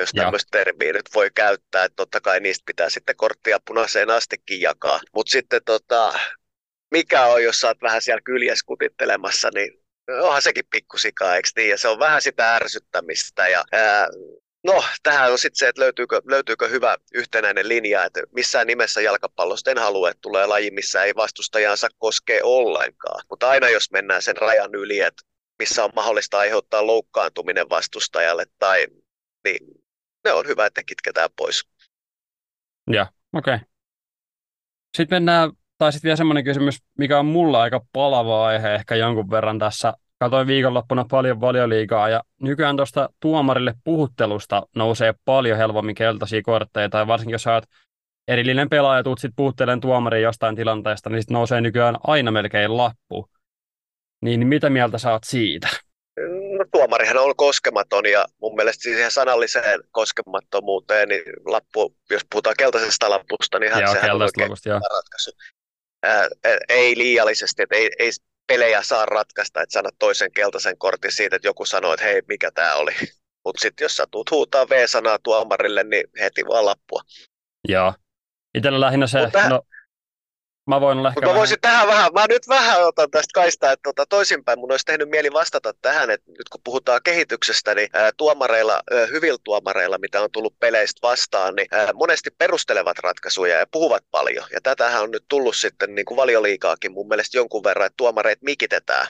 jos 0.00 0.10
tämmöistä 0.10 0.48
termiä 0.50 0.92
nyt 0.92 1.14
voi 1.14 1.30
käyttää, 1.34 1.84
että 1.84 1.96
totta 1.96 2.20
kai 2.20 2.40
niistä 2.40 2.62
pitää 2.66 2.90
sitten 2.90 3.16
korttia 3.16 3.58
punaiseen 3.66 4.10
astikin 4.10 4.60
jakaa. 4.60 5.00
Mutta 5.14 5.30
sitten 5.30 5.60
tota, 5.64 6.20
mikä 6.90 7.26
on, 7.26 7.42
jos 7.42 7.60
sä 7.60 7.68
oot 7.68 7.82
vähän 7.82 8.02
siellä 8.02 8.20
kyljessä 8.24 8.66
kutittelemassa, 8.66 9.50
niin 9.54 9.80
onhan 10.22 10.42
sekin 10.42 10.64
pikkusika, 10.70 11.36
eikö 11.36 11.48
niin? 11.56 11.68
Ja 11.68 11.78
se 11.78 11.88
on 11.88 11.98
vähän 11.98 12.22
sitä 12.22 12.54
ärsyttämistä. 12.54 13.48
Ja, 13.48 13.64
ää, 13.72 14.08
no, 14.64 14.84
tähän 15.02 15.32
on 15.32 15.38
sitten 15.38 15.58
se, 15.58 15.68
että 15.68 15.82
löytyykö, 15.82 16.20
löytyykö 16.24 16.68
hyvä 16.68 16.96
yhtenäinen 17.14 17.68
linja, 17.68 18.04
että 18.04 18.20
missään 18.32 18.66
nimessä 18.66 19.00
jalkapallosta 19.00 19.70
en 19.70 19.78
halua, 19.78 20.10
että 20.10 20.20
tulee 20.20 20.46
laji, 20.46 20.70
missä 20.70 21.04
ei 21.04 21.14
vastustajansa 21.16 21.88
koskee 21.98 22.40
ollenkaan. 22.42 23.24
Mutta 23.30 23.48
aina 23.48 23.68
jos 23.68 23.90
mennään 23.90 24.22
sen 24.22 24.36
rajan 24.36 24.74
yli, 24.74 25.00
että 25.00 25.22
missä 25.58 25.84
on 25.84 25.90
mahdollista 25.94 26.38
aiheuttaa 26.38 26.86
loukkaantuminen 26.86 27.68
vastustajalle, 27.68 28.44
tai, 28.58 28.86
niin 29.44 29.58
ne 30.24 30.32
on 30.32 30.46
hyvä, 30.46 30.66
että 30.66 30.82
kitketään 30.82 31.28
pois. 31.36 31.68
Ja, 32.90 33.06
okei. 33.32 33.54
Okay. 33.54 33.66
Sitten 34.96 35.16
mennään 35.16 35.50
tai 35.78 35.92
sitten 35.92 36.08
vielä 36.08 36.16
semmoinen 36.16 36.44
kysymys, 36.44 36.78
mikä 36.98 37.18
on 37.18 37.26
mulla 37.26 37.62
aika 37.62 37.80
palava 37.92 38.46
aihe 38.46 38.74
ehkä 38.74 38.94
jonkun 38.94 39.30
verran 39.30 39.58
tässä. 39.58 39.94
Katoin 40.18 40.46
viikonloppuna 40.46 41.04
paljon 41.10 41.40
valioliigaa 41.40 42.08
ja 42.08 42.22
nykyään 42.42 42.76
tuosta 42.76 43.08
tuomarille 43.20 43.74
puhuttelusta 43.84 44.62
nousee 44.76 45.14
paljon 45.24 45.58
helpommin 45.58 45.94
keltaisia 45.94 46.42
kortteja, 46.42 46.88
tai 46.88 47.06
varsinkin 47.06 47.32
jos 47.32 47.46
olet 47.46 47.64
erillinen 48.28 48.68
pelaaja, 48.68 49.02
tuut 49.02 49.18
sitten 49.18 49.36
puhuttelemaan 49.36 49.80
tuomariin 49.80 50.22
jostain 50.22 50.56
tilanteesta, 50.56 51.10
niin 51.10 51.22
sitten 51.22 51.34
nousee 51.34 51.60
nykyään 51.60 51.96
aina 52.06 52.30
melkein 52.30 52.76
lappu. 52.76 53.30
Niin 54.22 54.46
mitä 54.46 54.70
mieltä 54.70 54.98
saat 54.98 55.24
siitä? 55.24 55.68
Tuomarihan 56.72 57.18
on 57.18 57.36
koskematon 57.36 58.06
ja 58.06 58.24
mun 58.40 58.56
mielestä 58.56 58.82
siihen 58.82 59.10
sanalliseen 59.10 59.80
koskemattomuuteen, 59.90 61.08
niin 61.08 61.22
lappu, 61.44 61.96
jos 62.10 62.22
puhutaan 62.30 62.56
keltaisesta 62.58 63.10
lappusta, 63.10 63.58
niin 63.58 63.72
hän, 63.72 63.88
sehän 63.92 64.14
on 64.14 64.22
oikein 64.22 64.44
lapusta, 64.44 64.70
ratkaisu 64.70 65.30
ää, 66.02 66.28
ei 66.68 66.98
liiallisesti, 66.98 67.62
että 67.62 67.76
ei, 67.76 67.90
ei 67.98 68.10
pelejä 68.46 68.82
saa 68.82 69.06
ratkaista, 69.06 69.62
että 69.62 69.72
sanat 69.72 69.94
toisen 69.98 70.32
keltaisen 70.32 70.78
kortin 70.78 71.12
siitä, 71.12 71.36
että 71.36 71.48
joku 71.48 71.64
sanoo, 71.64 71.94
että 71.94 72.06
hei, 72.06 72.22
mikä 72.28 72.50
tämä 72.54 72.74
oli. 72.74 72.92
Mutta 73.44 73.60
sitten 73.60 73.84
jos 73.84 73.96
sä 73.96 74.06
tuut 74.10 74.30
huutaa 74.30 74.68
V-sanaa 74.68 75.18
tuomarille, 75.22 75.84
niin 75.84 76.04
heti 76.20 76.44
vaan 76.46 76.64
lappua. 76.64 77.02
Joo. 77.68 77.94
Itsellä 78.54 78.80
lähinnä 78.80 79.06
se, 79.06 79.20
Mutta 79.20 79.48
no, 79.48 79.62
Mä 80.70 80.80
voin 80.80 81.06
ehkä 81.06 81.26
mä 81.26 81.34
voisin 81.34 81.58
vähän... 81.62 81.76
tähän 81.76 81.88
vähän, 81.88 82.12
mä 82.14 82.26
nyt 82.28 82.48
vähän 82.48 82.86
otan 82.86 83.10
tästä 83.10 83.32
kaista, 83.34 83.72
että 83.72 83.82
tota, 83.82 84.06
toisinpäin 84.06 84.58
mun 84.58 84.72
olisi 84.72 84.84
tehnyt 84.84 85.08
mieli 85.08 85.32
vastata 85.32 85.72
tähän, 85.82 86.10
että 86.10 86.30
nyt 86.30 86.48
kun 86.48 86.60
puhutaan 86.64 87.00
kehityksestä, 87.04 87.74
niin 87.74 87.88
ää, 87.92 88.10
tuomareilla, 88.16 88.72
ää, 88.72 89.06
hyvillä 89.06 89.38
tuomareilla, 89.44 89.98
mitä 89.98 90.22
on 90.22 90.30
tullut 90.32 90.58
peleistä 90.60 90.98
vastaan, 91.02 91.54
niin 91.54 91.66
ää, 91.70 91.92
monesti 91.94 92.30
perustelevat 92.38 92.98
ratkaisuja 92.98 93.58
ja 93.58 93.66
puhuvat 93.70 94.04
paljon. 94.10 94.44
Ja 94.52 94.60
tätähän 94.62 95.02
on 95.02 95.10
nyt 95.10 95.24
tullut 95.28 95.56
sitten 95.56 95.94
niin 95.94 96.04
kuin 96.04 96.16
valioliikaakin 96.16 96.92
mun 96.92 97.08
mielestä 97.08 97.38
jonkun 97.38 97.64
verran, 97.64 97.86
että 97.86 97.96
tuomareet 97.96 98.42
mikitetään 98.42 99.06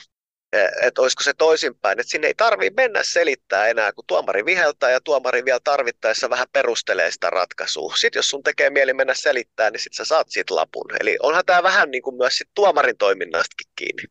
että 0.81 1.01
olisiko 1.01 1.23
se 1.23 1.33
toisinpäin, 1.33 1.99
että 1.99 2.11
sinne 2.11 2.27
ei 2.27 2.33
tarvitse 2.33 2.73
mennä 2.81 2.99
selittää 3.03 3.67
enää, 3.67 3.93
kun 3.93 4.03
tuomari 4.07 4.45
viheltää 4.45 4.91
ja 4.91 5.01
tuomari 5.01 5.45
vielä 5.45 5.59
tarvittaessa 5.63 6.29
vähän 6.29 6.47
perustelee 6.53 7.11
sitä 7.11 7.29
ratkaisua. 7.29 7.93
Sitten 7.95 8.19
jos 8.19 8.29
sun 8.29 8.43
tekee 8.43 8.69
mieli 8.69 8.93
mennä 8.93 9.13
selittää, 9.13 9.69
niin 9.69 9.79
sitten 9.79 10.05
sä 10.05 10.05
saat 10.05 10.27
siitä 10.29 10.55
lapun. 10.55 10.85
Eli 10.99 11.17
onhan 11.23 11.43
tämä 11.45 11.63
vähän 11.63 11.91
niin 11.91 12.03
kuin 12.03 12.15
myös 12.15 12.37
sit 12.37 12.49
tuomarin 12.55 12.97
toiminnastakin 12.97 13.71
kiinni. 13.75 14.03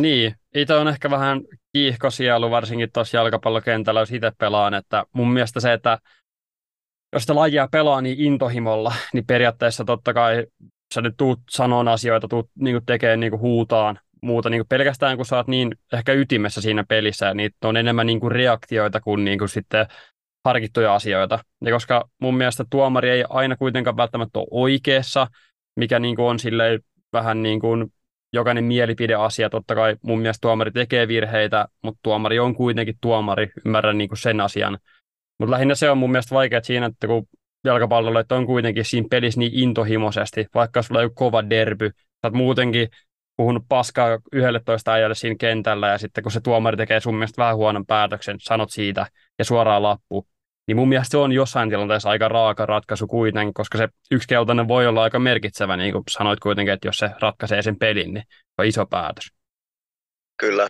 Niin, 0.00 0.34
itse 0.54 0.74
on 0.74 0.88
ehkä 0.88 1.10
vähän 1.10 1.40
kiihkosielu, 1.72 2.50
varsinkin 2.50 2.92
tuossa 2.92 3.16
jalkapallokentällä, 3.16 4.00
jos 4.00 4.12
itse 4.12 4.32
pelaan, 4.38 4.74
että 4.74 5.04
mun 5.12 5.32
mielestä 5.32 5.60
se, 5.60 5.72
että 5.72 5.98
jos 7.12 7.22
sitä 7.22 7.34
lajia 7.34 7.68
pelaa 7.72 8.00
niin 8.00 8.20
intohimolla, 8.20 8.94
niin 9.12 9.26
periaatteessa 9.26 9.84
totta 9.84 10.14
kai 10.14 10.46
sä 10.94 11.00
nyt 11.00 11.14
tuut 11.16 11.40
sanoon 11.50 11.88
asioita, 11.88 12.28
tuut 12.28 12.50
niin 12.54 12.86
tekee 12.86 13.16
niin 13.16 13.38
huutaan, 13.38 14.00
muuta 14.22 14.50
niin 14.50 14.58
kuin 14.58 14.68
pelkästään, 14.68 15.16
kun 15.16 15.26
oot 15.32 15.48
niin 15.48 15.74
ehkä 15.92 16.12
ytimessä 16.12 16.60
siinä 16.60 16.84
pelissä, 16.88 17.34
niin 17.34 17.50
on 17.64 17.76
enemmän 17.76 18.06
niin 18.06 18.20
kuin 18.20 18.32
reaktioita 18.32 19.00
kuin, 19.00 19.24
niin 19.24 19.38
kuin 19.38 19.48
sitten 19.48 19.86
harkittuja 20.44 20.94
asioita. 20.94 21.38
Ja 21.64 21.72
koska 21.72 22.08
mun 22.20 22.36
mielestä 22.36 22.64
tuomari 22.70 23.10
ei 23.10 23.24
aina 23.28 23.56
kuitenkaan 23.56 23.96
välttämättä 23.96 24.38
ole 24.38 24.48
oikeassa, 24.50 25.26
mikä 25.76 25.98
niin 25.98 26.16
kuin 26.16 26.26
on 26.26 26.38
silleen 26.38 26.80
vähän 27.12 27.42
niin 27.42 27.60
kuin 27.60 27.92
jokainen 28.32 28.64
mielipideasia, 28.64 29.50
totta 29.50 29.74
kai 29.74 29.96
mun 30.02 30.18
mielestä 30.20 30.40
tuomari 30.40 30.70
tekee 30.70 31.08
virheitä, 31.08 31.68
mutta 31.82 32.00
tuomari 32.02 32.38
on 32.38 32.54
kuitenkin 32.54 32.94
tuomari, 33.00 33.52
ymmärrän 33.66 33.98
niin 33.98 34.08
kuin 34.08 34.18
sen 34.18 34.40
asian. 34.40 34.78
Mutta 35.38 35.50
lähinnä 35.50 35.74
se 35.74 35.90
on 35.90 35.98
mun 35.98 36.10
mielestä 36.10 36.34
vaikea 36.34 36.62
siinä, 36.62 36.86
että 36.86 37.06
kun 37.06 37.28
jalkapallolle, 37.64 38.20
että 38.20 38.34
on 38.34 38.46
kuitenkin 38.46 38.84
siinä 38.84 39.08
pelissä 39.10 39.40
niin 39.40 39.54
intohimoisesti, 39.54 40.46
vaikka 40.54 40.82
sulla 40.82 41.00
on 41.00 41.14
kova 41.14 41.50
derby, 41.50 41.90
sä 41.90 42.04
oot 42.24 42.34
muutenkin 42.34 42.88
puhunut 43.38 43.64
paskaa 43.68 44.18
11 44.32 44.92
ajalle 44.92 45.14
siinä 45.14 45.36
kentällä, 45.40 45.88
ja 45.88 45.98
sitten 45.98 46.22
kun 46.22 46.32
se 46.32 46.40
tuomari 46.40 46.76
tekee 46.76 47.00
sun 47.00 47.14
mielestä 47.14 47.42
vähän 47.42 47.56
huonon 47.56 47.86
päätöksen, 47.86 48.36
sanot 48.40 48.70
siitä, 48.70 49.06
ja 49.38 49.44
suoraan 49.44 49.82
lappu, 49.82 50.26
niin 50.66 50.76
mun 50.76 50.88
mielestä 50.88 51.10
se 51.10 51.16
on 51.16 51.32
jossain 51.32 51.70
tilanteessa 51.70 52.10
aika 52.10 52.28
raaka 52.28 52.66
ratkaisu 52.66 53.06
kuitenkin, 53.06 53.54
koska 53.54 53.78
se 53.78 53.88
yksi 54.10 54.28
keltainen 54.28 54.68
voi 54.68 54.86
olla 54.86 55.02
aika 55.02 55.18
merkitsevä, 55.18 55.76
niin 55.76 55.92
kuin 55.92 56.04
sanoit 56.10 56.40
kuitenkin, 56.40 56.74
että 56.74 56.88
jos 56.88 56.98
se 56.98 57.10
ratkaisee 57.20 57.62
sen 57.62 57.78
pelin, 57.78 58.14
niin 58.14 58.24
se 58.28 58.54
on 58.58 58.66
iso 58.66 58.86
päätös. 58.86 59.32
Kyllä. 60.40 60.68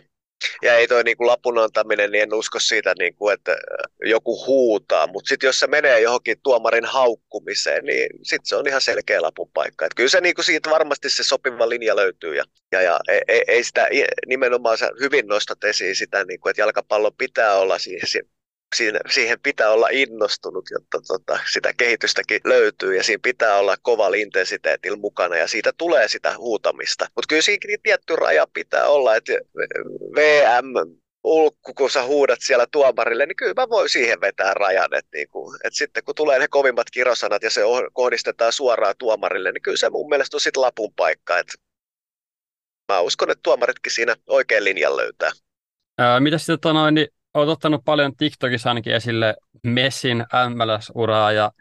Ja 0.61 0.77
ei 0.77 0.87
toi 0.87 1.03
niinku 1.03 1.27
lapun 1.27 1.57
antaminen, 1.57 2.11
niin 2.11 2.23
en 2.23 2.33
usko 2.33 2.59
siitä, 2.59 2.93
niinku, 2.99 3.29
että 3.29 3.57
joku 4.05 4.45
huutaa, 4.45 5.07
mutta 5.07 5.29
sitten 5.29 5.47
jos 5.47 5.59
se 5.59 5.67
menee 5.67 6.01
johonkin 6.01 6.37
tuomarin 6.43 6.85
haukkumiseen, 6.85 7.85
niin 7.85 8.09
sitten 8.23 8.45
se 8.45 8.55
on 8.55 8.67
ihan 8.67 8.81
selkeä 8.81 9.21
lapun 9.21 9.51
paikka. 9.53 9.85
Et 9.85 9.95
kyllä 9.95 10.09
se 10.09 10.21
niinku 10.21 10.43
siitä 10.43 10.69
varmasti 10.69 11.09
se 11.09 11.23
sopiva 11.23 11.69
linja 11.69 11.95
löytyy 11.95 12.35
ja, 12.35 12.43
ja, 12.71 12.81
ja 12.81 12.99
ei, 13.27 13.43
ei 13.47 13.63
sitä 13.63 13.87
nimenomaan 14.27 14.77
hyvin 15.01 15.27
nostat 15.27 15.63
esiin 15.63 15.95
sitä, 15.95 16.23
niinku, 16.23 16.49
että 16.49 16.61
jalkapallo 16.61 17.11
pitää 17.11 17.55
olla 17.55 17.79
siihen, 17.79 18.07
siihen, 18.07 18.29
siihen 19.09 19.39
pitää 19.43 19.71
olla 19.71 19.87
innostunut, 19.91 20.65
jotta 20.71 21.01
tota, 21.07 21.39
sitä 21.51 21.73
kehitystäkin 21.77 22.41
löytyy 22.45 22.95
ja 22.95 23.03
siinä 23.03 23.19
pitää 23.23 23.57
olla 23.57 23.75
kova 23.81 24.07
intensiteetillä 24.15 24.97
mukana 24.97 25.37
ja 25.37 25.47
siitä 25.47 25.71
tulee 25.77 26.07
sitä 26.07 26.37
huutamista. 26.37 27.07
Mutta 27.15 27.27
kyllä 27.27 27.41
siinä 27.41 27.77
tietty 27.83 28.15
raja 28.15 28.47
pitää 28.53 28.85
olla, 28.85 29.15
että 29.15 29.33
VM 30.15 30.99
ulkku, 31.23 31.73
kun 31.73 31.89
sä 31.89 32.03
huudat 32.03 32.39
siellä 32.41 32.65
tuomarille, 32.71 33.25
niin 33.25 33.35
kyllä 33.35 33.53
mä 33.57 33.69
voin 33.69 33.89
siihen 33.89 34.21
vetää 34.21 34.53
rajan. 34.53 34.93
Että 34.93 35.17
niinku, 35.17 35.55
et 35.63 35.73
sitten 35.73 36.03
kun 36.03 36.15
tulee 36.15 36.39
ne 36.39 36.47
kovimmat 36.47 36.87
kirosanat 36.93 37.43
ja 37.43 37.49
se 37.49 37.61
kohdistetaan 37.93 38.53
suoraan 38.53 38.95
tuomarille, 38.97 39.51
niin 39.51 39.61
kyllä 39.61 39.77
se 39.77 39.89
mun 39.89 40.09
mielestä 40.09 40.37
on 40.37 40.41
sitten 40.41 40.61
lapun 40.61 40.93
paikka. 40.95 41.39
Et 41.39 41.47
mä 42.91 42.99
uskon, 42.99 43.31
että 43.31 43.43
tuomaritkin 43.43 43.91
siinä 43.91 44.15
oikein 44.27 44.63
linjan 44.63 44.97
löytää. 44.97 45.31
Ää, 45.97 46.19
mitä 46.19 46.37
sitten 46.37 46.59
tota 46.59 46.73
noin, 46.73 46.95
niin 46.95 47.07
olet 47.33 47.49
ottanut 47.49 47.81
paljon 47.85 48.15
TikTokissa 48.15 48.69
ainakin 48.69 48.93
esille 48.93 49.35
Messin 49.63 50.25
MLS-uraa 50.49 51.31
ja 51.31 51.51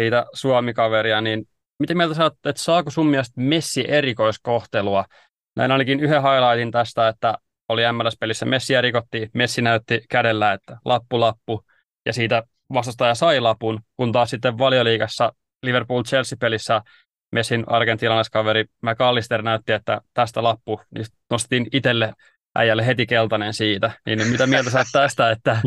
siitä 0.00 0.26
Suomi-kaveria, 0.32 1.20
niin 1.20 1.48
miten 1.78 1.96
mieltä 1.96 2.14
sä 2.14 2.22
oot, 2.22 2.32
että 2.32 2.62
saako 2.62 2.90
sun 2.90 3.06
mielestä 3.06 3.40
Messi 3.40 3.84
erikoiskohtelua? 3.88 5.04
Näin 5.56 5.72
ainakin 5.72 6.00
yhden 6.00 6.22
highlightin 6.22 6.70
tästä, 6.70 7.08
että 7.08 7.34
oli 7.68 7.82
MLS-pelissä 7.92 8.46
Messi 8.46 8.80
rikottiin, 8.80 9.30
Messi 9.34 9.62
näytti 9.62 10.00
kädellä, 10.10 10.52
että 10.52 10.78
lappu 10.84 11.20
lappu, 11.20 11.64
ja 12.06 12.12
siitä 12.12 12.42
vastustaja 12.72 13.14
sai 13.14 13.40
lapun, 13.40 13.80
kun 13.96 14.12
taas 14.12 14.30
sitten 14.30 14.58
valioliigassa 14.58 15.32
Liverpool-Chelsea-pelissä 15.62 16.82
Messin 17.32 17.64
argentinalaiskaveri 17.66 18.64
McAllister 18.82 19.42
näytti, 19.42 19.72
että 19.72 20.00
tästä 20.14 20.42
lappu, 20.42 20.80
niin 20.94 21.06
nostettiin 21.30 21.66
itselle 21.72 22.12
äijälle 22.58 22.86
heti 22.86 23.06
keltainen 23.06 23.54
siitä. 23.54 23.90
Niin 24.06 24.28
mitä 24.28 24.46
mieltä 24.46 24.70
sä 24.70 24.84
tästä, 24.92 25.30
että 25.30 25.60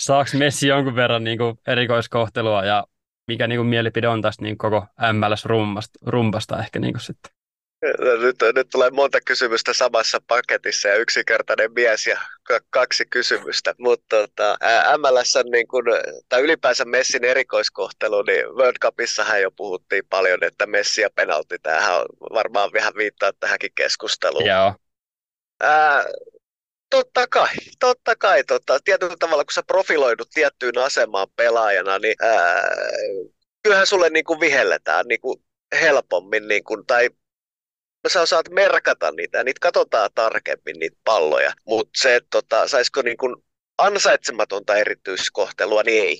saako 0.00 0.30
Messi 0.38 0.68
jonkun 0.68 0.96
verran 0.96 1.24
niin 1.24 1.38
kuin 1.38 1.58
erikoiskohtelua 1.66 2.64
ja 2.64 2.84
mikä 3.28 3.46
niin 3.46 3.58
kuin 3.58 3.68
mielipide 3.68 4.08
on 4.08 4.22
tästä 4.22 4.42
niin 4.42 4.58
koko 4.58 4.86
MLS-rumpasta 5.12 6.58
ehkä 6.58 6.78
niin 6.78 6.92
kuin 6.92 7.02
sitten? 7.02 7.38
Nyt, 8.20 8.36
nyt 8.54 8.68
tulee 8.72 8.90
monta 8.90 9.20
kysymystä 9.20 9.72
samassa 9.72 10.18
paketissa 10.26 10.88
ja 10.88 10.96
yksinkertainen 10.96 11.72
mies 11.72 12.06
ja 12.06 12.20
kaksi 12.70 13.04
kysymystä. 13.10 13.74
Mutta 13.78 14.16
tota, 14.16 14.58
MLS 14.98 15.38
niin 15.52 15.68
kun, 15.68 15.84
tai 16.28 16.42
ylipäänsä 16.42 16.84
Messin 16.84 17.24
erikoiskohtelu, 17.24 18.22
niin 18.22 18.46
World 18.46 18.78
Cupissahan 18.82 19.42
jo 19.42 19.50
puhuttiin 19.50 20.02
paljon, 20.10 20.44
että 20.44 20.66
Messi 20.66 21.00
ja 21.00 21.10
penalti, 21.14 21.58
tämähän 21.62 21.96
on 21.96 22.06
varmaan 22.34 22.70
vähän 22.72 22.92
viittaa 22.96 23.30
tähänkin 23.40 23.70
keskusteluun. 23.74 24.46
Joo. 24.46 24.74
Ää, 25.60 26.04
Totta 26.90 27.26
kai, 27.26 27.54
totta 27.78 28.16
kai. 28.16 28.44
Totta. 28.44 28.80
Tietyllä 28.84 29.16
tavalla, 29.18 29.44
kun 29.44 29.52
sä 29.52 29.62
profiloidut 29.62 30.30
tiettyyn 30.34 30.78
asemaan 30.78 31.28
pelaajana, 31.36 31.98
niin 31.98 32.14
ää, 32.22 32.68
kyllähän 33.62 33.86
sulle 33.86 34.10
niin 34.10 34.24
kuin 34.24 34.40
vihelletään 34.40 35.06
niin 35.06 35.20
kuin 35.20 35.44
helpommin, 35.80 36.48
niin 36.48 36.64
kuin, 36.64 36.86
tai 36.86 37.10
sä 38.08 38.20
osaat 38.20 38.48
merkata 38.48 39.12
niitä, 39.12 39.38
ja 39.38 39.44
niitä 39.44 39.58
katsotaan 39.60 40.10
tarkemmin, 40.14 40.78
niitä 40.78 40.96
palloja. 41.04 41.52
Mutta 41.66 41.90
se, 41.96 42.16
että 42.16 42.28
tota, 42.30 42.68
saisiko 42.68 43.02
niin 43.02 43.16
kuin 43.16 43.36
ansaitsematonta 43.78 44.76
erityiskohtelua, 44.76 45.82
niin 45.82 46.04
ei. 46.04 46.18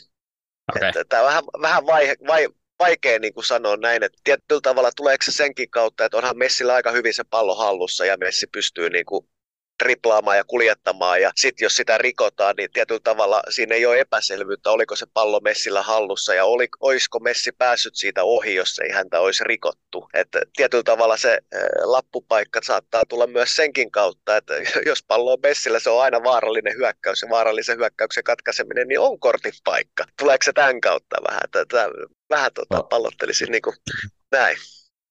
Okay. 0.77 0.93
Tämä 1.09 1.23
on 1.23 1.27
vähän, 1.27 1.45
vähän 1.63 1.87
vai, 1.87 2.15
vai, 2.27 2.49
vaikea 2.79 3.19
niin 3.19 3.35
kuin 3.35 3.45
sanoa 3.45 3.77
näin, 3.77 4.03
että 4.03 4.19
tietyllä 4.25 4.61
tavalla 4.63 4.91
tuleeko 4.97 5.23
se 5.25 5.33
senkin 5.33 5.71
kautta, 5.71 6.05
että 6.05 6.17
onhan 6.17 6.39
Messillä 6.39 6.75
aika 6.75 6.91
hyvin 6.91 7.15
se 7.15 7.25
pallo 7.31 7.55
hallussa 7.55 8.05
ja 8.05 8.17
Messi 8.17 8.47
pystyy 8.53 8.91
niin 8.91 9.07
kuin 9.07 9.29
triplaamaan 9.79 10.37
ja 10.37 10.45
kuljettamaan 10.45 11.21
ja 11.21 11.31
sitten 11.37 11.67
jos 11.67 11.77
sitä 11.77 11.99
rikotaan, 11.99 12.55
niin 12.57 12.71
tietyllä 12.73 13.01
tavalla 13.05 13.43
siinä 13.49 13.75
ei 13.75 13.87
ole 13.87 14.01
epäselvyyttä, 14.01 14.71
oliko 14.71 14.97
se 14.97 15.07
pallo 15.15 15.41
Messillä 15.41 15.83
hallussa 15.83 16.35
ja 16.35 16.45
oli, 16.45 16.69
olisiko 16.81 17.19
Messi 17.19 17.53
päässyt 17.53 17.95
siitä 17.97 18.25
ohi, 18.25 18.55
jos 18.55 18.79
ei 18.79 18.91
häntä 18.91 19.21
olisi 19.21 19.45
rikottu. 19.45 20.09
Että 20.15 20.43
tietyllä 20.57 20.83
tavalla 20.83 21.17
se 21.17 21.33
äh, 21.33 21.61
lappupaikka 21.85 22.61
saattaa 22.65 23.03
tulla 23.09 23.27
myös 23.27 23.57
senkin 23.57 23.91
kautta, 23.91 24.37
että 24.37 24.55
jos 24.91 25.03
pallo 25.03 25.33
on 25.33 25.39
Messillä, 25.43 25.79
se 25.79 25.91
on 25.91 26.03
aina 26.03 26.23
vaarallinen 26.25 26.75
hyökkäys 26.77 27.23
ja 27.23 27.29
vaarallisen 27.31 27.79
hyökkäyksen 27.79 28.25
katkaiseminen, 28.25 28.89
niin 28.89 29.01
on 29.01 29.21
kortin 29.21 29.53
paikka. 29.65 30.05
Tuleeko 30.19 30.45
se 30.45 30.53
tämän 30.53 30.81
kautta 30.81 31.17
vähän? 31.29 31.43
Tätä, 31.53 31.89
vähän 32.31 32.51
tota, 32.55 32.77
no. 32.77 32.83
pallottelisin 32.83 33.49
niin 33.53 33.63
kuin 33.63 33.77
näin. 34.33 34.57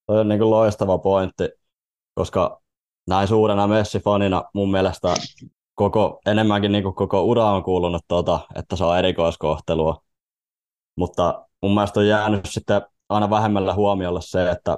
Toi 0.08 0.20
on 0.20 0.28
niin 0.28 0.40
kuin 0.40 0.52
loistava 0.52 0.98
pointti, 0.98 1.50
koska 2.16 2.62
näin 3.08 3.28
suurena 3.28 3.68
Messi-fanina 3.68 4.44
mun 4.54 4.72
mielestä 4.72 5.14
koko, 5.76 6.22
enemmänkin 6.26 6.72
niin 6.72 6.84
koko 6.96 7.24
ura 7.24 7.46
on 7.46 7.64
kuulunut 7.64 8.02
tuota, 8.08 8.40
että 8.56 8.76
se 8.76 8.84
on 8.84 8.98
erikoiskohtelua. 8.98 10.02
Mutta 10.98 11.46
mun 11.62 11.74
mielestä 11.74 12.00
on 12.00 12.08
jäänyt 12.08 12.46
sitten 12.46 12.82
aina 13.10 13.30
vähemmällä 13.30 13.74
huomiolla 13.74 14.22
se, 14.22 14.52
että 14.52 14.78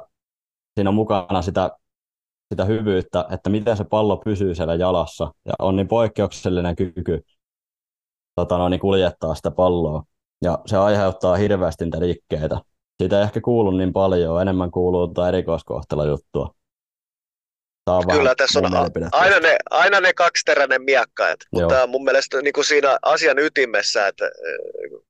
siinä 0.76 0.90
on 0.90 0.94
mukana 0.96 1.42
sitä, 1.42 1.78
sitä 2.54 2.66
hyvyyttä, 2.66 3.26
että 3.32 3.50
miten 3.50 3.78
se 3.78 3.84
pallo 3.84 4.18
pysyy 4.18 4.56
siellä 4.56 4.76
jalassa. 4.76 5.32
Ja 5.46 5.54
on 5.60 5.76
niin 5.76 5.88
poikkeuksellinen 5.88 6.76
kyky 6.76 7.22
tota 8.36 8.58
noin, 8.58 8.72
niin 8.72 8.80
kuljettaa 8.80 9.36
sitä 9.36 9.52
palloa. 9.52 10.04
Ja 10.42 10.60
se 10.66 10.78
aiheuttaa 10.78 11.36
hirveästi 11.36 11.86
niitä 11.86 12.00
rikkeitä. 12.00 12.62
Siitä 13.02 13.18
ei 13.18 13.24
ehkä 13.24 13.42
kuulu 13.42 13.72
niin 13.72 13.94
paljon, 13.94 14.42
enemmän 14.42 14.72
kuuluu 14.72 15.08
tuota 15.08 15.28
erikoiskohtella 15.28 16.06
juttua. 16.06 16.54
Kyllä 18.12 18.36
tässä 18.36 18.60
on 18.60 18.66
aina 19.12 19.40
ne, 19.40 19.58
aina 19.70 20.00
ne 20.00 20.14
kaksiteräinen 20.14 20.82
miakka, 20.82 21.30
et, 21.30 21.40
mutta 21.52 21.88
mun 21.88 22.04
mielestä 22.04 22.42
niin 22.42 22.54
kuin 22.54 22.66
siinä 22.66 22.98
asian 23.02 23.40
ytimessä, 23.40 24.08
että 24.08 24.26
äh, 24.26 25.02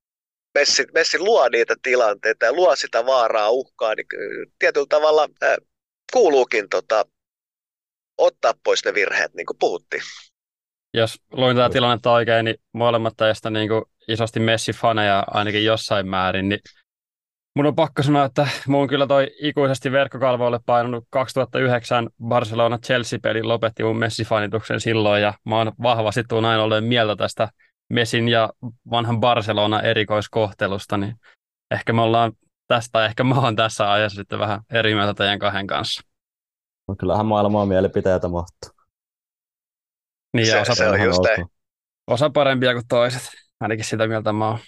Messi, 0.55 0.86
Messi 0.93 1.19
luo 1.19 1.49
niitä 1.49 1.75
tilanteita 1.82 2.45
ja 2.45 2.53
luo 2.53 2.75
sitä 2.75 3.05
vaaraa, 3.05 3.49
uhkaa, 3.49 3.95
niin 3.95 4.05
tietyllä 4.59 4.88
tavalla 4.89 5.27
äh, 5.43 5.57
kuuluukin 6.13 6.69
tota, 6.69 7.05
ottaa 8.17 8.53
pois 8.63 8.86
ne 8.86 8.93
virheet, 8.93 9.34
niin 9.34 9.45
kuin 9.45 9.57
puhuttiin. 9.59 10.03
Jos 10.93 11.21
luin 11.32 11.55
tätä 11.55 11.69
tilannetta 11.69 12.11
oikein, 12.11 12.45
niin 12.45 12.55
molemmat 12.73 13.13
tästä 13.17 13.49
niin 13.49 13.69
kuin 13.69 13.84
isosti 14.07 14.39
Messi-faneja 14.39 15.23
ainakin 15.27 15.65
jossain 15.65 16.07
määrin, 16.07 16.49
niin 16.49 16.59
Mun 17.56 17.66
on 17.66 17.76
pakko 17.76 18.04
sanoa, 18.04 18.26
että 18.26 18.47
mun 18.68 18.88
kyllä 18.88 19.08
toi 19.08 19.32
ikuisesti 19.39 19.91
verkkokalvoille 19.91 20.60
painunut 20.66 21.08
2009 21.10 22.10
Barcelona-Chelsea-peli 22.24 23.43
lopetti 23.43 23.84
mun 23.84 23.97
Messi-fanituksen 23.97 24.80
silloin, 24.80 25.22
ja 25.22 25.34
mä 25.45 25.58
oon 25.58 25.72
vahvasti 25.82 26.24
tuun 26.30 26.43
näin 26.43 26.60
ollen 26.60 26.84
mieltä 26.84 27.16
tästä 27.16 27.50
Messin 27.89 28.30
ja 28.30 28.50
vanhan 28.91 29.20
Barcelona 29.20 29.82
erikoiskohtelusta, 29.82 30.97
niin 30.97 31.16
ehkä 31.72 31.93
me 31.93 32.02
ollaan 32.02 32.32
tästä, 32.68 33.06
ehkä 33.06 33.24
mä 33.24 33.36
oon 33.36 33.56
tässä 33.56 33.91
ajassa 33.91 34.16
sitten 34.16 34.39
vähän 34.39 34.62
eri 34.70 34.95
mieltä 34.95 35.14
teidän 35.14 35.39
kahden 35.39 35.68
kanssa. 35.68 36.02
No 36.88 36.95
kyllähän 36.95 37.26
maailmaa 37.26 37.66
mielipiteitä 37.66 38.28
mahtuu. 38.28 38.72
Niin, 40.34 40.47
se, 40.47 40.60
osa, 40.60 40.76
se 40.76 40.89
on 40.89 41.02
just 41.02 41.24
osa 42.08 42.30
parempia 42.30 42.74
kuin 42.74 42.88
toiset. 42.88 43.22
Ainakin 43.60 43.86
sitä 43.86 44.08
mieltä 44.08 44.34
mä 44.34 44.47
oon. 44.47 44.60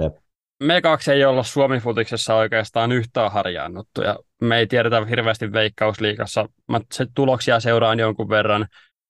Jep 0.00 0.23
me 0.62 0.80
kaksi 0.80 1.12
ei 1.12 1.24
olla 1.24 1.42
Suomi-futiksessa 1.42 2.34
oikeastaan 2.34 2.92
yhtään 2.92 3.32
harjaannuttu 3.32 4.02
ja 4.02 4.18
me 4.40 4.58
ei 4.58 4.66
tiedetä 4.66 5.04
hirveästi 5.04 5.52
veikkausliikassa. 5.52 6.48
Mä 6.68 6.80
se 6.92 7.06
tuloksia 7.14 7.60
seuraan 7.60 7.98
jonkun 7.98 8.28
verran. 8.28 8.66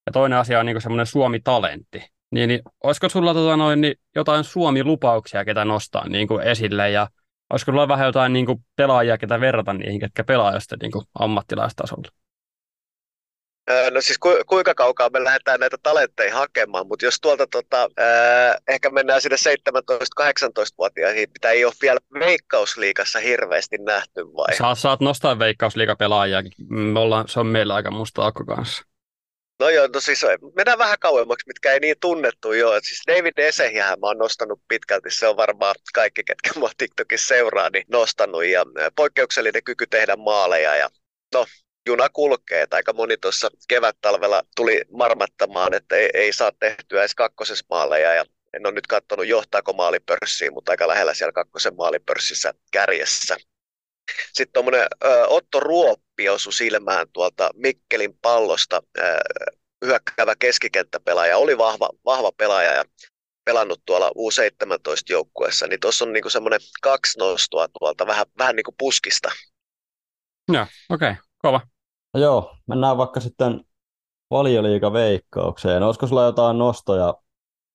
Ja 0.06 0.12
toinen 0.12 0.38
asia 0.38 0.60
on 0.60 0.66
niin 0.66 0.80
semmoinen 0.80 1.06
Suomi-talentti. 1.06 2.06
Niin, 2.30 2.48
niin 2.48 2.60
olisiko 2.84 3.08
sulla 3.08 3.34
tota 3.34 3.56
noin, 3.56 3.80
niin 3.80 3.94
jotain 4.14 4.44
Suomi-lupauksia, 4.44 5.44
ketä 5.44 5.64
nostaa 5.64 6.08
niin 6.08 6.28
kuin 6.28 6.42
esille 6.42 6.90
ja 6.90 7.08
olisiko 7.50 7.72
sulla 7.72 7.88
vähän 7.88 8.06
jotain 8.06 8.32
niin 8.32 8.46
kuin 8.46 8.58
pelaajia, 8.76 9.18
ketä 9.18 9.40
verrata 9.40 9.72
niihin, 9.72 10.00
ketkä 10.00 10.24
pelaa 10.24 10.54
jostain 10.54 10.78
niin 10.78 10.92
kuin 10.92 11.04
ammattilaistasolla? 11.18 12.23
No 13.90 14.00
siis 14.00 14.18
ku, 14.18 14.28
kuinka 14.46 14.74
kaukaa 14.74 15.10
me 15.10 15.24
lähdetään 15.24 15.60
näitä 15.60 15.76
talentteja 15.82 16.34
hakemaan, 16.34 16.86
mutta 16.86 17.04
jos 17.04 17.20
tuolta 17.20 17.46
tota, 17.46 17.88
ää, 17.96 18.58
ehkä 18.68 18.90
mennään 18.90 19.20
sinne 19.20 19.36
17-18-vuotiaisiin, 19.36 21.30
mitä 21.32 21.50
ei 21.50 21.64
ole 21.64 21.72
vielä 21.82 22.00
Veikkausliigassa 22.18 23.18
hirveästi 23.18 23.78
nähty 23.78 24.20
vai? 24.20 24.56
Saa, 24.56 24.74
saat 24.74 25.00
nostaa 25.00 25.38
Veikkausliigapelaajia, 25.38 26.42
me 26.68 27.00
ollaan, 27.00 27.28
se 27.28 27.40
on 27.40 27.46
meillä 27.46 27.74
aika 27.74 27.90
musta 27.90 28.26
akko 28.26 28.44
kanssa. 28.44 28.82
No 29.60 29.68
joo, 29.68 29.88
no 29.94 30.00
siis 30.00 30.24
mennään 30.56 30.78
vähän 30.78 30.98
kauemmaksi, 31.00 31.46
mitkä 31.46 31.72
ei 31.72 31.80
niin 31.80 31.96
tunnettu 32.00 32.52
jo. 32.52 32.70
Siis 32.82 33.02
David 33.06 33.38
Esehiähän 33.38 34.00
mä 34.00 34.06
oon 34.06 34.18
nostanut 34.18 34.60
pitkälti, 34.68 35.10
se 35.10 35.28
on 35.28 35.36
varmaan 35.36 35.74
kaikki, 35.94 36.24
ketkä 36.24 36.50
mua 36.60 36.70
TikTokissa 36.78 37.26
seuraa, 37.26 37.70
niin 37.70 37.84
nostanut. 37.90 38.46
Ja 38.46 38.64
poikkeuksellinen 38.96 39.64
kyky 39.64 39.86
tehdä 39.86 40.16
maaleja 40.16 40.76
ja 40.76 40.88
no, 41.34 41.46
juna 41.86 42.08
kulkee. 42.08 42.62
Että 42.62 42.76
aika 42.76 42.92
moni 42.92 43.16
tuossa 43.16 43.50
kevät-talvella 43.68 44.42
tuli 44.56 44.84
marmattamaan, 44.92 45.74
että 45.74 45.96
ei, 45.96 46.10
ei 46.14 46.32
saa 46.32 46.52
tehtyä 46.60 47.00
edes 47.00 47.14
kakkosessa 47.14 47.66
maaleja. 47.70 48.14
Ja 48.14 48.24
en 48.52 48.66
ole 48.66 48.74
nyt 48.74 48.86
katsonut 48.86 49.26
johtaako 49.26 49.72
maalipörssiin, 49.72 50.54
mutta 50.54 50.72
aika 50.72 50.88
lähellä 50.88 51.14
siellä 51.14 51.32
kakkosen 51.32 51.76
maalipörssissä 51.76 52.54
kärjessä. 52.72 53.36
Sitten 54.32 54.52
tuommoinen 54.52 54.86
Otto 55.26 55.60
Ruoppi 55.60 56.28
osui 56.28 56.52
silmään 56.52 57.06
tuolta 57.12 57.50
Mikkelin 57.54 58.18
pallosta. 58.22 58.82
Ö, 58.98 59.02
hyökkäävä 59.84 60.36
keskikenttäpelaaja, 60.38 61.38
oli 61.38 61.58
vahva, 61.58 61.90
vahva 62.04 62.32
pelaaja 62.32 62.72
ja 62.72 62.84
pelannut 63.44 63.82
tuolla 63.86 64.10
U17-joukkueessa, 64.10 65.66
niin 65.66 65.80
tuossa 65.80 66.04
on 66.04 66.12
niinku 66.12 66.30
semmoinen 66.30 66.60
kaksi 66.82 67.18
nostoa 67.18 67.68
tuolta 67.78 68.06
vähän, 68.06 68.26
vähän 68.38 68.56
niin 68.56 68.64
kuin 68.64 68.74
puskista. 68.78 69.30
Joo, 70.52 70.66
okei, 70.90 71.10
okay, 71.10 71.22
kova. 71.38 71.60
No 72.14 72.20
joo, 72.20 72.56
mennään 72.66 72.98
vaikka 72.98 73.20
sitten 73.20 73.60
valioliiga 74.30 74.92
veikkaukseen. 74.92 75.82
Olisiko 75.82 76.06
sulla 76.06 76.24
jotain 76.24 76.58
nostoja 76.58 77.14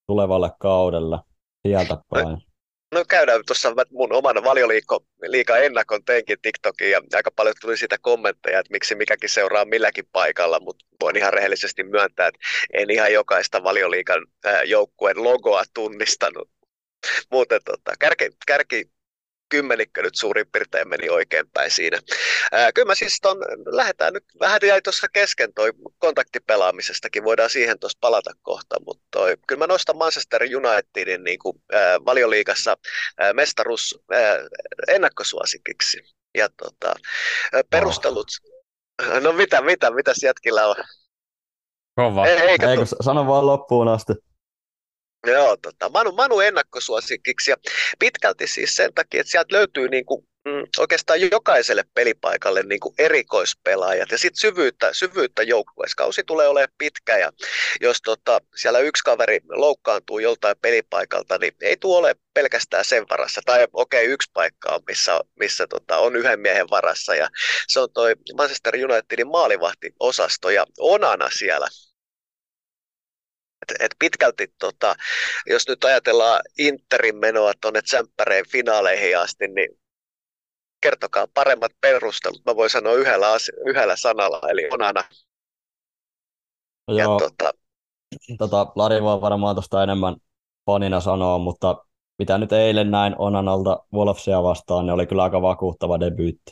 tulevalle 0.08 0.52
kaudelle 0.60 1.18
sieltä 1.68 1.98
päin? 2.10 2.38
No 2.96 3.06
käydään 3.08 3.42
tuossa 3.48 3.74
mun 3.92 4.14
oman 4.14 4.44
valioliikko 4.44 5.00
liika 5.22 5.58
ennakon 5.58 6.06
teinkin 6.06 6.38
TikTokiin 6.42 6.92
ja 6.92 7.02
aika 7.14 7.32
paljon 7.36 7.56
tuli 7.62 7.78
siitä 7.78 7.98
kommentteja, 8.02 8.60
että 8.60 8.72
miksi 8.72 8.96
mikäkin 8.96 9.30
seuraa 9.30 9.66
milläkin 9.66 10.06
paikalla, 10.12 10.60
mutta 10.60 10.86
voin 11.02 11.18
ihan 11.18 11.34
rehellisesti 11.34 11.84
myöntää, 11.84 12.28
että 12.28 12.40
en 12.74 12.90
ihan 12.90 13.14
jokaista 13.14 13.64
valioliikan 13.64 14.26
joukkueen 14.66 15.24
logoa 15.24 15.64
tunnistanut. 15.74 16.50
Muuten 17.32 17.62
tota, 17.66 17.92
kärki, 18.00 18.30
kärki 18.48 18.86
kymmenikkö 19.50 20.02
nyt 20.02 20.16
suurin 20.16 20.48
piirtein 20.52 20.90
meni 20.90 21.10
oikeinpäin 21.10 21.72
siinä. 21.72 22.00
Ää, 22.52 22.72
kyllä 22.72 22.86
mä 22.86 22.96
siis 22.96 23.18
ton, 23.22 23.38
lähdetään 23.66 24.14
nyt, 24.14 24.24
vähän 24.40 24.60
jäi 24.64 24.82
tuossa 24.82 25.08
kesken 25.14 25.54
toi 25.54 25.72
kontaktipelaamisestakin, 25.98 27.24
voidaan 27.24 27.50
siihen 27.50 27.80
tuossa 27.80 27.98
palata 28.02 28.32
kohta, 28.42 28.76
mutta 28.86 29.04
toi, 29.12 29.38
kyllä 29.48 29.60
mä 29.60 29.68
nostan 29.68 29.98
Manchester 29.98 30.42
Unitedin 30.44 31.24
niin 31.24 31.40
kuin, 31.40 31.62
ää, 31.72 32.06
valioliigassa 32.06 32.78
ää, 33.18 33.34
mestaruus 33.34 34.00
ää, 34.12 34.38
ennakkosuosikiksi. 34.88 35.98
Ja 36.38 36.50
tota, 36.50 36.94
perustelut, 37.70 38.28
oh. 39.02 39.22
no 39.22 39.34
mitä, 39.34 39.62
mitä, 39.62 39.92
mitä 39.92 40.14
jätkillä 40.24 40.68
on? 40.68 40.76
Kova. 41.96 42.28
Ei, 42.28 42.38
eikä 42.38 42.72
Eikö, 42.72 42.86
sano 43.02 43.28
vaan 43.28 43.46
loppuun 43.46 43.88
asti. 43.88 44.14
Joo, 45.28 45.58
tota, 45.58 45.90
Manu, 45.90 46.12
Manu 46.12 46.40
ennakkosuosikiksi 46.40 47.52
ja 47.52 47.58
pitkälti 48.00 48.48
siis 48.48 48.76
sen 48.76 48.94
takia, 48.94 49.22
että 49.22 49.32
sieltä 49.32 49.56
löytyy 49.56 49.90
niin 49.90 50.06
kuin, 50.06 50.28
mm, 50.46 50.68
oikeastaan 50.78 51.32
jokaiselle 51.32 51.84
pelipaikalle 51.94 52.64
niin 52.64 52.80
kuin 52.80 52.96
erikoispelaajat 52.98 54.12
ja 54.12 54.18
sitten 54.18 54.40
syvyyttä, 54.40 54.94
syvyyttä 54.94 55.44
joukkueessa. 55.44 55.96
Kausi 55.96 56.24
tulee 56.24 56.48
olemaan 56.48 56.74
pitkä 56.78 57.18
ja 57.18 57.32
jos 57.82 58.02
tota, 58.02 58.40
siellä 58.56 58.80
yksi 58.80 59.04
kaveri 59.04 59.40
loukkaantuu 59.50 60.20
joltain 60.20 60.56
pelipaikalta, 60.62 61.38
niin 61.38 61.54
ei 61.62 61.78
tule 61.78 61.98
ole 61.98 62.16
pelkästään 62.34 62.86
sen 62.86 63.06
varassa. 63.10 63.42
Tai 63.46 63.68
okei, 63.74 64.04
okay, 64.04 64.14
yksi 64.14 64.30
paikka 64.34 64.76
on, 64.76 64.82
missä, 64.88 65.20
missä 65.40 65.68
tota, 65.68 65.98
on 65.98 66.16
yhden 66.16 66.40
miehen 66.40 66.70
varassa 66.70 67.16
ja 67.16 67.30
se 67.68 67.80
on 67.80 67.90
toi 67.94 68.16
Manchester 68.38 68.76
Unitedin 68.76 69.28
maalivahtiosasto 69.28 70.50
ja 70.50 70.66
Onana 70.78 71.30
siellä 71.30 71.68
et, 73.62 73.76
et 73.80 73.96
pitkälti, 74.00 74.54
tota, 74.60 74.96
jos 75.48 75.68
nyt 75.68 75.84
ajatellaan 75.84 76.42
Interin 76.58 77.16
menoa 77.16 77.52
tuonne 77.62 77.82
Tsemppäreen 77.82 78.46
finaaleihin 78.50 79.20
asti, 79.20 79.48
niin 79.48 79.80
kertokaa 80.82 81.28
paremmat 81.34 81.72
perustelut. 81.82 82.46
Mä 82.46 82.56
voin 82.56 82.70
sanoa 82.70 82.94
yhdellä, 82.94 83.28
yhdellä 83.66 83.96
sanalla, 83.96 84.42
eli 84.50 84.70
onana. 84.72 85.04
Joo, 86.88 86.98
ja, 86.98 87.06
tota, 87.06 87.52
tota, 88.38 88.72
Lari 88.76 89.02
voi 89.02 89.22
varmaan 89.22 89.56
tuosta 89.56 89.84
enemmän 89.84 90.16
fanina 90.66 91.00
sanoa, 91.00 91.38
mutta 91.38 91.86
mitä 92.20 92.38
nyt 92.38 92.52
eilen 92.52 92.92
näin 92.92 93.16
Onanalta 93.18 93.86
Wolfsia 93.94 94.44
vastaan, 94.44 94.86
niin 94.86 94.94
oli 94.94 95.08
kyllä 95.08 95.24
aika 95.24 95.42
vakuuttava 95.42 96.00
debyytti. 96.00 96.52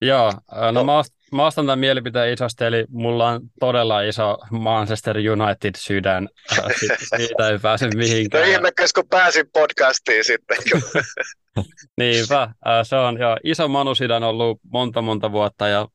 Joo, 0.00 0.32
no, 0.52 0.70
no. 0.72 0.84
mä, 0.84 1.02
mä 1.34 1.46
ostan 1.46 1.66
tämän 1.66 1.78
mielipiteen 1.78 2.32
isosti, 2.32 2.64
eli 2.64 2.84
mulla 2.88 3.28
on 3.28 3.40
todella 3.60 4.00
iso 4.00 4.38
Manchester 4.50 5.16
United 5.16 5.70
sydän. 5.76 6.28
Siitä 7.16 7.48
ei 7.48 7.58
pääse 7.58 7.88
mihinkään. 7.96 8.44
No 8.44 8.50
ihmekäs, 8.52 8.92
kun 8.92 9.08
pääsin 9.10 9.44
podcastiin 9.52 10.24
sitten. 10.24 10.56
Niinpä, 11.98 12.48
se 12.82 12.96
on 12.96 13.18
jo 13.20 13.36
iso 13.44 13.68
Manu-sydän 13.68 14.22
ollut 14.22 14.60
monta 14.72 15.02
monta 15.02 15.32
vuotta 15.32 15.68
ja 15.68 15.88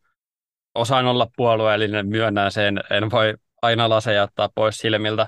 osaan 0.76 1.06
olla 1.06 1.28
puolueellinen, 1.38 2.08
myönnän 2.08 2.52
sen, 2.52 2.84
en 2.90 3.12
voi 3.12 3.34
aina 3.62 3.90
laseja 3.90 4.24
ottaa 4.24 4.50
pois 4.56 4.78
silmiltä. 4.78 5.28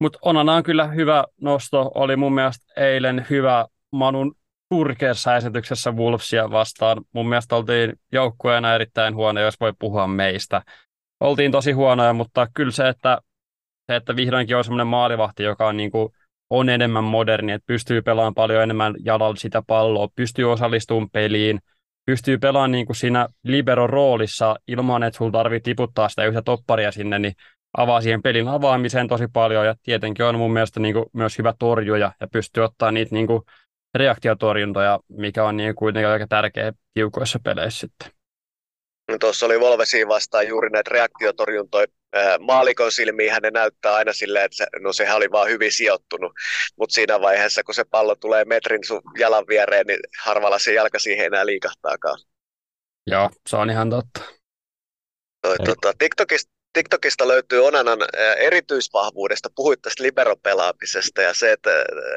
Mutta 0.00 0.18
Onana 0.22 0.54
on 0.54 0.62
kyllä 0.62 0.86
hyvä 0.86 1.24
nosto, 1.40 1.90
oli 1.94 2.16
mun 2.16 2.34
mielestä 2.34 2.82
eilen 2.82 3.26
hyvä 3.30 3.66
Manun 3.90 4.34
surkeassa 4.74 5.36
esityksessä 5.36 5.92
Wolvesia 5.92 6.50
vastaan. 6.50 7.04
Mun 7.12 7.28
mielestä 7.28 7.56
oltiin 7.56 7.92
joukkueena 8.12 8.74
erittäin 8.74 9.14
huono, 9.14 9.40
jos 9.40 9.60
voi 9.60 9.72
puhua 9.78 10.06
meistä. 10.06 10.62
Oltiin 11.20 11.52
tosi 11.52 11.72
huonoja, 11.72 12.12
mutta 12.12 12.46
kyllä 12.54 12.72
se, 12.72 12.88
että, 12.88 13.20
se, 13.90 13.96
että 13.96 14.16
vihdoinkin 14.16 14.56
on 14.56 14.64
semmoinen 14.64 14.86
maalivahti, 14.86 15.42
joka 15.42 15.66
on, 15.66 15.76
niin 15.76 15.90
kuin, 15.90 16.08
on 16.50 16.68
enemmän 16.68 17.04
moderni, 17.04 17.52
että 17.52 17.66
pystyy 17.66 18.02
pelaamaan 18.02 18.34
paljon 18.34 18.62
enemmän 18.62 18.94
jalalla 19.04 19.36
sitä 19.36 19.62
palloa, 19.66 20.08
pystyy 20.16 20.52
osallistumaan 20.52 21.10
peliin, 21.10 21.58
pystyy 22.06 22.38
pelaamaan 22.38 22.72
niin 22.72 22.86
kuin 22.86 22.96
siinä 22.96 23.28
libero 23.44 23.86
roolissa 23.86 24.56
ilman, 24.68 25.02
että 25.02 25.18
sulla 25.18 25.30
tarvitsee 25.30 25.72
tiputtaa 25.72 26.08
sitä 26.08 26.24
yhtä 26.24 26.42
topparia 26.42 26.92
sinne, 26.92 27.18
niin 27.18 27.32
avaa 27.76 28.00
siihen 28.00 28.22
pelin 28.22 28.48
avaamiseen 28.48 29.08
tosi 29.08 29.28
paljon 29.32 29.66
ja 29.66 29.74
tietenkin 29.82 30.24
on 30.24 30.38
mun 30.38 30.52
mielestä 30.52 30.80
niin 30.80 30.94
kuin 30.94 31.06
myös 31.12 31.38
hyvä 31.38 31.54
torjuja 31.58 32.12
ja 32.20 32.28
pystyy 32.28 32.64
ottaa 32.64 32.90
niitä 32.90 33.14
niin 33.14 33.26
kuin 33.26 33.42
reaktiotorjuntoja, 33.94 35.00
mikä 35.08 35.44
on 35.44 35.56
niin 35.56 35.74
kuitenkin 35.74 36.08
aika 36.08 36.26
tärkeä 36.26 36.72
tiukoissa 36.94 37.38
peleissä 37.44 37.80
sitten. 37.80 38.10
No, 39.10 39.18
tuossa 39.18 39.46
oli 39.46 39.60
Volvesiin 39.60 40.08
vastaan 40.08 40.48
juuri 40.48 40.70
näitä 40.70 40.90
reaktiotorjuntoja. 40.92 41.86
Maalikon 42.38 42.92
silmiin 42.92 43.32
hän 43.32 43.42
ne 43.42 43.50
näyttää 43.50 43.94
aina 43.94 44.12
silleen, 44.12 44.44
että 44.44 44.56
se, 44.56 44.66
no 44.80 44.92
sehän 44.92 45.16
oli 45.16 45.30
vaan 45.30 45.48
hyvin 45.48 45.72
sijoittunut, 45.72 46.32
mutta 46.78 46.92
siinä 46.92 47.20
vaiheessa, 47.20 47.62
kun 47.62 47.74
se 47.74 47.84
pallo 47.90 48.14
tulee 48.16 48.44
metrin 48.44 48.84
sun 48.84 49.02
jalan 49.18 49.44
viereen, 49.48 49.86
niin 49.86 49.98
harvalla 50.24 50.58
se 50.58 50.74
jalka 50.74 50.98
siihen 50.98 51.26
enää 51.26 51.46
liikahtaakaan. 51.46 52.18
Joo, 53.06 53.30
se 53.48 53.56
on 53.56 53.70
ihan 53.70 53.90
totta. 53.90 54.20
Toi, 55.42 55.56
tota, 55.64 55.92
TikTokista, 55.98 56.52
TikTokista 56.76 57.28
löytyy 57.28 57.66
Onanan 57.66 57.98
erityisvahvuudesta, 58.38 59.48
puhuit 59.56 59.82
tästä 59.82 60.02
liberopelaamisesta 60.02 61.22
ja 61.22 61.34
se, 61.34 61.52
että 61.52 61.70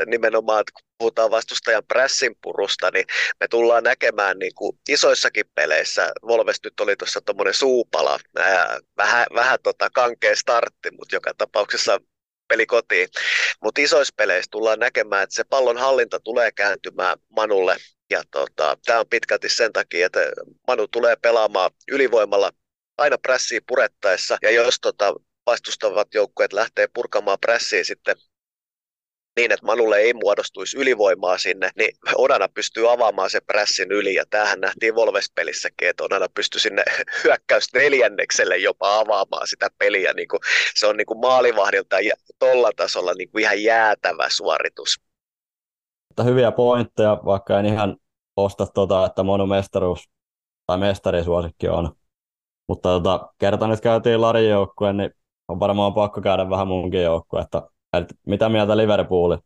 nimenomaan 0.05 0.64
kun 0.74 0.88
puhutaan 0.97 1.32
vastustajan 1.32 1.84
pressin 1.88 2.36
purusta, 2.41 2.91
niin 2.93 3.05
me 3.39 3.47
tullaan 3.47 3.84
näkemään 3.84 4.39
niin 4.39 4.55
kuin 4.55 4.78
isoissakin 4.89 5.45
peleissä, 5.55 6.12
Volves 6.28 6.57
nyt 6.64 6.80
oli 6.80 6.95
tuossa 6.95 7.22
tuommoinen 7.22 7.53
suupala, 7.53 8.20
vähän, 8.97 9.26
vähän 9.34 9.60
tota 9.64 9.89
kankea 9.89 10.36
startti, 10.36 10.91
mutta 10.91 11.16
joka 11.16 11.32
tapauksessa 11.38 11.99
peli 12.47 12.66
kotiin. 12.66 13.07
Mutta 13.64 13.82
isoissa 13.82 14.14
peleissä 14.18 14.51
tullaan 14.51 14.80
näkemään, 14.80 15.24
että 15.24 15.36
se 15.36 15.43
pallon 15.43 15.78
hallinta 15.78 16.20
tulee 16.20 16.51
kääntymään 16.51 17.18
Manulle. 17.36 17.78
Ja 18.10 18.24
tota, 18.32 18.78
tämä 18.86 18.99
on 18.99 19.10
pitkälti 19.10 19.49
sen 19.49 19.74
takia, 19.74 20.05
että 20.05 20.20
Manu 20.68 20.88
tulee 20.88 21.16
pelaamaan 21.16 21.72
ylivoimalla 21.91 22.51
aina 23.00 23.18
prässiä 23.18 23.60
purettaessa, 23.68 24.38
ja 24.41 24.52
jos 24.52 24.80
tota, 24.82 25.14
vastustavat 25.45 26.14
joukkueet 26.14 26.54
lähtee 26.54 26.88
purkamaan 26.93 27.39
prässiä 27.39 27.84
sitten 27.84 28.16
niin, 29.39 29.52
että 29.52 29.66
Manulle 29.66 29.97
ei 29.97 30.14
muodostuisi 30.14 30.78
ylivoimaa 30.78 31.38
sinne, 31.38 31.70
niin 31.76 31.91
Onana 32.16 32.47
pystyy 32.54 32.91
avaamaan 32.91 33.30
sen 33.30 33.41
prässin 33.47 33.91
yli, 33.91 34.16
ja 34.16 34.24
tämähän 34.30 34.60
nähtiin 34.60 34.95
Volves-pelissäkin, 34.95 35.89
että 35.89 36.04
Onana 36.04 36.28
pystyy 36.34 36.60
sinne 36.60 36.84
hyökkäys 37.24 37.74
neljännekselle 37.74 38.58
jopa 38.58 39.00
avaamaan 39.00 39.47
sitä 39.47 39.68
peliä, 39.78 40.14
niin 40.14 40.28
kuin, 40.28 40.39
se 40.76 40.88
on 40.88 40.97
niin 40.97 41.06
kuin 41.06 41.20
maalivahdilta 41.20 42.00
ja 42.00 42.14
tuolla 42.39 42.72
tasolla 42.76 43.14
niin 43.14 43.32
kuin 43.32 43.41
ihan 43.41 43.64
jäätävä 43.64 44.28
suoritus. 44.30 45.02
Hyviä 46.24 46.52
pointteja, 46.52 47.18
vaikka 47.26 47.60
en 47.60 47.66
ihan 47.66 47.97
osta 48.36 48.68
tuota, 48.68 49.06
että 49.06 49.24
Monu 49.24 49.45
mestaruus 49.45 50.10
tai 50.68 50.78
mestarisuosikki 50.78 51.68
on 51.68 51.95
Mutta 52.70 52.90
tota, 52.90 53.30
kerta 53.38 53.68
nyt 53.68 53.82
käytiin 53.82 54.22
Larin 54.22 54.50
joukkueen, 54.50 54.98
niin 54.98 55.12
on 55.48 55.60
varmaan 55.60 55.94
pakko 55.94 56.22
käydä 56.22 56.50
vähän 56.50 56.68
munkin 56.68 57.02
että 57.44 58.16
mitä 58.26 58.50
mieltä 58.50 58.78
Liverpooli 58.78 59.38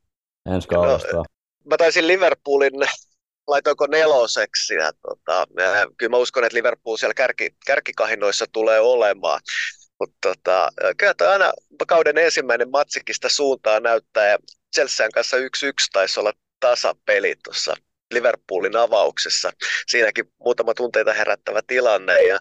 ensi 0.52 0.68
no, 0.72 0.82
kaudesta? 0.82 1.16
No, 1.18 1.24
mä 1.70 1.78
taisin 1.78 2.08
Liverpoolin 2.08 2.74
laitoinko 3.48 3.88
neloseksi. 3.88 4.74
Ja, 4.74 4.92
tota, 5.02 5.48
ja 5.62 5.88
kyllä 5.98 6.10
mä 6.10 6.18
uskon, 6.18 6.44
että 6.44 6.58
Liverpool 6.58 6.98
siellä 6.98 7.14
kärki, 7.14 7.50
kärkikahinoissa 7.66 8.46
tulee 8.52 8.80
olemaan. 8.80 9.40
Mutta 10.00 10.18
tota, 10.22 10.70
kyllä 10.98 11.14
toi 11.14 11.28
aina 11.28 11.54
kauden 11.88 12.18
ensimmäinen 12.18 12.72
matsikista 12.72 13.30
suuntaa 13.30 13.80
näyttää 13.80 14.28
ja 14.28 14.38
Chelsean 14.76 15.12
kanssa 15.14 15.38
1-1 15.38 15.42
taisi 15.94 16.20
olla 16.20 16.34
tasapeli 16.60 17.36
tuossa 17.44 17.76
Liverpoolin 18.14 18.76
avauksessa. 18.76 19.52
Siinäkin 19.88 20.26
muutama 20.40 20.74
tunteita 20.74 21.14
herättävä 21.14 21.60
tilanne. 21.68 22.24
Ja, 22.24 22.40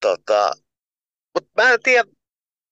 tota, 0.00 0.52
mutta 1.34 1.62
mä 1.62 1.72
en 1.72 1.82
tiedä, 1.82 2.10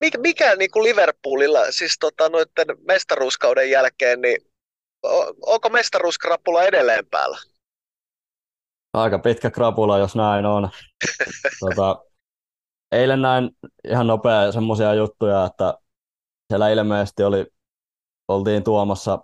mikä, 0.00 0.18
mikä 0.18 0.56
niin 0.56 0.70
kuin 0.70 0.84
Liverpoolilla, 0.84 1.72
siis 1.72 1.96
tota, 2.00 2.28
noiden 2.28 2.76
mestaruuskauden 2.86 3.70
jälkeen, 3.70 4.20
niin 4.20 4.38
onko 5.46 5.68
mestaruuskrapula 5.68 6.62
edelleen 6.62 7.06
päällä? 7.06 7.38
Aika 8.92 9.18
pitkä 9.18 9.50
krapula, 9.50 9.98
jos 9.98 10.16
näin 10.16 10.46
on. 10.46 10.68
tota, 11.60 12.04
eilen 12.92 13.22
näin 13.22 13.50
ihan 13.88 14.06
nopea 14.06 14.52
semmoisia 14.52 14.94
juttuja, 14.94 15.44
että 15.44 15.74
siellä 16.48 16.68
ilmeisesti 16.68 17.22
oli, 17.22 17.46
oltiin 18.28 18.64
tuomassa 18.64 19.18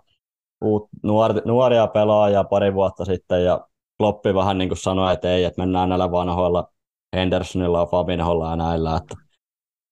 uut, 0.61 0.89
nuor, 1.03 1.41
nuoria 1.45 1.87
pelaajia 1.87 2.43
pari 2.43 2.73
vuotta 2.73 3.05
sitten 3.05 3.45
ja 3.45 3.67
Kloppi 3.97 4.33
vähän 4.33 4.57
niin 4.57 4.69
kuin 4.69 4.77
sanoi, 4.77 5.13
että 5.13 5.31
ei, 5.31 5.43
että 5.43 5.61
mennään 5.61 5.89
näillä 5.89 6.11
vanhoilla 6.11 6.71
Hendersonilla, 7.15 7.85
Fabinholla 7.85 8.49
ja 8.49 8.55
näillä, 8.55 8.97
että 8.97 9.15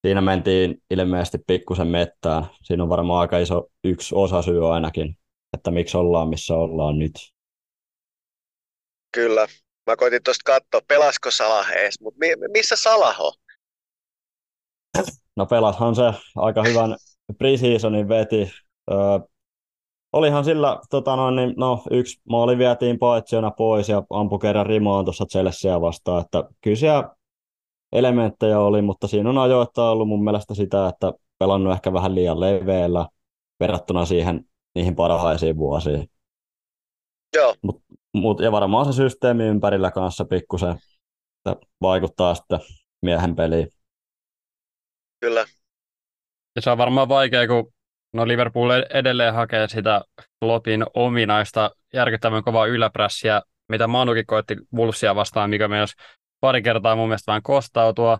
siinä 0.07 0.21
mentiin 0.21 0.81
ilmeisesti 0.89 1.37
pikkusen 1.47 1.87
mettään. 1.87 2.45
Siinä 2.63 2.83
on 2.83 2.89
varmaan 2.89 3.21
aika 3.21 3.37
iso 3.37 3.67
yksi 3.83 4.15
osa 4.15 4.41
syy 4.41 4.73
ainakin, 4.73 5.17
että 5.53 5.71
miksi 5.71 5.97
ollaan 5.97 6.29
missä 6.29 6.53
ollaan 6.55 6.99
nyt. 6.99 7.13
Kyllä. 9.11 9.47
Mä 9.87 9.95
koitin 9.95 10.23
tuosta 10.23 10.41
katsoa, 10.45 10.81
pelasko 10.87 11.31
Salah 11.31 11.71
ees, 11.71 12.01
mutta 12.01 12.19
mi- 12.19 12.47
missä 12.51 12.75
Salah 12.75 13.21
on? 13.21 13.33
No 15.35 15.45
pelashan 15.45 15.95
se 15.95 16.03
aika 16.35 16.63
hyvän 16.63 16.95
preseasonin 17.37 18.09
veti. 18.09 18.51
Öö, 18.91 18.97
olihan 20.13 20.45
sillä, 20.45 20.79
tota 20.89 21.15
noin, 21.15 21.35
niin, 21.35 21.53
no, 21.57 21.83
yksi 21.91 22.21
maali 22.29 22.57
vietiin 22.57 22.99
paitsiona 22.99 23.51
pois 23.51 23.89
ja 23.89 24.03
ampui 24.09 24.39
kerran 24.39 24.65
rimaan 24.65 25.05
tuossa 25.05 25.25
Chelsea 25.25 25.81
vastaan, 25.81 26.21
että 26.21 26.43
kyllä 26.61 26.77
siellä 26.77 27.15
elementtejä 27.91 28.59
oli, 28.59 28.81
mutta 28.81 29.07
siinä 29.07 29.29
on 29.29 29.37
ajoittaa 29.37 29.91
ollut 29.91 30.07
mun 30.07 30.23
mielestä 30.23 30.53
sitä, 30.53 30.87
että 30.87 31.13
pelannut 31.39 31.73
ehkä 31.73 31.93
vähän 31.93 32.15
liian 32.15 32.39
leveällä 32.39 33.07
verrattuna 33.59 34.05
siihen 34.05 34.45
niihin 34.75 34.95
parhaisiin 34.95 35.57
vuosiin. 35.57 36.09
Joo. 37.35 37.55
Mut, 37.61 37.81
mut, 38.13 38.39
ja 38.39 38.51
varmaan 38.51 38.85
se 38.85 38.93
systeemi 38.93 39.43
ympärillä 39.43 39.91
kanssa 39.91 40.25
pikkusen 40.25 40.75
vaikuttaa 41.81 42.35
sitten 42.35 42.59
miehen 43.01 43.35
peliin. 43.35 43.67
Kyllä. 45.19 45.45
Ja 46.55 46.61
se 46.61 46.71
on 46.71 46.77
varmaan 46.77 47.09
vaikea, 47.09 47.47
kun 47.47 47.72
no 48.13 48.27
Liverpool 48.27 48.69
edelleen 48.89 49.33
hakee 49.33 49.67
sitä 49.67 50.01
Kloppin 50.39 50.85
ominaista 50.93 51.71
järkyttävän 51.93 52.43
kovaa 52.43 52.65
yläprässiä, 52.65 53.41
mitä 53.69 53.87
Manukin 53.87 54.25
koetti 54.25 54.57
Wolvesia 54.75 55.15
vastaan, 55.15 55.49
mikä 55.49 55.67
myös 55.67 55.93
pari 56.39 56.61
kertaa 56.61 56.95
mun 56.95 57.07
mielestä 57.07 57.31
vähän 57.31 57.43
kostautua. 57.43 58.17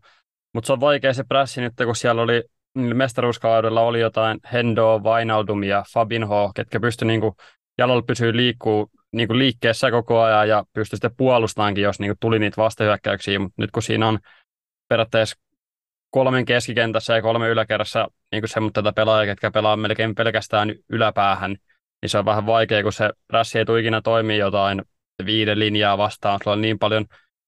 Mutta 0.53 0.67
se 0.67 0.73
on 0.73 0.79
vaikea 0.79 1.13
se 1.13 1.23
prässi 1.23 1.61
nyt, 1.61 1.73
kun 1.85 1.95
siellä 1.95 2.21
oli 2.21 2.43
mestaruuskaudella 2.75 3.81
oli 3.81 3.99
jotain 3.99 4.39
Hendo, 4.53 5.03
Vainaudum 5.03 5.63
ja 5.63 5.83
Fabinho, 5.93 6.51
ketkä 6.55 6.79
pysty 6.79 7.05
niinku 7.05 7.35
jalolla 7.77 8.01
pysyä 8.01 8.31
liikkuu 8.35 8.89
niinku 9.13 9.37
liikkeessä 9.37 9.91
koko 9.91 10.21
ajan 10.21 10.49
ja 10.49 10.63
pysty 10.73 10.95
sitten 10.95 11.15
puolustaankin, 11.17 11.83
jos 11.83 11.99
niinku 11.99 12.17
tuli 12.19 12.39
niitä 12.39 12.61
vastahyökkäyksiä, 12.61 13.39
mutta 13.39 13.61
nyt 13.61 13.71
kun 13.71 13.83
siinä 13.83 14.07
on 14.07 14.19
periaatteessa 14.89 15.35
kolmen 16.14 16.45
keskikentässä 16.45 17.16
ja 17.16 17.22
kolme 17.22 17.49
yläkerrassa 17.49 18.07
niin 18.32 18.47
semmoista 18.47 18.93
pelaajia, 18.93 19.32
ketkä 19.32 19.51
pelaa 19.51 19.78
melkein 19.78 20.16
pelkästään 20.16 20.76
yläpäähän, 20.89 21.51
niin 22.01 22.09
se 22.09 22.18
on 22.18 22.26
vähän 22.26 22.45
vaikea, 22.45 22.84
kun 22.84 22.93
se 22.93 23.09
prässi 23.28 23.59
ei 23.59 23.66
tule 23.66 23.80
ikinä 23.80 24.01
toimii 24.01 24.38
jotain 24.38 24.82
viiden 25.26 25.59
linjaa 25.59 25.97
vastaan. 25.97 26.39
Sulla 26.43 26.53
on 26.53 26.61
niin 26.61 26.80
paljon 26.80 27.05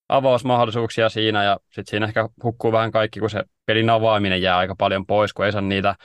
avausmahdollisuuksia 0.09 1.09
siinä 1.09 1.43
ja 1.43 1.59
sitten 1.65 1.87
siinä 1.87 2.05
ehkä 2.05 2.29
hukkuu 2.43 2.71
vähän 2.71 2.91
kaikki, 2.91 3.19
kun 3.19 3.29
se 3.29 3.43
pelin 3.65 3.89
avaaminen 3.89 4.41
jää 4.41 4.57
aika 4.57 4.75
paljon 4.77 5.05
pois, 5.05 5.33
kun 5.33 5.45
ei 5.45 5.51
saa 5.51 5.61
niitä 5.61 5.95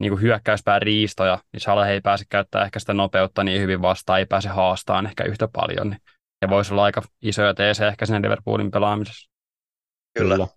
niin 0.00 0.10
kuin 0.10 0.22
hyökkäyspään 0.22 0.82
riistoja, 0.82 1.38
niin 1.52 1.60
Salah 1.60 1.88
ei 1.88 2.00
pääse 2.00 2.24
käyttämään 2.28 2.66
ehkä 2.66 2.78
sitä 2.78 2.94
nopeutta 2.94 3.44
niin 3.44 3.60
hyvin 3.60 3.82
vastaan, 3.82 4.18
ei 4.18 4.26
pääse 4.26 4.48
haastamaan 4.48 5.06
ehkä 5.06 5.24
yhtä 5.24 5.48
paljon. 5.52 5.90
Niin. 5.90 6.00
Ja 6.42 6.48
voisi 6.48 6.74
olla 6.74 6.84
aika 6.84 7.02
isoja 7.22 7.54
teesejä 7.54 7.88
ehkä 7.88 8.06
sinne 8.06 8.22
Liverpoolin 8.22 8.70
pelaamisessa. 8.70 9.30
Kyllä. 10.18 10.34
Kyllä. 10.34 10.48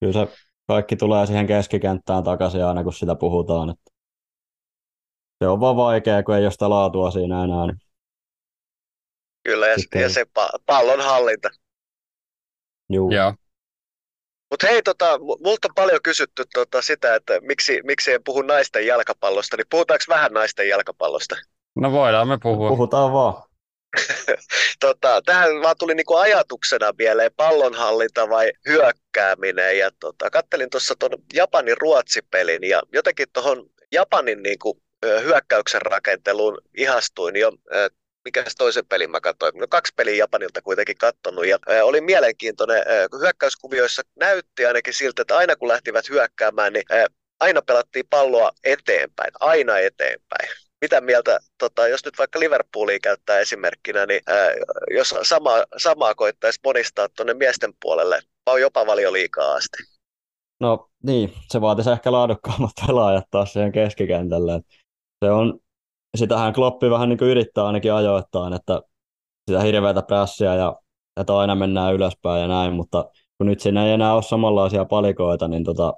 Kyllä 0.00 0.12
se 0.12 0.51
kaikki 0.66 0.96
tulee 0.96 1.26
siihen 1.26 1.46
keskikenttään 1.46 2.24
takaisin 2.24 2.64
aina, 2.64 2.84
kun 2.84 2.92
sitä 2.92 3.14
puhutaan. 3.14 3.70
Että 3.70 3.90
se 5.42 5.48
on 5.48 5.60
vaan 5.60 5.76
vaikea, 5.76 6.22
kun 6.22 6.36
ei 6.36 6.44
ole 6.44 6.50
sitä 6.50 6.70
laatua 6.70 7.10
siinä 7.10 7.44
enää. 7.44 7.66
Niin 7.66 7.78
Kyllä, 9.44 9.66
ja, 9.68 10.00
ja 10.00 10.08
se 10.08 10.26
pallon 10.66 11.00
hallinta. 11.00 11.48
Juu. 12.90 13.10
Joo. 13.10 13.34
Mutta 14.50 14.66
hei, 14.66 14.82
tota, 14.82 15.18
multa 15.18 15.68
on 15.68 15.74
paljon 15.74 16.00
kysytty 16.04 16.44
tota, 16.54 16.82
sitä, 16.82 17.14
että 17.14 17.40
miksi, 17.40 17.80
miksi 17.84 18.12
en 18.12 18.24
puhu 18.24 18.42
naisten 18.42 18.86
jalkapallosta, 18.86 19.56
niin 19.56 19.66
puhutaanko 19.70 20.04
vähän 20.08 20.32
naisten 20.32 20.68
jalkapallosta? 20.68 21.36
No 21.74 21.92
voidaan 21.92 22.28
me 22.28 22.38
puhua. 22.42 22.68
Puhutaan 22.68 23.12
vaan. 23.12 23.42
tota, 24.80 25.22
tähän 25.26 25.62
vaan 25.62 25.76
tuli 25.78 25.94
niinku 25.94 26.16
ajatuksena 26.16 26.92
mieleen 26.98 27.30
pallonhallinta 27.36 28.28
vai 28.28 28.52
hyökkääminen. 28.68 29.78
Ja 29.78 29.90
tota, 30.00 30.30
kattelin 30.30 30.70
tuossa 30.70 30.94
tuon 30.98 31.12
Japanin 31.34 31.76
ruotsipelin 31.80 32.64
ja 32.64 32.82
jotenkin 32.92 33.26
tuohon 33.32 33.70
Japanin 33.92 34.42
niinku, 34.42 34.82
hyökkäyksen 35.22 35.82
rakenteluun 35.82 36.58
ihastuin 36.76 37.36
jo 37.36 37.52
mikä 38.24 38.44
toisen 38.58 38.86
pelin 38.86 39.10
mä 39.10 39.20
katsoin. 39.20 39.52
No 39.54 39.66
kaksi 39.68 39.92
peliä 39.96 40.14
Japanilta 40.14 40.62
kuitenkin 40.62 40.98
kattonut 40.98 41.46
ja 41.46 41.58
oli 41.82 42.00
mielenkiintoinen. 42.00 42.84
Kun 43.10 43.20
hyökkäyskuvioissa 43.20 44.02
näytti 44.16 44.66
ainakin 44.66 44.94
siltä, 44.94 45.22
että 45.22 45.36
aina 45.36 45.56
kun 45.56 45.68
lähtivät 45.68 46.08
hyökkäämään, 46.08 46.72
niin 46.72 46.84
aina 47.40 47.62
pelattiin 47.62 48.06
palloa 48.10 48.52
eteenpäin, 48.64 49.30
aina 49.40 49.78
eteenpäin. 49.78 50.48
Mitä 50.82 51.00
mieltä, 51.00 51.38
tota, 51.58 51.88
jos 51.88 52.04
nyt 52.04 52.18
vaikka 52.18 52.40
Liverpoolia 52.40 52.98
käyttää 53.02 53.38
esimerkkinä, 53.38 54.06
niin 54.06 54.20
ää, 54.26 54.48
jos 54.94 55.14
sama, 55.22 55.50
samaa 55.76 56.14
koittaisi 56.14 56.60
monistaa 56.64 57.08
tuonne 57.08 57.34
miesten 57.34 57.72
puolelle, 57.82 58.20
on 58.46 58.60
jopa 58.60 58.86
liikaa 58.86 59.52
asti. 59.52 59.82
No 60.60 60.88
niin, 61.02 61.32
se 61.48 61.60
vaatisi 61.60 61.90
ehkä 61.90 62.12
laadukkaammat 62.12 62.70
pelaajat 62.86 63.24
taas 63.30 63.52
siihen 63.52 63.72
keskikentälle. 63.72 64.60
Se 65.24 65.30
on 65.30 65.60
sitähän 66.16 66.52
Kloppi 66.52 66.90
vähän 66.90 67.08
niin 67.08 67.18
kuin 67.18 67.30
yrittää 67.30 67.66
ainakin 67.66 67.92
ajoittain, 67.92 68.52
että 68.52 68.82
sitä 69.50 69.62
hirveätä 69.62 70.02
prässiä 70.02 70.54
ja 70.54 70.76
että 71.20 71.38
aina 71.38 71.54
mennään 71.54 71.94
ylöspäin 71.94 72.42
ja 72.42 72.48
näin, 72.48 72.72
mutta 72.72 73.10
kun 73.38 73.46
nyt 73.46 73.60
siinä 73.60 73.86
ei 73.86 73.92
enää 73.92 74.14
ole 74.14 74.22
samanlaisia 74.22 74.84
palikoita, 74.84 75.48
niin 75.48 75.64
tota, 75.64 75.94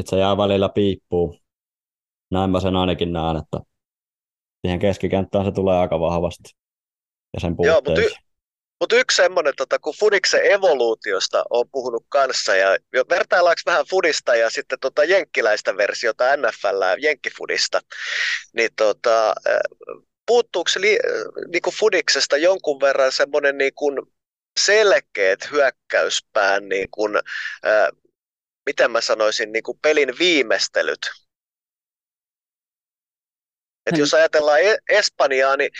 sitten 0.00 0.10
se 0.10 0.18
jää 0.18 0.36
välillä 0.36 0.68
piippuu. 0.68 1.38
Näin 2.30 2.50
mä 2.50 2.60
sen 2.60 2.76
ainakin 2.76 3.12
näen, 3.12 3.36
että 3.36 3.60
siihen 4.66 4.78
keskikenttään 4.78 5.44
se 5.44 5.52
tulee 5.52 5.76
aika 5.76 6.00
vahvasti 6.00 6.48
ja 7.34 7.40
sen. 7.40 7.54
Joo, 7.62 7.80
mutta 7.84 8.00
y- 8.00 8.26
mutta 8.80 8.96
yksi 8.96 9.16
semmoinen, 9.16 9.52
tota, 9.56 9.78
kun 9.78 9.94
Fudiksen 9.98 10.52
evoluutiosta 10.52 11.44
on 11.50 11.64
puhunut 11.72 12.06
kanssa, 12.08 12.56
ja 12.56 12.76
vertaillaanko 13.10 13.60
vähän 13.66 13.86
Fudista 13.90 14.34
ja 14.34 14.50
sitten 14.50 14.78
tota 14.80 15.04
jenkkiläistä 15.04 15.76
versiota 15.76 16.36
NFL 16.36 16.82
Jenkkifudista, 16.98 17.80
niin 18.52 18.70
tota, 18.76 19.34
puuttuuko 20.26 20.70
li, 20.78 20.98
niin 21.52 21.62
kuin 21.62 21.74
Fudiksesta 21.74 22.36
jonkun 22.36 22.80
verran 22.80 23.12
semmoinen 23.12 23.58
niin 23.58 23.74
kuin 23.74 24.02
selkeät 24.60 25.50
hyökkäyspään, 25.50 26.68
niin 26.68 26.88
kuin, 26.90 27.16
äh, 27.66 27.88
miten 28.66 28.90
mä 28.90 29.00
sanoisin, 29.00 29.52
niin 29.52 29.62
kuin 29.62 29.78
pelin 29.82 30.18
viimeistelyt, 30.18 31.10
että 33.86 34.00
jos 34.00 34.14
ajatellaan 34.14 34.60
e- 34.60 34.78
Espanjaa, 34.88 35.56
niin 35.56 35.70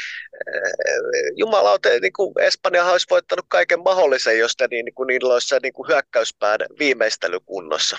eh, 0.55 1.33
jumalauta, 1.37 1.89
niin 1.89 2.13
kuin 2.13 2.33
Espanja 2.41 2.85
olisi 2.85 3.07
voittanut 3.11 3.47
kaiken 3.49 3.81
mahdollisen, 3.81 4.39
jos 4.39 4.55
niin, 4.71 4.85
niin 4.85 4.95
kuin 4.95 5.07
niillä 5.07 5.33
olisi 5.33 5.49
se 5.49 5.59
niin 5.63 5.73
kuin 5.73 5.89
hyökkäyspään 5.89 6.61
viimeistelykunnossa. 6.79 7.99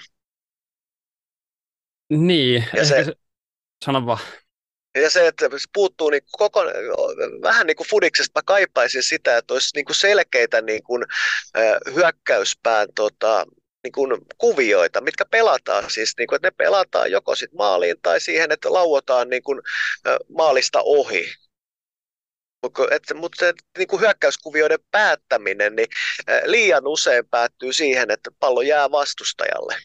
Niin, 2.10 2.66
ja 2.76 2.86
se, 2.86 3.03
se, 3.03 3.14
sano 3.86 4.05
vaan. 4.05 4.20
Ja 5.01 5.10
se, 5.10 5.28
että 5.28 5.45
se 5.45 5.68
puuttuu 5.74 6.10
niin 6.10 6.22
koko, 6.32 6.64
vähän 7.41 7.68
niin 7.68 7.78
kuin 7.78 7.88
Fudiksesta, 7.88 8.39
mä 8.39 8.43
kaipaisin 8.45 9.03
sitä, 9.03 9.38
että 9.38 9.53
olisi 9.53 9.70
niin 9.76 9.86
kuin 9.86 9.95
selkeitä 9.95 10.62
niin 10.62 10.84
kuin, 10.84 11.03
hyökkäyspään 11.95 12.88
tota, 12.95 13.45
niin 13.88 13.92
kuin 13.92 14.22
kuvioita, 14.38 15.02
mitkä 15.02 15.26
pelataan 15.32 15.90
siis, 15.90 16.14
niin 16.18 16.28
kuin, 16.28 16.36
että 16.36 16.48
ne 16.48 16.52
pelataan 16.52 17.12
joko 17.12 17.36
sit 17.36 17.54
maaliin 17.54 17.96
tai 18.02 18.22
siihen, 18.22 18.52
että 18.52 18.74
lauotaan 18.74 19.30
niin 19.30 19.44
kuin, 19.44 19.62
maalista 20.38 20.82
ohi. 20.82 21.26
Mutta 22.64 23.16
mut 23.16 23.32
se 23.38 23.54
niin 23.78 23.88
kuin 23.88 24.00
hyökkäyskuvioiden 24.00 24.80
päättäminen 24.92 25.76
niin 25.76 25.88
liian 26.46 26.88
usein 26.88 27.28
päättyy 27.30 27.74
siihen, 27.74 28.12
että 28.12 28.32
pallo 28.40 28.62
jää 28.62 28.92
vastustajalle. 28.92 29.76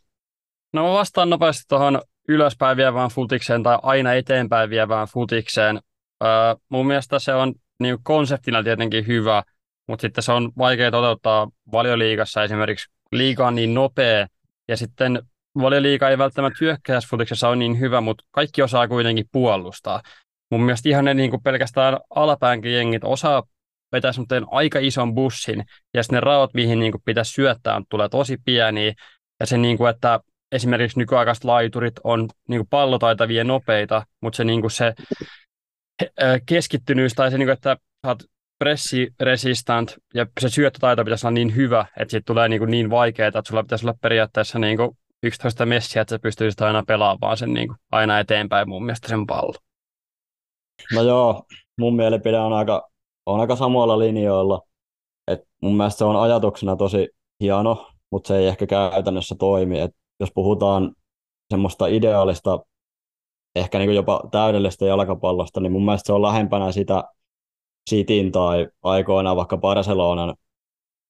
No 0.72 0.86
mä 0.86 0.92
vastaan 0.92 1.30
nopeasti 1.30 1.64
tuohon 1.68 2.02
ylöspäin 2.28 2.76
vievään 2.76 3.10
futikseen 3.10 3.62
tai 3.62 3.78
aina 3.82 4.14
eteenpäin 4.14 4.70
vievään 4.70 5.08
futikseen. 5.08 5.80
Öö, 6.24 6.30
mun 6.68 6.86
mielestä 6.86 7.18
se 7.18 7.34
on 7.34 7.54
niin 7.80 7.98
konseptina 8.02 8.62
tietenkin 8.62 9.06
hyvä, 9.06 9.42
mutta 9.88 10.02
sitten 10.02 10.24
se 10.24 10.32
on 10.32 10.52
vaikea 10.58 10.90
toteuttaa 10.90 11.48
valioliigassa 11.72 12.44
esimerkiksi. 12.44 12.92
Liiga 13.12 13.46
on 13.46 13.54
niin 13.54 13.74
nopea. 13.74 14.26
Ja 14.68 14.76
sitten 14.76 15.22
valioliiga 15.58 16.08
ei 16.08 16.18
välttämättä 16.18 16.58
hyökkäysfutiksessa 16.60 17.48
ole 17.48 17.56
niin 17.56 17.80
hyvä, 17.80 18.00
mutta 18.00 18.24
kaikki 18.30 18.62
osaa 18.62 18.88
kuitenkin 18.88 19.26
puolustaa. 19.32 20.02
Mun 20.50 20.62
mielestä 20.62 20.88
ihan 20.88 21.04
ne 21.04 21.14
niin 21.14 21.30
kuin 21.30 21.42
pelkästään 21.42 21.98
alapäänkin 22.10 22.74
jengit 22.74 23.04
osaa 23.04 23.42
vetää 23.92 24.12
semmoinen 24.12 24.44
aika 24.50 24.78
ison 24.78 25.14
bussin, 25.14 25.64
ja 25.94 26.02
sitten 26.02 26.16
ne 26.16 26.20
raot, 26.20 26.54
mihin 26.54 26.78
niin 26.78 26.92
kuin 26.92 27.02
pitäisi 27.04 27.32
syöttää, 27.32 27.82
tulee 27.88 28.08
tosi 28.08 28.36
pieniä, 28.44 28.92
ja 29.40 29.46
se, 29.46 29.58
niin 29.58 29.78
kuin, 29.78 29.90
että 29.90 30.20
esimerkiksi 30.52 30.98
nykyaikaiset 30.98 31.44
laiturit 31.44 31.94
on 32.04 32.28
niin 32.48 32.58
kuin 32.58 32.68
pallotaitavia 32.70 33.44
nopeita, 33.44 34.06
mutta 34.20 34.36
se, 34.36 34.44
niin 34.44 34.60
kuin 34.60 34.70
se 34.70 34.94
keskittynyys 36.46 37.14
tai 37.14 37.30
se, 37.30 37.38
niin 37.38 37.46
kuin, 37.46 37.52
että 37.52 37.76
oot 38.06 38.22
pressiresistant 38.62 39.96
ja 40.14 40.26
se 40.40 40.48
syöttötaito 40.48 41.04
pitäisi 41.04 41.26
olla 41.26 41.34
niin 41.34 41.56
hyvä, 41.56 41.86
että 41.96 42.10
siitä 42.10 42.24
tulee 42.26 42.48
niin, 42.48 42.58
kuin 42.58 42.70
niin 42.70 42.90
vaikeaa, 42.90 43.28
että 43.28 43.42
sulla 43.48 43.62
pitäisi 43.62 43.86
olla 43.86 43.98
periaatteessa 44.00 44.58
niin 44.58 44.76
kuin 44.76 44.90
11 45.22 45.66
messiä, 45.66 46.02
että 46.02 46.14
sä 46.14 46.18
pystyisit 46.18 46.60
aina 46.60 46.82
pelaamaan 46.86 47.36
sen 47.36 47.54
niin 47.54 47.68
kuin 47.68 47.78
aina 47.92 48.18
eteenpäin 48.18 48.68
mun 48.68 48.84
mielestä 48.84 49.08
sen 49.08 49.26
pallon. 49.26 49.54
No 50.94 51.02
joo, 51.02 51.44
mun 51.78 51.96
mielipide 51.96 52.38
on 52.38 52.52
aika, 52.52 52.88
on 53.26 53.40
aika 53.40 53.56
samoilla 53.56 53.98
linjoilla. 53.98 54.60
Et 55.28 55.40
mun 55.62 55.76
mielestä 55.76 55.98
se 55.98 56.04
on 56.04 56.22
ajatuksena 56.22 56.76
tosi 56.76 57.08
hieno, 57.40 57.90
mutta 58.10 58.28
se 58.28 58.36
ei 58.36 58.46
ehkä 58.46 58.66
käytännössä 58.66 59.34
toimi. 59.38 59.80
Et 59.80 59.90
jos 60.20 60.30
puhutaan 60.34 60.94
semmoista 61.50 61.86
ideaalista, 61.86 62.58
ehkä 63.56 63.78
niin 63.78 63.94
jopa 63.94 64.22
täydellistä 64.30 64.84
jalkapallosta, 64.84 65.60
niin 65.60 65.72
mun 65.72 65.84
mielestä 65.84 66.06
se 66.06 66.12
on 66.12 66.22
lähempänä 66.22 66.72
sitä 66.72 67.04
Cityn 67.90 68.32
tai 68.32 68.68
aikoinaan 68.82 69.36
vaikka 69.36 69.56
Barcelonan 69.56 70.34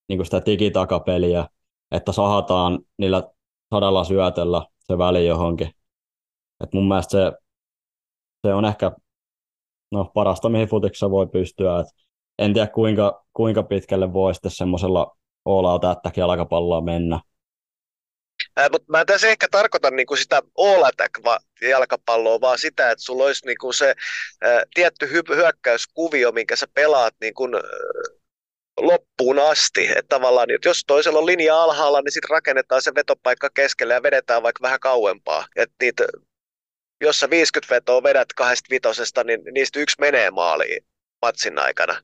niin 0.08 0.24
sitä 0.24 0.42
digitakapeliä, 0.46 1.48
että 1.90 2.12
sahataan 2.12 2.78
niillä 2.98 3.30
sadalla 3.74 4.04
syötellä 4.04 4.66
se 4.78 4.98
väli 4.98 5.26
johonkin. 5.26 5.70
Et 6.64 6.72
mun 6.74 6.88
mielestä 6.88 7.10
se, 7.10 7.32
se 8.46 8.54
on 8.54 8.64
ehkä 8.64 8.92
no, 9.90 10.10
parasta, 10.14 10.48
mihin 10.48 10.68
futiksessa 10.68 11.10
voi 11.10 11.26
pystyä. 11.26 11.80
Et 11.80 11.86
en 12.38 12.52
tiedä, 12.54 12.66
kuinka, 12.66 13.24
kuinka 13.32 13.62
pitkälle 13.62 14.12
voi 14.12 14.34
sitten 14.34 14.50
semmoisella 14.50 15.16
all 15.44 15.64
out 15.64 15.82
jalkapalloa 16.16 16.80
mennä. 16.80 17.20
Ää, 18.56 18.68
mutta 18.72 18.92
mä 18.92 19.04
tässä 19.04 19.28
ehkä 19.28 19.48
tarkoita 19.50 19.90
niinku 19.90 20.16
sitä 20.16 20.42
all 20.58 20.84
attack 20.84 21.14
jalkapalloa, 21.60 22.40
vaan 22.40 22.58
sitä, 22.58 22.90
että 22.90 23.04
sulla 23.04 23.24
olisi 23.24 23.46
niinku 23.46 23.72
se 23.72 23.94
ää, 24.40 24.62
tietty 24.74 25.06
hy- 25.06 25.36
hyökkäyskuvio, 25.36 26.32
minkä 26.32 26.56
sä 26.56 26.66
pelaat 26.74 27.14
niinku, 27.20 27.48
loppuun 28.80 29.38
asti. 29.38 29.86
Että 29.88 30.08
tavallaan, 30.08 30.50
että 30.50 30.68
jos 30.68 30.84
toisella 30.86 31.18
on 31.18 31.26
linja 31.26 31.62
alhaalla, 31.62 32.00
niin 32.00 32.12
sitten 32.12 32.30
rakennetaan 32.30 32.82
se 32.82 32.94
vetopaikka 32.94 33.50
keskelle 33.54 33.94
ja 33.94 34.02
vedetään 34.02 34.42
vaikka 34.42 34.62
vähän 34.62 34.80
kauempaa. 34.80 35.46
Että 35.56 35.74
niitä 35.80 36.04
jos 37.00 37.20
sä 37.20 37.30
50 37.30 37.74
vetoa 37.74 38.02
vedät 38.02 38.32
kahdesta 38.36 38.70
vitosesta, 38.70 39.24
niin 39.24 39.40
niistä 39.54 39.80
yksi 39.80 39.96
menee 40.00 40.30
maaliin 40.30 40.84
matsin 41.22 41.58
aikana. 41.58 42.02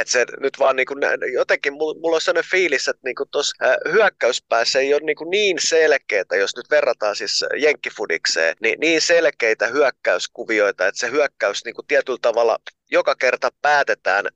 Et 0.00 0.08
se 0.08 0.26
nyt 0.40 0.58
vaan 0.58 0.76
niin 0.76 0.86
kuin, 0.86 1.00
jotenkin 1.32 1.72
mulla, 1.72 2.00
mulla 2.00 2.14
on 2.14 2.20
sellainen 2.20 2.50
fiilis, 2.50 2.88
että 2.88 3.00
niin 3.04 3.14
tuossa 3.30 3.66
hyökkäyspäässä 3.92 4.78
ei 4.78 4.94
ole 4.94 5.02
niin, 5.04 5.16
kuin 5.16 5.30
niin 5.30 5.56
selkeitä, 5.60 6.36
jos 6.36 6.56
nyt 6.56 6.70
verrataan 6.70 7.16
siis 7.16 7.44
jenkkifudikseen, 7.56 8.56
niin 8.60 8.80
niin 8.80 9.00
selkeitä 9.00 9.66
hyökkäyskuvioita, 9.66 10.86
että 10.86 10.98
se 10.98 11.10
hyökkäys 11.10 11.64
niin 11.64 11.74
kuin 11.74 11.86
tietyllä 11.86 12.18
tavalla 12.22 12.58
joka 12.90 13.14
kerta 13.14 13.50
päätetään 13.62 14.26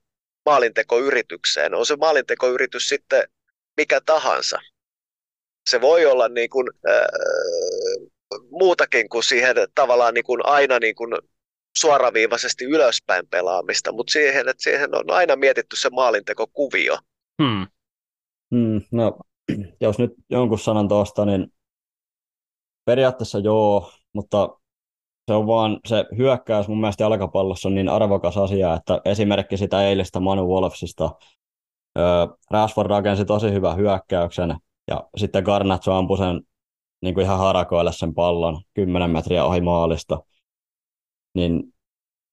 maalintekoyritykseen. 0.45 1.73
On 1.73 1.85
se 1.85 1.95
maalintekoyritys 1.95 2.89
sitten 2.89 3.23
mikä 3.77 4.01
tahansa. 4.05 4.59
Se 5.69 5.81
voi 5.81 6.05
olla 6.05 6.29
niin 6.29 6.49
kuin, 6.49 6.67
äh, 6.89 7.01
muutakin 8.49 9.09
kuin 9.09 9.23
siihen 9.23 9.55
tavallaan 9.75 10.13
niin 10.13 10.23
kuin 10.23 10.45
aina 10.45 10.79
niin 10.79 10.95
kuin 10.95 11.11
suoraviivaisesti 11.79 12.65
ylöspäin 12.65 13.27
pelaamista, 13.27 13.91
mutta 13.91 14.11
siihen, 14.11 14.49
että 14.49 14.63
siihen 14.63 14.95
on 14.95 15.11
aina 15.11 15.35
mietitty 15.35 15.75
se 15.75 15.89
maalintekokuvio. 15.89 16.97
Hmm. 17.43 17.67
Hmm, 18.55 18.81
no, 18.91 19.17
jos 19.81 19.99
nyt 19.99 20.11
jonkun 20.29 20.59
sanan 20.59 20.87
tuosta, 20.87 21.25
niin 21.25 21.53
periaatteessa 22.85 23.39
joo, 23.39 23.91
mutta 24.13 24.49
se 25.27 25.33
on 25.33 25.47
vaan 25.47 25.79
se 25.87 26.05
hyökkäys 26.17 26.67
mun 26.67 26.79
mielestä 26.79 27.03
jalkapallossa 27.03 27.69
on 27.69 27.75
niin 27.75 27.89
arvokas 27.89 28.37
asia, 28.37 28.73
että 28.73 29.01
esimerkki 29.05 29.57
sitä 29.57 29.83
eilistä 29.83 30.19
Manu 30.19 30.47
Wolfsista, 30.47 31.11
Rashford 32.51 32.89
rakensi 32.89 33.25
tosi 33.25 33.51
hyvän 33.51 33.77
hyökkäyksen 33.77 34.57
ja 34.87 35.09
sitten 35.17 35.43
Garnacho 35.43 35.93
ampui 35.93 36.17
sen 36.17 36.41
niin 37.01 37.13
kuin 37.13 37.23
ihan 37.23 37.37
harakoille 37.37 37.91
sen 37.93 38.13
pallon 38.13 38.61
10 38.73 39.09
metriä 39.09 39.45
ohi 39.45 39.61
maalista, 39.61 40.19
niin 41.39 41.73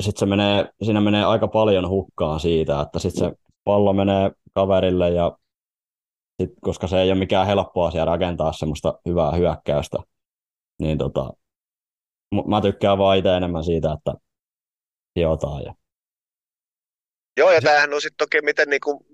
sitten 0.03 0.21
se 0.21 0.27
menee, 0.27 0.73
siinä 0.83 1.01
menee 1.01 1.25
aika 1.25 1.49
paljon 1.49 1.89
hukkaan 1.89 2.41
siitä, 2.41 2.81
että 2.81 2.99
sitten 2.99 3.29
se 3.29 3.37
pallo 3.65 3.93
menee 3.93 4.31
kaverille 4.55 5.11
ja 5.11 5.39
sit, 6.43 6.51
koska 6.61 6.87
se 6.87 7.01
ei 7.01 7.11
ole 7.11 7.19
mikään 7.19 7.47
helppo 7.47 7.85
asia 7.85 8.05
rakentaa 8.05 8.53
semmoista 8.53 8.99
hyvää 9.07 9.33
hyökkäystä, 9.33 9.99
niin 10.79 10.99
tota, 10.99 11.33
mä 12.47 12.61
tykkään 12.61 12.99
vaan 12.99 13.19
itse 13.19 13.37
enemmän 13.37 13.65
siitä, 13.65 13.93
että 13.93 14.15
hiotaan 15.17 15.63
ja 15.63 15.75
Joo, 17.39 17.53
ja 17.53 17.61
tämähän 17.61 17.95
on 17.95 18.01
sitten 18.03 18.17
toki, 18.17 18.43
miten 18.43 18.69
niinku, 18.69 19.07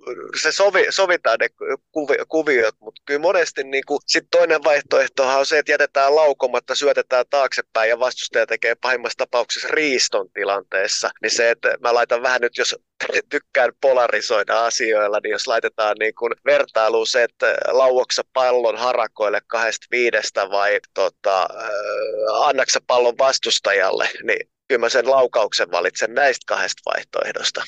se 0.43 0.53
sovi, 0.53 0.87
sovitaan 0.91 1.39
ne 1.41 1.49
kuvi, 1.93 2.15
kuviot, 2.29 2.75
mutta 2.81 3.03
kyllä 3.05 3.21
monesti 3.21 3.65
niinku, 3.65 3.99
sit 4.07 4.25
toinen 4.31 4.65
vaihtoehtohan 4.65 5.39
on 5.39 5.47
se, 5.47 5.59
että 5.59 5.73
jätetään 5.73 6.17
laukomatta, 6.17 6.75
syötetään 6.75 7.25
taaksepäin 7.31 7.91
ja 7.91 7.99
vastustaja 7.99 8.47
tekee 8.47 8.75
pahimmassa 8.75 9.19
tapauksessa 9.19 9.69
riiston 9.71 10.31
tilanteessa. 10.35 11.11
Niin 11.23 11.31
se, 11.31 11.51
että 11.51 11.77
mä 11.81 11.95
laitan 11.95 12.23
vähän 12.23 12.41
nyt, 12.41 12.59
jos 12.59 12.77
tykkään 13.31 13.73
polarisoida 13.81 14.65
asioilla, 14.65 15.21
niin 15.23 15.31
jos 15.31 15.47
laitetaan 15.47 15.97
niin 15.99 16.15
kuin 16.15 16.33
vertailuun 16.45 17.07
se, 17.07 17.23
että 17.23 17.55
lauoksa 17.67 18.23
pallon 18.33 18.77
harakoille 18.77 19.41
kahdesta 19.47 19.87
viidestä 19.91 20.51
vai 20.51 20.81
tota, 20.95 21.43
äh, 21.43 22.49
annaksa 22.49 22.81
pallon 22.87 23.19
vastustajalle, 23.19 24.09
niin 24.23 24.49
kyllä 24.69 24.81
mä 24.81 24.89
sen 24.89 25.11
laukauksen 25.11 25.71
valitsen 25.71 26.15
näistä 26.15 26.45
kahdesta 26.47 26.91
vaihtoehdosta. 26.95 27.63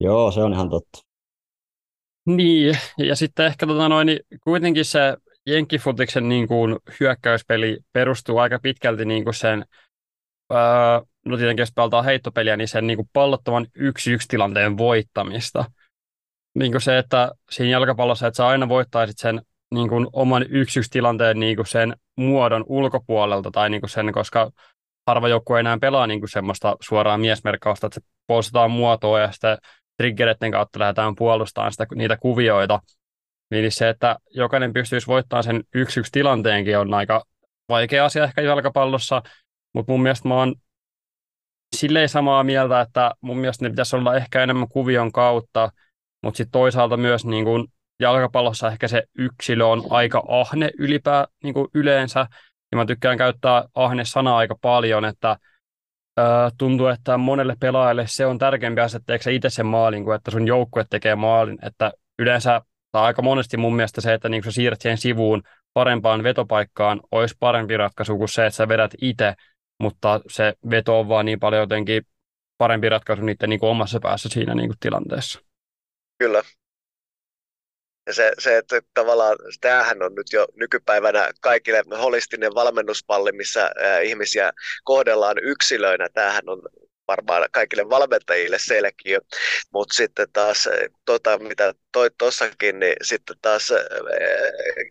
Joo, 0.00 0.30
se 0.30 0.40
on 0.40 0.52
ihan 0.52 0.70
totta. 0.70 0.98
Niin, 2.26 2.78
ja 2.98 3.16
sitten 3.16 3.46
ehkä 3.46 3.66
tota 3.66 3.88
noin, 3.88 4.06
niin 4.06 4.20
kuitenkin 4.44 4.84
se 4.84 5.16
Jenkkifutiksen 5.46 6.28
niin 6.28 6.48
kuin 6.48 6.76
hyökkäyspeli 7.00 7.78
perustuu 7.92 8.38
aika 8.38 8.58
pitkälti 8.62 9.04
niin 9.04 9.24
kuin 9.24 9.34
sen, 9.34 9.64
öö, 10.52 10.58
no 11.24 11.36
tietenkin 11.36 11.62
jos 11.62 11.72
pelataan 11.72 12.04
heittopeliä, 12.04 12.56
niin 12.56 12.68
sen 12.68 12.86
niin 12.86 12.96
kuin 12.96 13.10
pallottoman 13.12 13.66
yksi-yksi 13.74 14.28
tilanteen 14.28 14.78
voittamista. 14.78 15.64
Niin 16.54 16.72
kuin 16.72 16.82
se, 16.82 16.98
että 16.98 17.32
siinä 17.50 17.70
jalkapallossa, 17.70 18.26
että 18.26 18.36
sä 18.36 18.46
aina 18.46 18.68
voittaisit 18.68 19.18
sen 19.18 19.42
niin 19.74 19.88
kuin 19.88 20.06
oman 20.12 20.46
yksi-yksi 20.48 20.90
tilanteen 20.90 21.40
niin 21.40 21.56
kuin 21.56 21.66
sen 21.66 21.96
muodon 22.16 22.64
ulkopuolelta, 22.68 23.50
tai 23.50 23.70
niin 23.70 23.80
kuin 23.80 23.90
sen, 23.90 24.12
koska 24.12 24.50
harva 25.06 25.28
joukkue 25.28 25.60
enää 25.60 25.78
pelaa 25.78 26.06
niin 26.06 26.20
kuin 26.20 26.30
semmoista 26.30 26.76
suoraa 26.80 27.18
miesmerkkausta, 27.18 27.86
että 27.86 28.00
se 28.00 28.06
poistetaan 28.26 28.70
muotoa 28.70 29.20
ja 29.20 29.32
sitten 29.32 29.58
triggereiden 29.98 30.52
kautta 30.52 30.78
lähdetään 30.78 31.16
puolustamaan 31.16 31.72
sitä, 31.72 31.86
niitä 31.94 32.16
kuvioita, 32.16 32.80
niin 33.50 33.72
se, 33.72 33.88
että 33.88 34.16
jokainen 34.30 34.72
pystyisi 34.72 35.06
voittamaan 35.06 35.44
sen 35.44 35.64
yksi 35.74 36.00
yksi 36.00 36.12
tilanteenkin 36.12 36.78
on 36.78 36.94
aika 36.94 37.24
vaikea 37.68 38.04
asia 38.04 38.24
ehkä 38.24 38.42
jalkapallossa, 38.42 39.22
mutta 39.74 39.92
mun 39.92 40.02
mielestä 40.02 40.28
mä 40.28 40.34
oon 40.34 40.54
silleen 41.76 42.08
samaa 42.08 42.44
mieltä, 42.44 42.80
että 42.80 43.14
mun 43.20 43.38
mielestä 43.38 43.64
ne 43.64 43.70
pitäisi 43.70 43.96
olla 43.96 44.16
ehkä 44.16 44.42
enemmän 44.42 44.68
kuvion 44.68 45.12
kautta, 45.12 45.72
mutta 46.22 46.36
sitten 46.36 46.52
toisaalta 46.52 46.96
myös 46.96 47.24
niin 47.24 47.44
kun 47.44 47.68
jalkapallossa 48.00 48.68
ehkä 48.68 48.88
se 48.88 49.02
yksilö 49.18 49.66
on 49.66 49.84
aika 49.90 50.22
ahne 50.28 50.70
ylipää 50.78 51.26
niin 51.42 51.54
kuin 51.54 51.68
yleensä, 51.74 52.26
ja 52.72 52.76
mä 52.76 52.86
tykkään 52.86 53.18
käyttää 53.18 53.64
ahne-sanaa 53.74 54.36
aika 54.36 54.56
paljon, 54.60 55.04
että 55.04 55.36
tuntuu, 56.58 56.86
että 56.86 57.18
monelle 57.18 57.56
pelaajalle 57.60 58.04
se 58.06 58.26
on 58.26 58.38
tärkeämpi 58.38 58.80
asia, 58.80 59.00
että 59.08 59.30
itse 59.30 59.50
sen 59.50 59.66
maalin, 59.66 60.04
kuin 60.04 60.16
että 60.16 60.30
sun 60.30 60.46
joukkue 60.46 60.84
tekee 60.90 61.14
maalin. 61.14 61.58
Että 61.62 61.92
yleensä, 62.18 62.60
tai 62.92 63.02
aika 63.02 63.22
monesti 63.22 63.56
mun 63.56 63.76
mielestä 63.76 64.00
se, 64.00 64.14
että 64.14 64.28
niin 64.28 64.44
sä 64.44 64.50
siirrät 64.50 64.80
siihen 64.80 64.98
sivuun 64.98 65.42
parempaan 65.74 66.22
vetopaikkaan 66.22 67.00
olisi 67.10 67.36
parempi 67.40 67.76
ratkaisu 67.76 68.18
kuin 68.18 68.28
se, 68.28 68.46
että 68.46 68.56
sä 68.56 68.68
vedät 68.68 68.90
itse, 69.00 69.34
mutta 69.80 70.20
se 70.30 70.54
veto 70.70 71.00
on 71.00 71.08
vaan 71.08 71.26
niin 71.26 71.40
paljon 71.40 71.60
jotenkin 71.60 72.02
parempi 72.58 72.88
ratkaisu 72.88 73.22
niiden 73.22 73.50
niin 73.50 73.60
omassa 73.62 74.00
päässä 74.02 74.28
siinä 74.28 74.54
niin 74.54 74.68
kuin 74.68 74.78
tilanteessa. 74.80 75.40
Kyllä. 76.18 76.42
Ja 78.08 78.14
se, 78.14 78.32
se, 78.38 78.56
että 78.56 78.80
tavallaan 78.94 79.36
tämähän 79.60 80.02
on 80.02 80.14
nyt 80.14 80.26
jo 80.32 80.46
nykypäivänä 80.56 81.30
kaikille 81.40 81.82
holistinen 82.02 82.54
valmennuspalli, 82.54 83.32
missä 83.32 83.70
ihmisiä 84.02 84.52
kohdellaan 84.84 85.36
yksilöinä. 85.42 86.08
Tämähän 86.14 86.48
on 86.48 86.62
varmaan 87.08 87.48
kaikille 87.52 87.90
valmentajille 87.90 88.58
selkeä, 88.58 89.18
mutta 89.72 89.94
sitten 89.94 90.26
taas, 90.32 90.68
tota, 91.04 91.38
mitä 91.38 91.74
toi 91.92 92.10
tuossakin, 92.18 92.78
niin 92.78 92.96
sitten 93.02 93.36
taas 93.42 93.72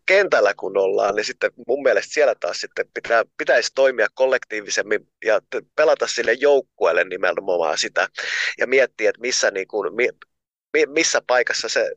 kentällä 0.06 0.54
kun 0.54 0.78
ollaan, 0.78 1.16
niin 1.16 1.26
sitten 1.26 1.52
mun 1.68 1.84
mielestä 1.84 2.14
siellä 2.14 2.36
taas 2.40 2.60
sitten 2.60 2.86
pitää, 2.94 3.24
pitäisi 3.38 3.72
toimia 3.76 4.08
kollektiivisemmin 4.14 5.08
ja 5.26 5.42
pelata 5.76 6.08
sille 6.08 6.34
joukkueelle 6.34 7.04
nimenomaan 7.04 7.78
sitä 7.78 8.08
ja 8.58 8.68
miettiä, 8.68 9.10
että 9.10 9.22
missä 9.22 9.52
niin 9.52 9.68
kuin, 9.68 9.96
missä 10.88 11.22
paikassa 11.28 11.70
se 11.70 11.80
äh, 11.82 11.88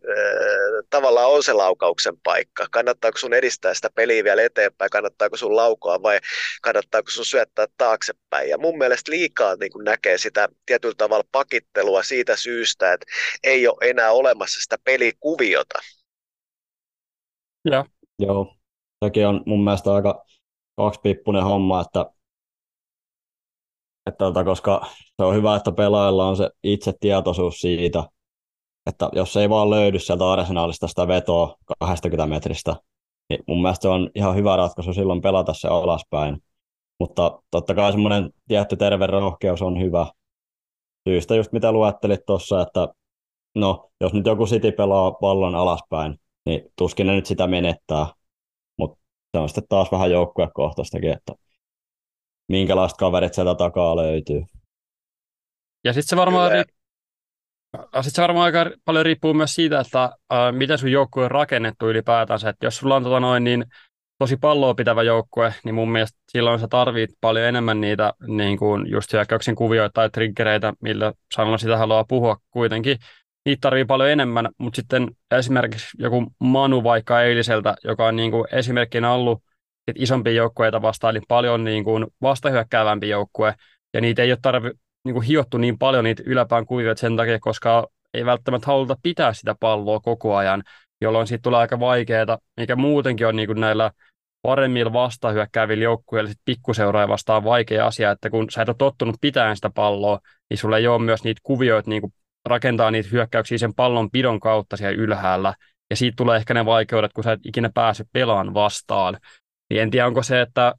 tavallaan 0.91 1.31
on 1.31 1.43
se 1.43 1.53
laukauksen 1.53 2.15
paikka. 2.23 2.67
Kannattaako 2.71 3.19
sun 3.19 3.35
edistää 3.35 3.75
sitä 3.75 3.89
peliä 3.95 4.25
vielä 4.25 4.43
eteenpäin, 4.43 4.91
kannattaako 4.91 5.37
sun 5.37 5.57
laukoa 5.57 6.03
vai 6.03 6.19
kannattaako 6.63 7.11
sun 7.11 7.25
syöttää 7.25 7.67
taaksepäin. 7.77 8.51
Ja 8.51 8.59
mun 8.59 8.79
mielestä 8.79 9.13
liikaa 9.13 9.57
niin 9.57 9.73
kun 9.73 9.85
näkee 9.85 10.19
sitä 10.19 10.49
tietyllä 10.67 10.95
tavalla 10.95 11.25
pakittelua 11.33 12.03
siitä 12.03 12.37
syystä, 12.37 12.93
että 12.93 13.07
ei 13.43 13.69
ole 13.69 13.91
enää 13.91 14.13
olemassa 14.13 14.61
sitä 14.61 14.77
pelikuviota. 14.85 15.79
Ja. 17.71 17.85
Joo, 18.19 18.57
sekin 19.05 19.27
on 19.27 19.43
mun 19.47 19.65
mielestä 19.65 19.93
aika 19.93 20.25
kaksipippunen 20.77 21.43
homma, 21.43 21.81
että 21.81 22.07
että, 24.07 24.19
tota, 24.19 24.45
koska 24.45 24.87
se 25.17 25.23
on 25.25 25.35
hyvä, 25.35 25.57
että 25.57 25.73
pelaajilla 25.73 26.29
on 26.29 26.37
se 26.37 26.51
itse 26.63 26.93
tietoisuus 27.01 27.61
siitä, 27.61 28.05
että 28.87 29.09
jos 29.13 29.37
ei 29.37 29.49
vaan 29.49 29.71
löydy 29.71 29.99
sieltä 29.99 30.31
arsenaalista 30.31 30.89
sitä 30.89 31.09
vetoa 31.09 31.57
20 31.81 32.27
metristä, 32.27 32.77
niin 33.31 33.41
mun 33.47 33.63
mielestä 33.63 33.83
se 33.83 33.89
on 33.89 34.11
ihan 34.15 34.37
hyvä 34.37 34.57
ratkaisu 34.57 34.93
silloin 34.93 35.21
pelata 35.21 35.55
se 35.55 35.69
alaspäin. 35.69 36.43
Mutta 37.01 37.43
totta 37.51 37.75
kai 37.75 37.93
semmoinen 37.93 38.31
tietty 38.49 38.77
terve 38.77 39.07
rohkeus 39.07 39.63
on 39.63 39.81
hyvä. 39.81 40.07
Syystä 41.09 41.37
just 41.37 41.53
mitä 41.53 41.73
luettelit 41.73 42.21
tuossa, 42.27 42.63
että 42.63 42.89
no, 43.55 43.91
jos 44.01 44.13
nyt 44.13 44.27
joku 44.27 44.47
City 44.47 44.73
pelaa 44.73 45.11
pallon 45.11 45.55
alaspäin, 45.55 46.21
niin 46.47 46.73
tuskin 46.77 47.07
ne 47.07 47.15
nyt 47.15 47.27
sitä 47.27 47.47
menettää. 47.47 48.07
Mutta 48.79 48.99
se 49.37 49.41
on 49.41 49.49
sitten 49.49 49.65
taas 49.69 49.93
vähän 49.93 50.11
joukkuekohtaistakin, 50.11 51.11
että 51.11 51.33
minkälaiset 52.49 52.99
kaverit 52.99 53.35
sieltä 53.35 53.55
takaa 53.55 53.97
löytyy. 53.97 54.43
Ja 55.85 55.93
sitten 55.93 56.09
se 56.09 56.17
varmaan 56.17 56.53
sitten 57.79 58.03
se 58.03 58.23
varmaan 58.23 58.45
aika 58.45 58.71
paljon 58.85 59.05
riippuu 59.05 59.35
myös 59.35 59.55
siitä, 59.55 59.81
että 59.81 60.05
äh, 60.05 60.53
miten 60.53 60.79
sun 60.79 60.93
joukkue 60.93 61.25
on 61.25 61.31
rakennettu 61.31 61.89
ylipäätänsä. 61.89 62.49
Että 62.49 62.67
jos 62.67 62.77
sulla 62.77 62.97
on 62.97 63.03
tota 63.03 63.21
noin, 63.21 63.45
niin 63.45 63.65
tosi 64.19 64.37
palloa 64.37 64.75
pitävä 64.75 65.03
joukkue, 65.03 65.55
niin 65.65 65.75
mun 65.75 65.93
mielestä 65.93 66.19
silloin 66.33 66.61
sä 66.61 66.69
tarvit 66.69 67.11
paljon 67.21 67.47
enemmän 67.47 67.81
niitä 67.81 68.13
niin 68.27 68.59
kuin 68.59 68.91
just 68.91 69.13
hyökkäyksen 69.13 69.55
kuvioita 69.55 69.93
tai 69.93 70.11
triggereitä, 70.11 70.73
millä 70.81 71.13
sanalla 71.35 71.59
sitä 71.59 71.77
haluaa 71.77 72.05
puhua 72.05 72.37
kuitenkin. 72.51 72.99
Niitä 73.47 73.61
tarvii 73.61 73.85
paljon 73.85 74.11
enemmän, 74.11 74.49
mutta 74.59 74.77
sitten 74.77 75.09
esimerkiksi 75.31 75.89
joku 75.99 76.27
Manu 76.39 76.85
vaikka 76.85 77.23
eiliseltä, 77.23 77.77
joka 77.85 78.07
on 78.07 78.17
niin 78.17 78.31
kuin 78.31 78.45
esimerkkinä 78.53 79.13
ollut 79.13 79.43
isompia 79.95 80.33
joukkueita 80.33 80.83
vastaan, 80.83 81.17
eli 81.17 81.25
paljon 81.29 81.65
niin 81.65 81.85
kuin 81.85 82.07
vastahyökkäävämpi 82.23 83.09
joukkue, 83.09 83.55
ja 83.95 84.01
niitä 84.01 84.23
ei 84.23 84.33
ole 84.33 84.39
tarvi, 84.43 84.71
niin 85.05 85.15
kuin 85.15 85.27
hiottu 85.27 85.59
niin 85.59 85.79
paljon 85.79 86.05
niitä 86.05 86.23
yläpään 86.27 86.67
kuvioita 86.67 87.01
sen 87.01 87.17
takia, 87.17 87.39
koska 87.39 87.87
ei 88.15 88.25
välttämättä 88.25 88.67
haluta 88.67 88.97
pitää 89.03 89.33
sitä 89.33 89.55
palloa 89.61 90.01
koko 90.01 90.37
ajan, 90.37 90.63
jolloin 91.01 91.27
siitä 91.27 91.43
tulee 91.43 91.61
aika 91.61 91.81
vaikeaa, 91.81 92.39
mikä 92.61 92.77
muutenkin 92.77 93.27
on 93.27 93.37
niin 93.37 93.47
kuin 93.47 93.61
näillä 93.61 93.91
paremmilla 94.43 94.93
vastahyökkäävillä 94.93 95.85
joukkueilla 95.85 96.31
pikkuseuraa 96.45 97.09
vastaan 97.09 97.45
vaikea 97.45 97.87
asia, 97.87 98.11
että 98.11 98.31
kun 98.31 98.51
sä 98.51 98.63
et 98.63 98.69
ole 98.69 98.77
tottunut 98.79 99.17
pitämään 99.21 99.57
sitä 99.57 99.71
palloa, 99.71 100.21
niin 100.51 100.59
sulla 100.59 100.79
ei 100.79 100.87
ole 100.87 101.03
myös 101.03 101.25
niitä 101.25 101.41
kuvioita 101.43 101.91
niin 101.91 102.03
kuin 102.03 102.13
rakentaa 102.47 102.91
niitä 102.91 103.09
hyökkäyksiä 103.13 103.59
sen 103.59 103.75
pallon 103.75 104.11
pidon 104.11 104.41
kautta 104.41 104.77
siellä 104.77 105.03
ylhäällä, 105.03 105.55
ja 105.91 105.97
siitä 105.97 106.17
tulee 106.17 106.37
ehkä 106.37 106.55
ne 106.55 106.65
vaikeudet, 106.65 107.13
kun 107.13 107.25
sä 107.25 107.33
et 107.33 107.41
ikinä 107.45 107.71
pääse 107.75 108.05
pelaan 108.13 108.55
vastaan. 108.55 109.19
Niin 109.71 109.83
en 109.83 109.91
tiedä, 109.91 110.07
onko 110.07 110.23
se, 110.23 110.41
että 110.41 110.75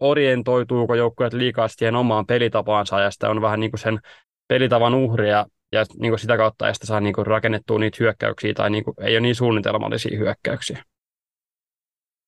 orientoituuko 0.00 0.94
joukkueet 0.94 1.32
liikaa 1.32 1.68
siihen 1.68 1.96
omaan 1.96 2.26
pelitapaansa 2.26 3.00
ja 3.00 3.10
sitä 3.10 3.30
on 3.30 3.42
vähän 3.42 3.60
niin 3.60 3.70
kuin 3.70 3.80
sen 3.80 4.00
pelitavan 4.48 4.94
uhria 4.94 5.46
ja 5.72 5.84
niin 5.98 6.10
kuin 6.10 6.18
sitä 6.18 6.36
kautta 6.36 6.68
ei 6.68 6.74
sitä 6.74 6.86
saa 6.86 7.00
niin 7.00 7.14
kuin 7.14 7.26
rakennettua 7.26 7.78
niitä 7.78 7.96
hyökkäyksiä 8.00 8.54
tai 8.54 8.70
niin 8.70 8.84
kuin, 8.84 8.94
ei 9.00 9.14
ole 9.14 9.20
niin 9.20 9.34
suunnitelmallisia 9.34 10.18
hyökkäyksiä. 10.18 10.84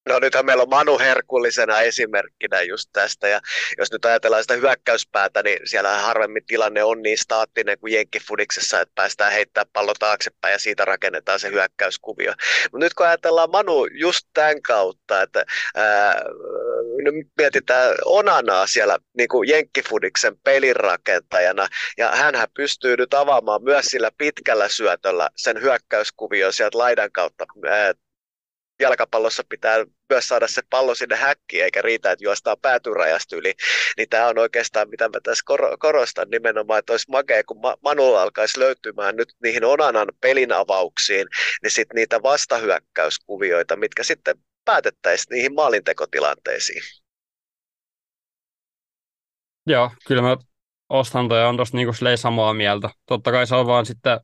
No 0.09 0.18
nythän 0.18 0.46
meillä 0.46 0.62
on 0.62 0.68
Manu 0.68 0.98
herkullisena 0.98 1.80
esimerkkinä 1.80 2.62
just 2.62 2.90
tästä, 2.92 3.28
ja 3.28 3.40
jos 3.78 3.92
nyt 3.92 4.05
ajatellaan 4.05 4.42
sitä 4.42 4.55
hyökkäyspäätä, 4.55 5.42
niin 5.42 5.59
siellä 5.64 5.98
harvemmin 5.98 6.46
tilanne 6.46 6.84
on 6.84 7.03
niin 7.03 7.18
staattinen 7.18 7.78
kuin 7.78 7.92
Jenkkifudiksessa, 7.92 8.80
että 8.80 8.92
päästään 8.94 9.32
heittämään 9.32 9.70
pallo 9.72 9.94
taaksepäin 9.98 10.53
ja 10.53 10.59
siitä 10.59 10.84
rakennetaan 10.84 11.40
se 11.40 11.50
hyökkäyskuvio. 11.50 12.32
Mutta 12.72 12.84
nyt 12.84 12.94
kun 12.94 13.07
ajatellaan 13.07 13.50
Manu 13.50 13.86
just 13.86 14.28
tämän 14.34 14.62
kautta, 14.62 15.22
että 15.22 15.44
ää, 15.74 16.22
nyt 17.05 17.26
mietitään 17.38 17.94
Onanaa 18.05 18.66
siellä 18.66 18.98
niin 19.18 19.28
kuin 19.28 19.48
Jenkkifudiksen 19.48 20.38
pelirakentajana, 20.44 21.68
ja 21.98 22.11
hän 22.11 22.34
pystyy 22.55 22.96
nyt 22.96 23.14
avaamaan 23.14 23.64
myös 23.64 23.84
sillä 23.84 24.11
pitkällä 24.18 24.68
syötöllä 24.68 25.30
sen 25.36 25.62
hyökkäyskuvion 25.62 26.53
sieltä 26.53 26.78
laidan 26.78 27.12
kautta 27.12 27.44
ää, 27.70 27.92
jalkapallossa 28.81 29.43
pitää 29.49 29.85
myös 30.09 30.29
saada 30.29 30.49
se 30.49 30.62
pallo 30.70 30.95
sinne 30.95 31.16
häkkiin, 31.16 31.64
eikä 31.64 31.83
riitä, 31.83 32.12
että 32.12 32.25
juostaan 32.25 32.57
päätyrajasta 32.62 33.37
yli. 33.37 33.55
Niin 33.97 34.09
tämä 34.09 34.27
on 34.27 34.39
oikeastaan, 34.39 34.91
mitä 34.91 35.09
mä 35.09 35.20
tässä 35.23 35.45
korostan 35.79 36.31
nimenomaan, 36.31 36.79
että 36.79 36.93
olisi 36.93 37.11
makea, 37.11 37.45
kun 37.45 37.57
Manulla 37.83 38.23
alkaisi 38.23 38.59
löytymään 38.59 39.16
nyt 39.16 39.29
niihin 39.43 39.64
Onanan 39.64 40.09
pelin 40.20 40.53
avauksiin, 40.53 41.27
niin 41.62 41.70
sitten 41.70 41.95
niitä 41.95 42.23
vastahyökkäyskuvioita, 42.23 43.77
mitkä 43.77 44.03
sitten 44.03 44.37
päätettäisiin 44.64 45.35
niihin 45.35 45.55
maalintekotilanteisiin. 45.55 46.83
Joo, 49.66 49.91
kyllä 50.07 50.23
mä 50.23 50.37
ostan 50.89 51.29
toi 51.29 51.45
on 51.45 51.57
tuossa 51.57 51.77
niinku 51.77 51.93
samaa 52.16 52.55
mieltä. 52.55 52.91
Totta 53.07 53.33
kai 53.33 53.47
se 53.47 53.55
on 53.55 53.66
vaan 53.66 53.87
sitten, 53.87 54.20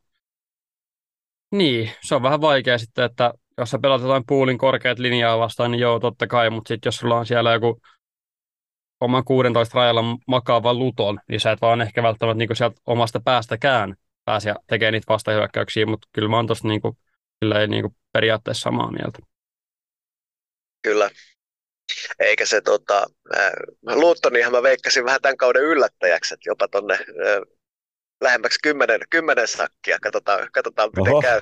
niin, 1.51 1.91
se 2.03 2.15
on 2.15 2.23
vähän 2.23 2.41
vaikea 2.41 2.79
sitten, 2.79 3.05
että 3.05 3.33
jos 3.59 3.71
sä 3.71 3.79
pelat 3.79 4.03
jotain 4.03 4.25
puulin 4.27 4.59
korkeat 4.59 4.99
linjaa 4.99 5.39
vastaan, 5.39 5.71
niin 5.71 5.81
joo, 5.81 6.01
totta 6.01 6.27
kai, 6.27 6.51
mutta 6.51 6.69
sitten 6.69 6.89
jos 6.89 6.97
sulla 6.97 7.19
on 7.19 7.27
siellä 7.27 7.53
joku 7.53 7.81
oman 9.01 9.25
16 9.25 9.79
rajalla 9.79 10.05
makaava 10.27 10.75
luton, 10.75 11.21
niin 11.29 11.41
sä 11.41 11.53
et 11.53 11.61
vaan 11.61 11.81
ehkä 11.81 12.03
välttämättä 12.03 12.39
niin 12.39 12.57
sieltä 12.57 12.81
omasta 12.87 13.21
päästäkään 13.21 13.97
pääse 14.25 14.55
tekemään 14.67 14.93
niitä 14.93 15.13
vastahyökkäyksiä, 15.13 15.87
mutta 15.87 16.09
kyllä 16.13 16.29
mä 16.29 16.37
oon 16.37 16.47
tuossa 16.47 16.69
niin 16.69 16.81
niin 17.69 17.97
periaatteessa 18.13 18.63
samaa 18.63 18.91
mieltä. 18.93 19.19
Kyllä. 20.83 21.11
Eikä 22.19 22.47
se 22.47 22.61
tota, 22.61 23.07
äh, 23.37 23.53
Luuttonihan 23.83 24.53
mä 24.53 24.63
veikkasin 24.63 25.05
vähän 25.05 25.21
tämän 25.23 25.37
kauden 25.37 25.63
yllättäjäksi, 25.63 26.35
että 26.35 26.51
jopa 26.51 26.69
tonne 26.69 26.95
äh, 26.95 27.59
lähemmäksi 28.21 28.59
kymmenen, 28.63 29.01
kymmenen 29.11 29.49
sakkia. 29.49 29.99
Katsotaan, 30.03 30.49
katsotaan 30.53 30.91
miten 30.97 31.13
Oho. 31.13 31.23
käy. 31.23 31.41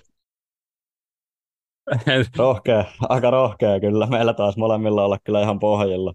rohkea, 2.39 2.85
aika 3.09 3.31
rohkea 3.31 3.81
kyllä. 3.81 4.07
Meillä 4.07 4.35
taas 4.35 4.57
molemmilla 4.57 5.05
olla 5.05 5.19
kyllä 5.25 5.43
ihan 5.43 5.59
pohjilla. 5.59 6.13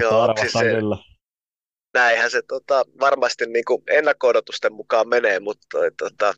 Joo, 0.00 0.34
siis 0.40 0.52
se, 0.52 0.64
kyllä. 0.64 0.96
Näinhän 1.94 2.30
se 2.30 2.42
tota, 2.42 2.84
varmasti 3.00 3.46
niin 3.46 3.64
kuin 3.64 3.82
ennakko-odotusten 3.90 4.72
mukaan 4.72 5.08
menee, 5.08 5.40
mutta 5.40 5.78
tota, 5.98 6.34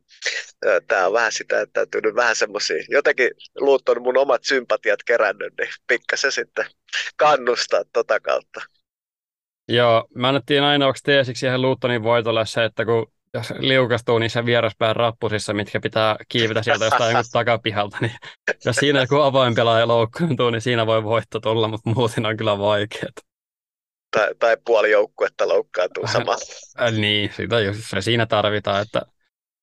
tämä 0.89 1.07
on 1.07 1.13
vähän 1.13 1.33
sitä, 1.33 1.61
että 1.61 1.73
täytyy 1.73 2.01
nyt 2.01 2.15
vähän 2.15 2.37
semmoisia, 2.37 2.85
jotenkin 2.89 3.31
luut 3.61 3.89
on 3.89 4.03
mun 4.03 4.19
omat 4.19 4.45
sympatiat 4.45 5.03
kerännyt, 5.07 5.55
niin 5.59 5.69
pikkasen 5.87 6.33
sitten 6.33 6.67
kannustaa 7.17 7.83
tota 7.93 8.21
kautta. 8.21 8.61
Joo, 9.69 10.09
mä 10.15 10.29
annettiin 10.29 10.63
ainoaksi 10.63 11.03
teesiksi 11.03 11.41
siihen 11.41 11.63
Luuttonin 11.63 12.03
voitolle 12.03 12.47
se, 12.47 12.65
että 12.65 12.85
kun 12.85 13.13
jos 13.39 13.55
liukastuu 13.59 14.19
niissä 14.19 14.47
vieraspään 14.47 14.97
rappusissa, 14.97 15.55
mitkä 15.55 15.81
pitää 15.81 16.17
kiivetä 16.29 16.63
sieltä 16.63 16.85
jostain 16.85 17.17
takapihalta, 17.33 17.99
niin 18.01 18.13
jos 18.65 18.77
siinä 18.77 19.01
joku 19.01 19.17
avainpelaaja 19.17 19.89
loukkaantuu, 19.89 20.51
niin 20.51 20.61
siinä 20.61 20.87
voi 20.87 21.05
voitto 21.05 21.41
tulla, 21.41 21.69
mutta 21.69 21.91
muuten 21.91 22.27
on 22.27 22.37
kyllä 22.37 22.59
vaikeaa. 22.59 23.13
Tai, 24.17 24.35
tai 24.39 24.57
puoli 24.65 24.91
joukkuetta 24.91 25.49
loukkaantuu 25.49 26.07
samalla. 26.07 26.45
Äh, 26.81 26.93
niin, 26.93 27.33
sitä 27.37 27.61
jos 27.61 27.77
se 27.91 28.01
siinä 28.01 28.27
tarvitaan, 28.27 28.83
että 28.83 29.03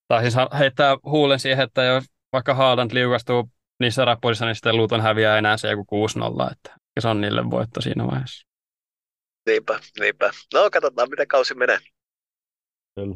tai 0.07 0.21
siis 0.21 0.35
heittää 0.59 0.97
huulen 1.03 1.39
siihen, 1.39 1.63
että 1.63 1.83
jos 1.83 2.03
vaikka 2.33 2.53
Haaland 2.53 2.91
liukastuu 2.93 3.49
niissä 3.79 4.05
raportissa, 4.05 4.45
niin 4.45 4.55
sitten 4.55 4.77
Luton 4.77 5.01
häviää 5.01 5.37
enää 5.37 5.57
se 5.57 5.71
joku 5.71 6.07
6-0, 6.07 6.51
että 6.51 6.75
se 6.99 7.07
on 7.07 7.21
niille 7.21 7.49
voitto 7.49 7.81
siinä 7.81 8.07
vaiheessa. 8.07 8.47
Niinpä, 9.45 9.79
niinpä. 9.99 10.31
No 10.53 10.69
katsotaan, 10.71 11.09
miten 11.09 11.27
kausi 11.27 11.55
menee. 11.55 11.79
Kyllä. 12.95 13.15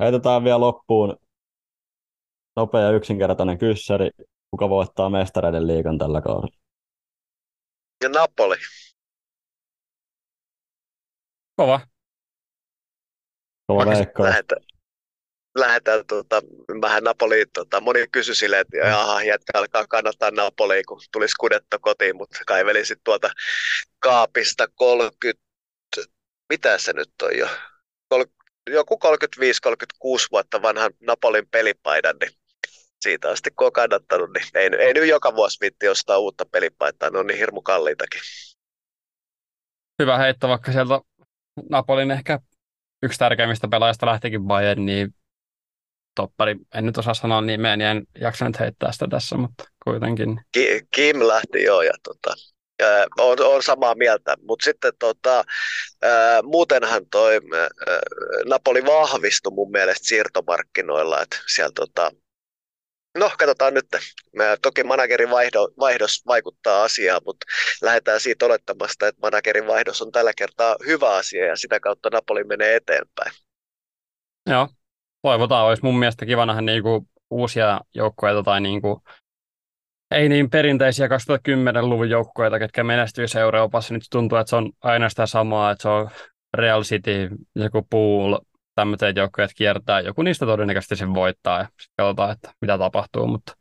Heitetään 0.00 0.44
vielä 0.44 0.60
loppuun 0.60 1.16
nopea 2.56 2.80
ja 2.80 2.90
yksinkertainen 2.90 3.58
kyssäri. 3.58 4.10
Kuka 4.50 4.68
voittaa 4.68 5.10
mestareiden 5.10 5.66
liikan 5.66 5.98
tällä 5.98 6.20
kaudella? 6.20 6.56
Ja 8.02 8.08
Napoli. 8.08 8.56
Kova. 11.56 11.80
Kova 13.66 13.86
veikkaus. 13.86 14.28
Lähetään, 14.28 14.62
lähetään 15.58 16.06
tuota, 16.06 16.42
vähän 16.80 17.04
Napoliin, 17.04 17.46
tuota, 17.54 17.80
moni 17.80 18.06
kysyi 18.12 18.34
silleen, 18.34 18.60
että 18.60 18.76
jaha, 18.76 19.22
jätkä 19.22 19.52
alkaa 19.54 19.86
kannattaa 19.86 20.30
Napoliin, 20.30 20.84
kun 20.88 21.00
tulisi 21.12 21.34
kudetto 21.40 21.78
kotiin, 21.80 22.16
mutta 22.16 22.38
kaiveli 22.46 22.84
sitten 22.84 23.04
tuolta 23.04 23.30
kaapista 23.98 24.68
30, 24.74 25.42
mitä 26.48 26.78
se 26.78 26.92
nyt 26.92 27.10
on 27.22 27.38
jo, 27.38 27.48
joku 28.66 29.00
35-36 29.04 30.26
vuotta 30.32 30.62
vanhan 30.62 30.90
Napolin 31.00 31.48
pelipaidan, 31.50 32.16
niin 32.20 32.32
siitä 33.00 33.30
asti 33.30 33.50
kun 33.50 33.66
on 33.66 33.72
kannattanut, 33.72 34.30
niin 34.34 34.46
ei, 34.54 34.86
ei 34.86 34.94
nyt 34.94 35.08
joka 35.08 35.34
vuosi 35.34 35.60
viitti 35.60 35.88
ostaa 35.88 36.18
uutta 36.18 36.44
pelipaitaa, 36.46 37.10
ne 37.10 37.18
on 37.18 37.26
niin 37.26 37.38
hirmu 37.38 37.62
kalliitakin. 37.62 38.20
Hyvä 40.02 40.18
heitto, 40.18 40.48
vaikka 40.48 40.72
sieltä 40.72 41.00
Napolin 41.70 42.10
ehkä 42.10 42.38
yksi 43.02 43.18
tärkeimmistä 43.18 43.68
pelaajista 43.68 44.06
lähtikin 44.06 44.42
Bayern, 44.42 44.86
niin 44.86 45.14
toppari, 46.14 46.56
en 46.74 46.86
nyt 46.86 46.98
osaa 46.98 47.14
sanoa 47.14 47.40
nimeä, 47.40 47.76
niin 47.76 47.88
en 47.88 48.02
jaksa 48.20 48.44
nyt 48.44 48.60
heittää 48.60 48.92
sitä 48.92 49.06
tässä, 49.10 49.36
mutta 49.36 49.64
kuitenkin. 49.84 50.40
Kim 50.94 51.18
lähti 51.18 51.62
joo, 51.62 51.82
ja 51.82 51.92
tota, 52.02 52.34
on, 53.18 53.36
on 53.40 53.62
samaa 53.62 53.94
mieltä, 53.94 54.36
mutta 54.42 54.64
sitten 54.64 54.92
tota, 54.98 55.44
ää, 56.02 56.42
muutenhan 56.42 57.06
toi 57.10 57.34
ää, 57.34 57.68
Napoli 58.46 58.84
vahvistui 58.84 59.52
mun 59.52 59.70
mielestä 59.70 60.06
siirtomarkkinoilla, 60.06 61.22
että 61.22 61.36
siellä 61.54 61.72
tota, 61.74 62.10
No, 63.18 63.30
katsotaan 63.38 63.74
nyt. 63.74 63.86
Toki 64.62 64.84
managerin 64.84 65.30
vaihdo, 65.30 65.68
vaihdos 65.78 66.22
vaikuttaa 66.26 66.82
asiaan, 66.82 67.20
mutta 67.26 67.46
lähdetään 67.82 68.20
siitä 68.20 68.46
olettamasta, 68.46 69.08
että 69.08 69.20
managerin 69.22 69.66
vaihdos 69.66 70.02
on 70.02 70.12
tällä 70.12 70.32
kertaa 70.36 70.76
hyvä 70.86 71.14
asia 71.16 71.46
ja 71.46 71.56
sitä 71.56 71.80
kautta 71.80 72.10
Napoli 72.12 72.44
menee 72.44 72.76
eteenpäin. 72.76 73.32
Joo, 74.46 74.68
toivotaan. 75.22 75.66
Olisi 75.66 75.82
mun 75.82 75.98
mielestä 75.98 76.26
kiva 76.26 76.46
nähdä 76.46 76.60
niinku 76.60 77.08
uusia 77.30 77.80
joukkueita 77.94 78.42
tai 78.42 78.60
niinku, 78.60 79.02
ei 80.10 80.28
niin 80.28 80.50
perinteisiä 80.50 81.06
2010-luvun 81.06 82.10
joukkueita, 82.10 82.58
ketkä 82.58 82.84
menestyisi 82.84 83.38
Euroopassa. 83.38 83.94
Nyt 83.94 84.02
tuntuu, 84.10 84.38
että 84.38 84.50
se 84.50 84.56
on 84.56 84.72
aina 84.80 85.08
sitä 85.08 85.26
samaa, 85.26 85.70
että 85.70 85.82
se 85.82 85.88
on 85.88 86.10
Real 86.54 86.82
City, 86.82 87.28
joku 87.54 87.86
Pool, 87.90 88.38
tämmöiset 88.74 89.16
joukkueet 89.16 89.50
kiertää. 89.56 90.00
Joku 90.00 90.22
niistä 90.22 90.46
todennäköisesti 90.46 90.96
sen 90.96 91.14
voittaa 91.14 91.58
ja 91.58 91.64
sitten 91.64 91.94
katsotaan, 91.96 92.32
että 92.32 92.52
mitä 92.60 92.78
tapahtuu, 92.78 93.26
mutta 93.26 93.52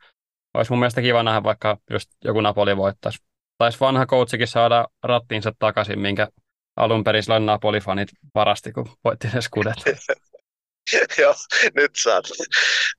olisi 0.53 0.71
mun 0.71 0.79
mielestä 0.79 1.01
kiva 1.01 1.23
nähdä 1.23 1.43
vaikka 1.43 1.77
just 1.89 2.09
joku 2.23 2.41
Napoli 2.41 2.77
voittaisi. 2.77 3.19
Taisi 3.57 3.79
vanha 3.79 4.05
coachikin 4.05 4.47
saada 4.47 4.87
rattiinsa 5.03 5.51
takaisin, 5.59 5.99
minkä 5.99 6.27
alun 6.75 7.03
perin 7.03 7.23
silloin 7.23 7.45
Napoli-fanit 7.45 8.09
varasti, 8.35 8.71
kun 8.71 8.89
voitti 9.03 9.27
ne 9.33 9.41
skudet. 9.41 9.75
Joo, 11.21 11.33
nyt 11.75 11.91
saat. 12.03 12.25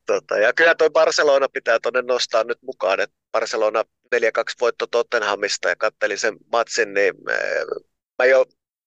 Tota, 0.07 0.39
ja 0.39 0.53
kyllä 0.53 0.75
toi 0.75 0.91
Barcelona 0.91 1.47
pitää 1.53 1.79
tuonne 1.83 2.03
nostaa 2.03 2.45
nyt 2.45 2.59
mukaan, 2.63 3.01
että 3.01 3.17
Barcelona 3.33 3.85
4-2 4.17 4.21
voitto 4.61 4.87
Tottenhamista 4.87 5.69
ja 5.69 5.77
kattelin 5.77 6.19
sen 6.19 6.37
matsin, 6.53 6.95
niin 6.95 7.15
eh, 7.31 7.65
mä 8.19 8.25
jo 8.25 8.45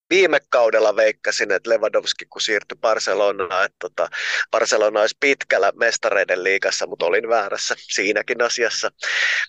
viime 0.09 0.39
kaudella 0.49 0.95
veikkasin, 0.95 1.51
että 1.51 1.69
Lewandowski 1.69 2.25
kun 2.25 2.41
siirtyi 2.41 2.77
Barcelonaan, 2.81 3.65
että 3.65 3.77
tota, 3.79 4.09
Barcelona 4.51 4.99
olisi 4.99 5.17
pitkällä 5.19 5.71
mestareiden 5.75 6.43
liigassa, 6.43 6.87
mutta 6.87 7.05
olin 7.05 7.29
väärässä 7.29 7.75
siinäkin 7.77 8.41
asiassa. 8.41 8.91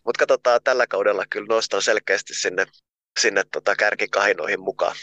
Mutta 0.05 0.18
katsotaan 0.18 0.61
tällä 0.64 0.86
kaudella 0.86 1.24
kyllä 1.30 1.47
nostan 1.49 1.82
selkeästi 1.82 2.34
sinne, 2.34 2.66
sinne 3.20 3.42
tota 3.53 3.76
kärkikahinoihin 3.76 4.61
mukaan. 4.61 4.97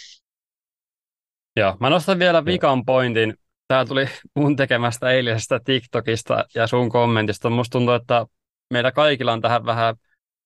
Joo, 1.56 1.78
mä 1.80 1.89
nostan 1.89 2.20
vielä 2.20 2.46
vikan 2.46 2.86
pointin. 2.86 3.34
Tämä 3.68 3.86
tuli 3.86 4.06
mun 4.36 4.56
tekemästä 4.56 5.12
eilisestä 5.12 5.60
TikTokista 5.66 6.46
ja 6.56 6.68
sun 6.68 6.89
kommentista. 6.89 7.50
Musta 7.50 7.72
tuntuu, 7.72 7.94
että 7.94 8.26
meillä 8.72 8.92
kaikilla 8.92 9.34
on 9.34 9.42
tähän 9.42 9.66
vähän 9.66 9.96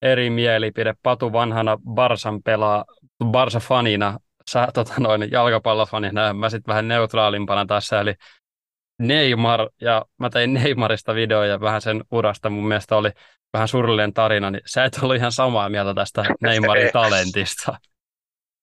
eri 0.01 0.29
mielipide. 0.29 0.93
Patu 1.03 1.33
vanhana 1.33 1.77
Barsan 1.93 2.43
pelaa, 2.43 2.85
Barsa-fanina 3.25 4.19
sä 4.51 4.67
tota 4.73 4.93
noin, 4.97 5.31
jalkapallofanina, 5.31 6.33
mä 6.33 6.49
sitten 6.49 6.71
vähän 6.71 6.87
neutraalimpana 6.87 7.65
tässä, 7.65 7.99
eli 7.99 8.13
Neymar, 8.99 9.69
ja 9.81 10.05
mä 10.19 10.29
tein 10.29 10.53
Neymarista 10.53 11.15
videoja 11.15 11.59
vähän 11.59 11.81
sen 11.81 12.03
urasta, 12.11 12.49
mun 12.49 12.67
mielestä 12.67 12.95
oli 12.95 13.11
vähän 13.53 13.67
surullinen 13.67 14.13
tarina, 14.13 14.51
niin 14.51 14.61
sä 14.65 14.85
et 14.85 14.99
ollut 15.01 15.15
ihan 15.15 15.31
samaa 15.31 15.69
mieltä 15.69 15.93
tästä 15.93 16.23
Neymarin 16.41 16.91
talentista. 16.93 17.77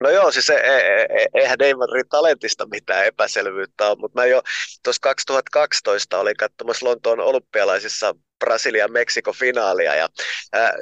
No 0.00 0.10
joo, 0.10 0.30
siis 0.30 0.50
e, 0.50 0.54
e, 0.54 1.06
e, 1.10 1.26
eihän 1.34 1.58
Neymarin 1.58 2.08
talentista 2.08 2.66
mitään 2.66 3.06
epäselvyyttä 3.06 3.88
ole, 3.88 3.98
mutta 3.98 4.20
mä 4.20 4.26
jo 4.26 4.42
tuossa 4.84 5.00
2012 5.02 6.18
olin 6.18 6.36
katsomassa 6.36 6.86
Lontoon 6.86 7.20
olympialaisissa 7.20 8.14
Brasilia 8.44 8.88
Meksiko 8.88 9.32
finaalia 9.32 9.94
ja 9.94 10.08
ää, 10.52 10.72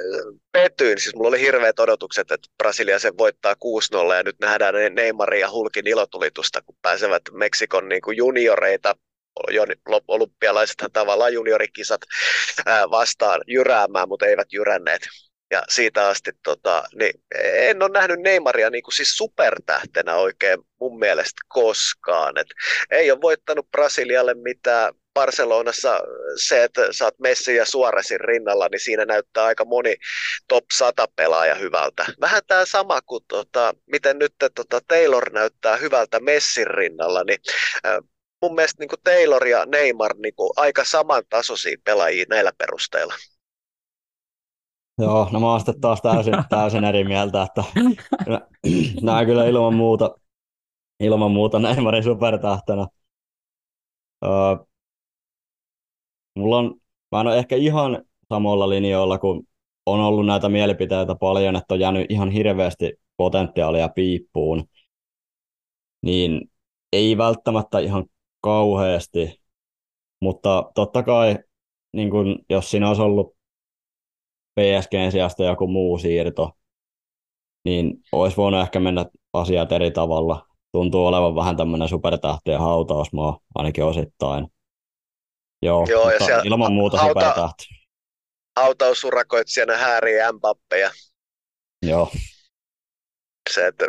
petyin, 0.51 0.99
siis 0.99 1.15
mulla 1.15 1.29
oli 1.29 1.39
hirveät 1.39 1.79
odotukset, 1.79 2.31
että 2.31 2.49
Brasilia 2.57 2.99
sen 2.99 3.17
voittaa 3.17 3.53
6-0 3.53 4.15
ja 4.15 4.23
nyt 4.23 4.35
nähdään 4.41 4.75
Neymarin 4.95 5.41
ja 5.41 5.51
Hulkin 5.51 5.87
ilotulitusta, 5.87 6.61
kun 6.61 6.75
pääsevät 6.81 7.21
Meksikon 7.31 7.89
niin 7.89 8.01
kuin 8.01 8.17
junioreita 8.17 8.95
olympialaisethan 10.07 10.91
tavallaan 10.91 11.33
juniorikisat 11.33 12.01
vastaan 12.91 13.41
jyräämään, 13.47 14.07
mutta 14.07 14.25
eivät 14.25 14.53
jyränneet 14.53 15.01
ja 15.51 15.63
siitä 15.69 16.07
asti 16.07 16.31
tota, 16.43 16.83
niin 16.95 17.13
en 17.53 17.83
ole 17.83 17.91
nähnyt 17.93 18.19
Neymaria 18.19 18.69
niin 18.69 18.83
kuin 18.83 18.93
siis 18.93 19.17
supertähtenä 19.17 20.15
oikein 20.15 20.59
mun 20.79 20.99
mielestä 20.99 21.41
koskaan. 21.47 22.37
Et 22.37 22.47
ei 22.91 23.11
ole 23.11 23.21
voittanut 23.21 23.71
Brasilialle 23.71 24.33
mitään. 24.33 24.93
Barcelonassa 25.13 25.99
se, 26.35 26.63
että 26.63 26.87
saat 26.91 27.19
Messi 27.19 27.55
ja 27.55 27.65
Suoresin 27.65 28.19
rinnalla, 28.19 28.67
niin 28.71 28.79
siinä 28.79 29.05
näyttää 29.05 29.45
aika 29.45 29.65
moni 29.65 29.95
top 30.47 30.63
100 30.73 31.07
pelaaja 31.15 31.55
hyvältä. 31.55 32.05
Vähän 32.21 32.41
tämä 32.47 32.65
sama 32.65 33.01
kuin 33.01 33.23
tota, 33.27 33.73
miten 33.91 34.19
nyt 34.19 34.33
tota, 34.55 34.79
Taylor 34.87 35.33
näyttää 35.33 35.77
hyvältä 35.77 36.19
Messin 36.19 36.67
rinnalla, 36.67 37.23
niin 37.23 37.39
mun 38.41 38.55
mielestä 38.55 38.79
niin 38.79 39.01
Taylor 39.03 39.47
ja 39.47 39.65
Neymar 39.65 40.15
niin 40.17 40.35
kuin 40.35 40.49
aika 40.55 40.83
samantasoisia 40.85 41.77
pelaajia 41.83 42.25
näillä 42.29 42.51
perusteilla. 42.57 43.13
Joo, 45.01 45.29
no 45.31 45.39
mä 45.39 45.47
oon 45.51 45.59
sitten 45.59 45.81
taas 45.81 46.01
täysin, 46.01 46.33
täysin 46.49 46.83
eri 46.83 47.03
mieltä, 47.03 47.41
että 47.43 47.63
näin 49.01 49.25
kyllä 49.25 49.45
ilman 49.45 49.73
muuta, 49.73 50.15
ilman 50.99 51.31
muuta 51.31 51.59
Neymarin 51.59 52.03
supertähtenä. 52.03 52.87
Öö, 54.23 54.55
mulla 56.35 56.57
on, 56.57 56.75
mä 57.11 57.21
en 57.21 57.27
ole 57.27 57.37
ehkä 57.37 57.55
ihan 57.55 58.03
samalla 58.29 58.69
linjoilla, 58.69 59.17
kun 59.17 59.43
on 59.85 59.99
ollut 59.99 60.25
näitä 60.25 60.49
mielipiteitä 60.49 61.15
paljon, 61.15 61.55
että 61.55 61.73
on 61.73 61.79
jäänyt 61.79 62.05
ihan 62.11 62.31
hirveästi 62.31 62.93
potentiaalia 63.17 63.89
piippuun, 63.89 64.63
niin 66.01 66.51
ei 66.93 67.17
välttämättä 67.17 67.79
ihan 67.79 68.05
kauheasti, 68.41 69.41
mutta 70.21 70.71
totta 70.75 71.03
kai 71.03 71.37
niin 71.93 72.09
kun, 72.11 72.39
jos 72.49 72.71
siinä 72.71 72.87
olisi 72.87 73.01
ollut 73.01 73.35
PSGn 74.61 75.11
sijasta 75.11 75.43
joku 75.43 75.67
muu 75.67 75.97
siirto, 75.97 76.51
niin 77.65 77.93
olisi 78.11 78.37
voinut 78.37 78.61
ehkä 78.61 78.79
mennä 78.79 79.05
asiat 79.33 79.71
eri 79.71 79.91
tavalla. 79.91 80.45
Tuntuu 80.71 81.05
olevan 81.05 81.35
vähän 81.35 81.57
tämmöinen 81.57 81.89
supertähtien 81.89 82.59
hautausmaa, 82.59 83.39
ainakin 83.55 83.83
osittain. 83.83 84.47
Joo, 85.61 85.85
Joo 85.89 86.09
ja 86.11 86.41
ilman 86.43 86.73
muuta 86.73 86.97
hauta, 86.97 87.19
supertähti. 87.19 87.65
Hautausurakoitsijana 88.59 89.77
häärii 89.77 90.15
Mbappeja. 90.33 90.91
Joo. 91.81 92.11
Se, 93.49 93.67
että 93.67 93.85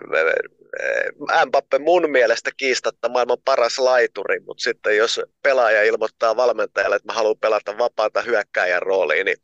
Mbappe 1.47 1.79
mun 1.79 2.11
mielestä 2.11 2.51
kiistatta 2.57 3.09
maailman 3.09 3.39
paras 3.45 3.79
laituri, 3.79 4.41
mutta 4.41 4.63
sitten 4.63 4.97
jos 4.97 5.21
pelaaja 5.43 5.83
ilmoittaa 5.83 6.37
valmentajalle, 6.37 6.97
että 6.97 7.09
mä 7.09 7.13
haluan 7.13 7.39
pelata 7.41 7.79
vapaata 7.79 8.23
hyökkääjän 8.23 8.83
rooliin, 8.83 9.27
niin 9.27 9.37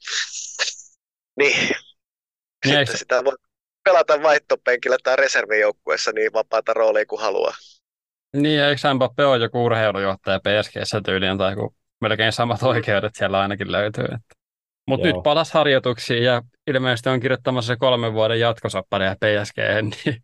niin. 1.38 1.76
niin 2.64 2.76
Sitten 2.76 2.98
sitä 2.98 3.24
voi 3.24 3.36
pelata 3.84 4.22
vaihtopenkillä 4.22 4.96
tai 5.02 5.16
reservijoukkueessa 5.16 6.12
niin 6.12 6.32
vapaata 6.32 6.74
roolia 6.74 7.06
kuin 7.06 7.20
haluaa. 7.20 7.54
Niin, 8.36 8.60
eikö 8.60 8.94
Mbappe 8.94 9.24
ole 9.24 9.38
joku 9.38 9.64
urheilujohtaja 9.64 10.40
PSGssä 10.40 11.00
tyyliin 11.04 11.38
tai 11.38 11.54
kun 11.54 11.74
melkein 12.00 12.32
samat 12.32 12.62
oikeudet 12.62 13.14
siellä 13.14 13.40
ainakin 13.40 13.72
löytyy. 13.72 14.04
Että. 14.04 14.38
Mutta 14.88 15.06
nyt 15.06 15.16
palas 15.24 15.52
harjoituksiin 15.52 16.22
ja 16.22 16.42
ilmeisesti 16.66 17.08
on 17.08 17.20
kirjoittamassa 17.20 17.76
kolmen 17.76 18.12
vuoden 18.12 18.40
jatkosopparia 18.40 19.14
PSG, 19.14 19.56
niin 20.04 20.22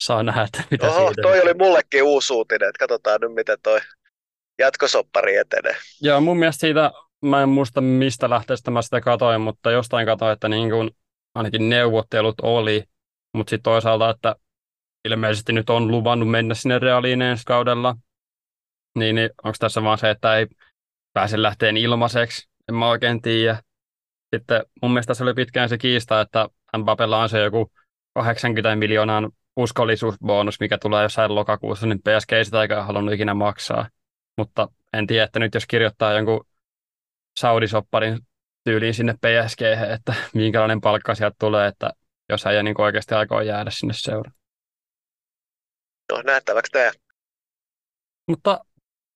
saa 0.00 0.22
nähdä, 0.22 0.42
että 0.42 0.62
mitä 0.70 0.86
Oho, 0.86 1.06
siitä. 1.06 1.22
toi 1.22 1.40
oli 1.40 1.54
mullekin 1.54 2.02
uusi 2.02 2.32
uutinen, 2.32 2.68
että 2.68 2.78
katsotaan 2.78 3.20
nyt 3.20 3.34
miten 3.34 3.58
toi 3.62 3.80
jatkosoppari 4.58 5.36
etenee. 5.36 5.76
Joo, 6.00 6.20
mun 6.20 6.38
mielestä 6.38 6.60
siitä, 6.60 6.90
mä 7.28 7.42
en 7.42 7.48
muista 7.48 7.80
mistä 7.80 8.30
lähteestä 8.30 8.70
mä 8.70 8.82
sitä 8.82 9.00
katoin, 9.00 9.40
mutta 9.40 9.70
jostain 9.70 10.06
katoin, 10.06 10.32
että 10.32 10.48
niin 10.48 10.70
kuin 10.70 10.90
ainakin 11.34 11.68
neuvottelut 11.68 12.34
oli, 12.42 12.84
mutta 13.34 13.50
sitten 13.50 13.72
toisaalta, 13.72 14.10
että 14.10 14.36
ilmeisesti 15.04 15.52
nyt 15.52 15.70
on 15.70 15.90
luvannut 15.90 16.30
mennä 16.30 16.54
sinne 16.54 16.78
reaaliin 16.78 17.22
ensi 17.22 17.44
kaudella, 17.46 17.96
niin, 18.98 19.14
niin 19.14 19.30
onko 19.44 19.56
tässä 19.58 19.82
vaan 19.82 19.98
se, 19.98 20.10
että 20.10 20.36
ei 20.36 20.46
pääse 21.12 21.42
lähteen 21.42 21.76
ilmaiseksi, 21.76 22.48
en 22.68 22.74
mä 22.74 22.88
oikein 22.88 23.22
tiedä. 23.22 23.62
Sitten 24.34 24.64
mun 24.82 24.90
mielestä 24.90 25.14
se 25.14 25.22
oli 25.22 25.34
pitkään 25.34 25.68
se 25.68 25.78
kiista, 25.78 26.20
että 26.20 26.48
Mbappella 26.78 27.22
on 27.22 27.28
se 27.28 27.42
joku 27.42 27.72
80 28.14 28.76
miljoonan 28.76 29.30
uskollisuusbonus, 29.56 30.60
mikä 30.60 30.78
tulee 30.78 31.02
jossain 31.02 31.34
lokakuussa, 31.34 31.86
niin 31.86 31.98
PSG 31.98 32.30
sitä 32.42 32.62
eikä 32.62 32.82
halunnut 32.82 33.14
ikinä 33.14 33.34
maksaa. 33.34 33.88
Mutta 34.38 34.68
en 34.92 35.06
tiedä, 35.06 35.24
että 35.24 35.38
nyt 35.38 35.54
jos 35.54 35.66
kirjoittaa 35.66 36.12
jonkun 36.12 36.46
Saudi-sopparin 37.40 38.18
tyyliin 38.64 38.94
sinne 38.94 39.14
PSG, 39.14 39.60
että 39.94 40.14
minkälainen 40.34 40.80
palkka 40.80 41.14
sieltä 41.14 41.36
tulee, 41.38 41.68
että 41.68 41.90
jos 42.28 42.44
hän 42.44 42.64
niin 42.64 42.80
oikeasti 42.80 43.14
aikoo 43.14 43.40
jäädä 43.40 43.70
sinne 43.70 43.94
seuraan. 43.96 44.36
No, 46.12 46.22
nähtäväksi 46.22 46.72
tämä. 46.72 46.90
Mutta 48.28 48.60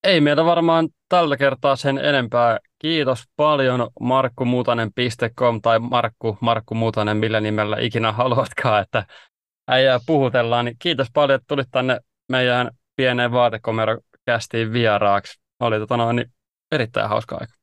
ei 0.04 0.20
meillä 0.20 0.44
varmaan 0.44 0.88
tällä 1.08 1.36
kertaa 1.36 1.76
sen 1.76 1.98
enempää. 1.98 2.58
Kiitos 2.78 3.24
paljon 3.36 3.90
markkumuutanen.com 4.00 5.60
tai 5.62 5.78
Markku, 5.78 6.38
Markku 6.40 6.74
Muutanen, 6.74 7.16
millä 7.16 7.40
nimellä 7.40 7.76
ikinä 7.80 8.12
haluatkaan, 8.12 8.82
että 8.82 9.06
äijää 9.68 10.00
puhutellaan. 10.06 10.64
Niin 10.64 10.76
kiitos 10.78 11.08
paljon, 11.12 11.34
että 11.34 11.46
tulit 11.48 11.68
tänne 11.70 12.00
meidän 12.28 12.70
pieneen 12.96 13.32
vaatekomerokästiin 13.32 14.72
vieraaksi. 14.72 15.40
Oli 15.60 15.78
tota 15.78 15.96
noin, 15.96 16.16
niin 16.16 16.32
erittäin 16.72 17.08
hauska 17.08 17.36
aika. 17.40 17.59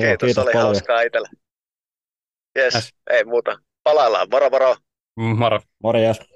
Kiitos, 0.00 0.26
kiitos 0.26 0.44
oli 0.44 0.52
paljon. 0.52 0.66
hauskaa 0.66 1.02
itsellä. 1.02 1.28
Yes, 2.58 2.74
yes, 2.74 2.94
ei 3.10 3.24
muuta. 3.24 3.58
Palaillaan. 3.82 4.28
Moro 4.30 4.50
moro. 4.50 4.76
Moro. 5.16 5.60
Morjes. 5.82 6.29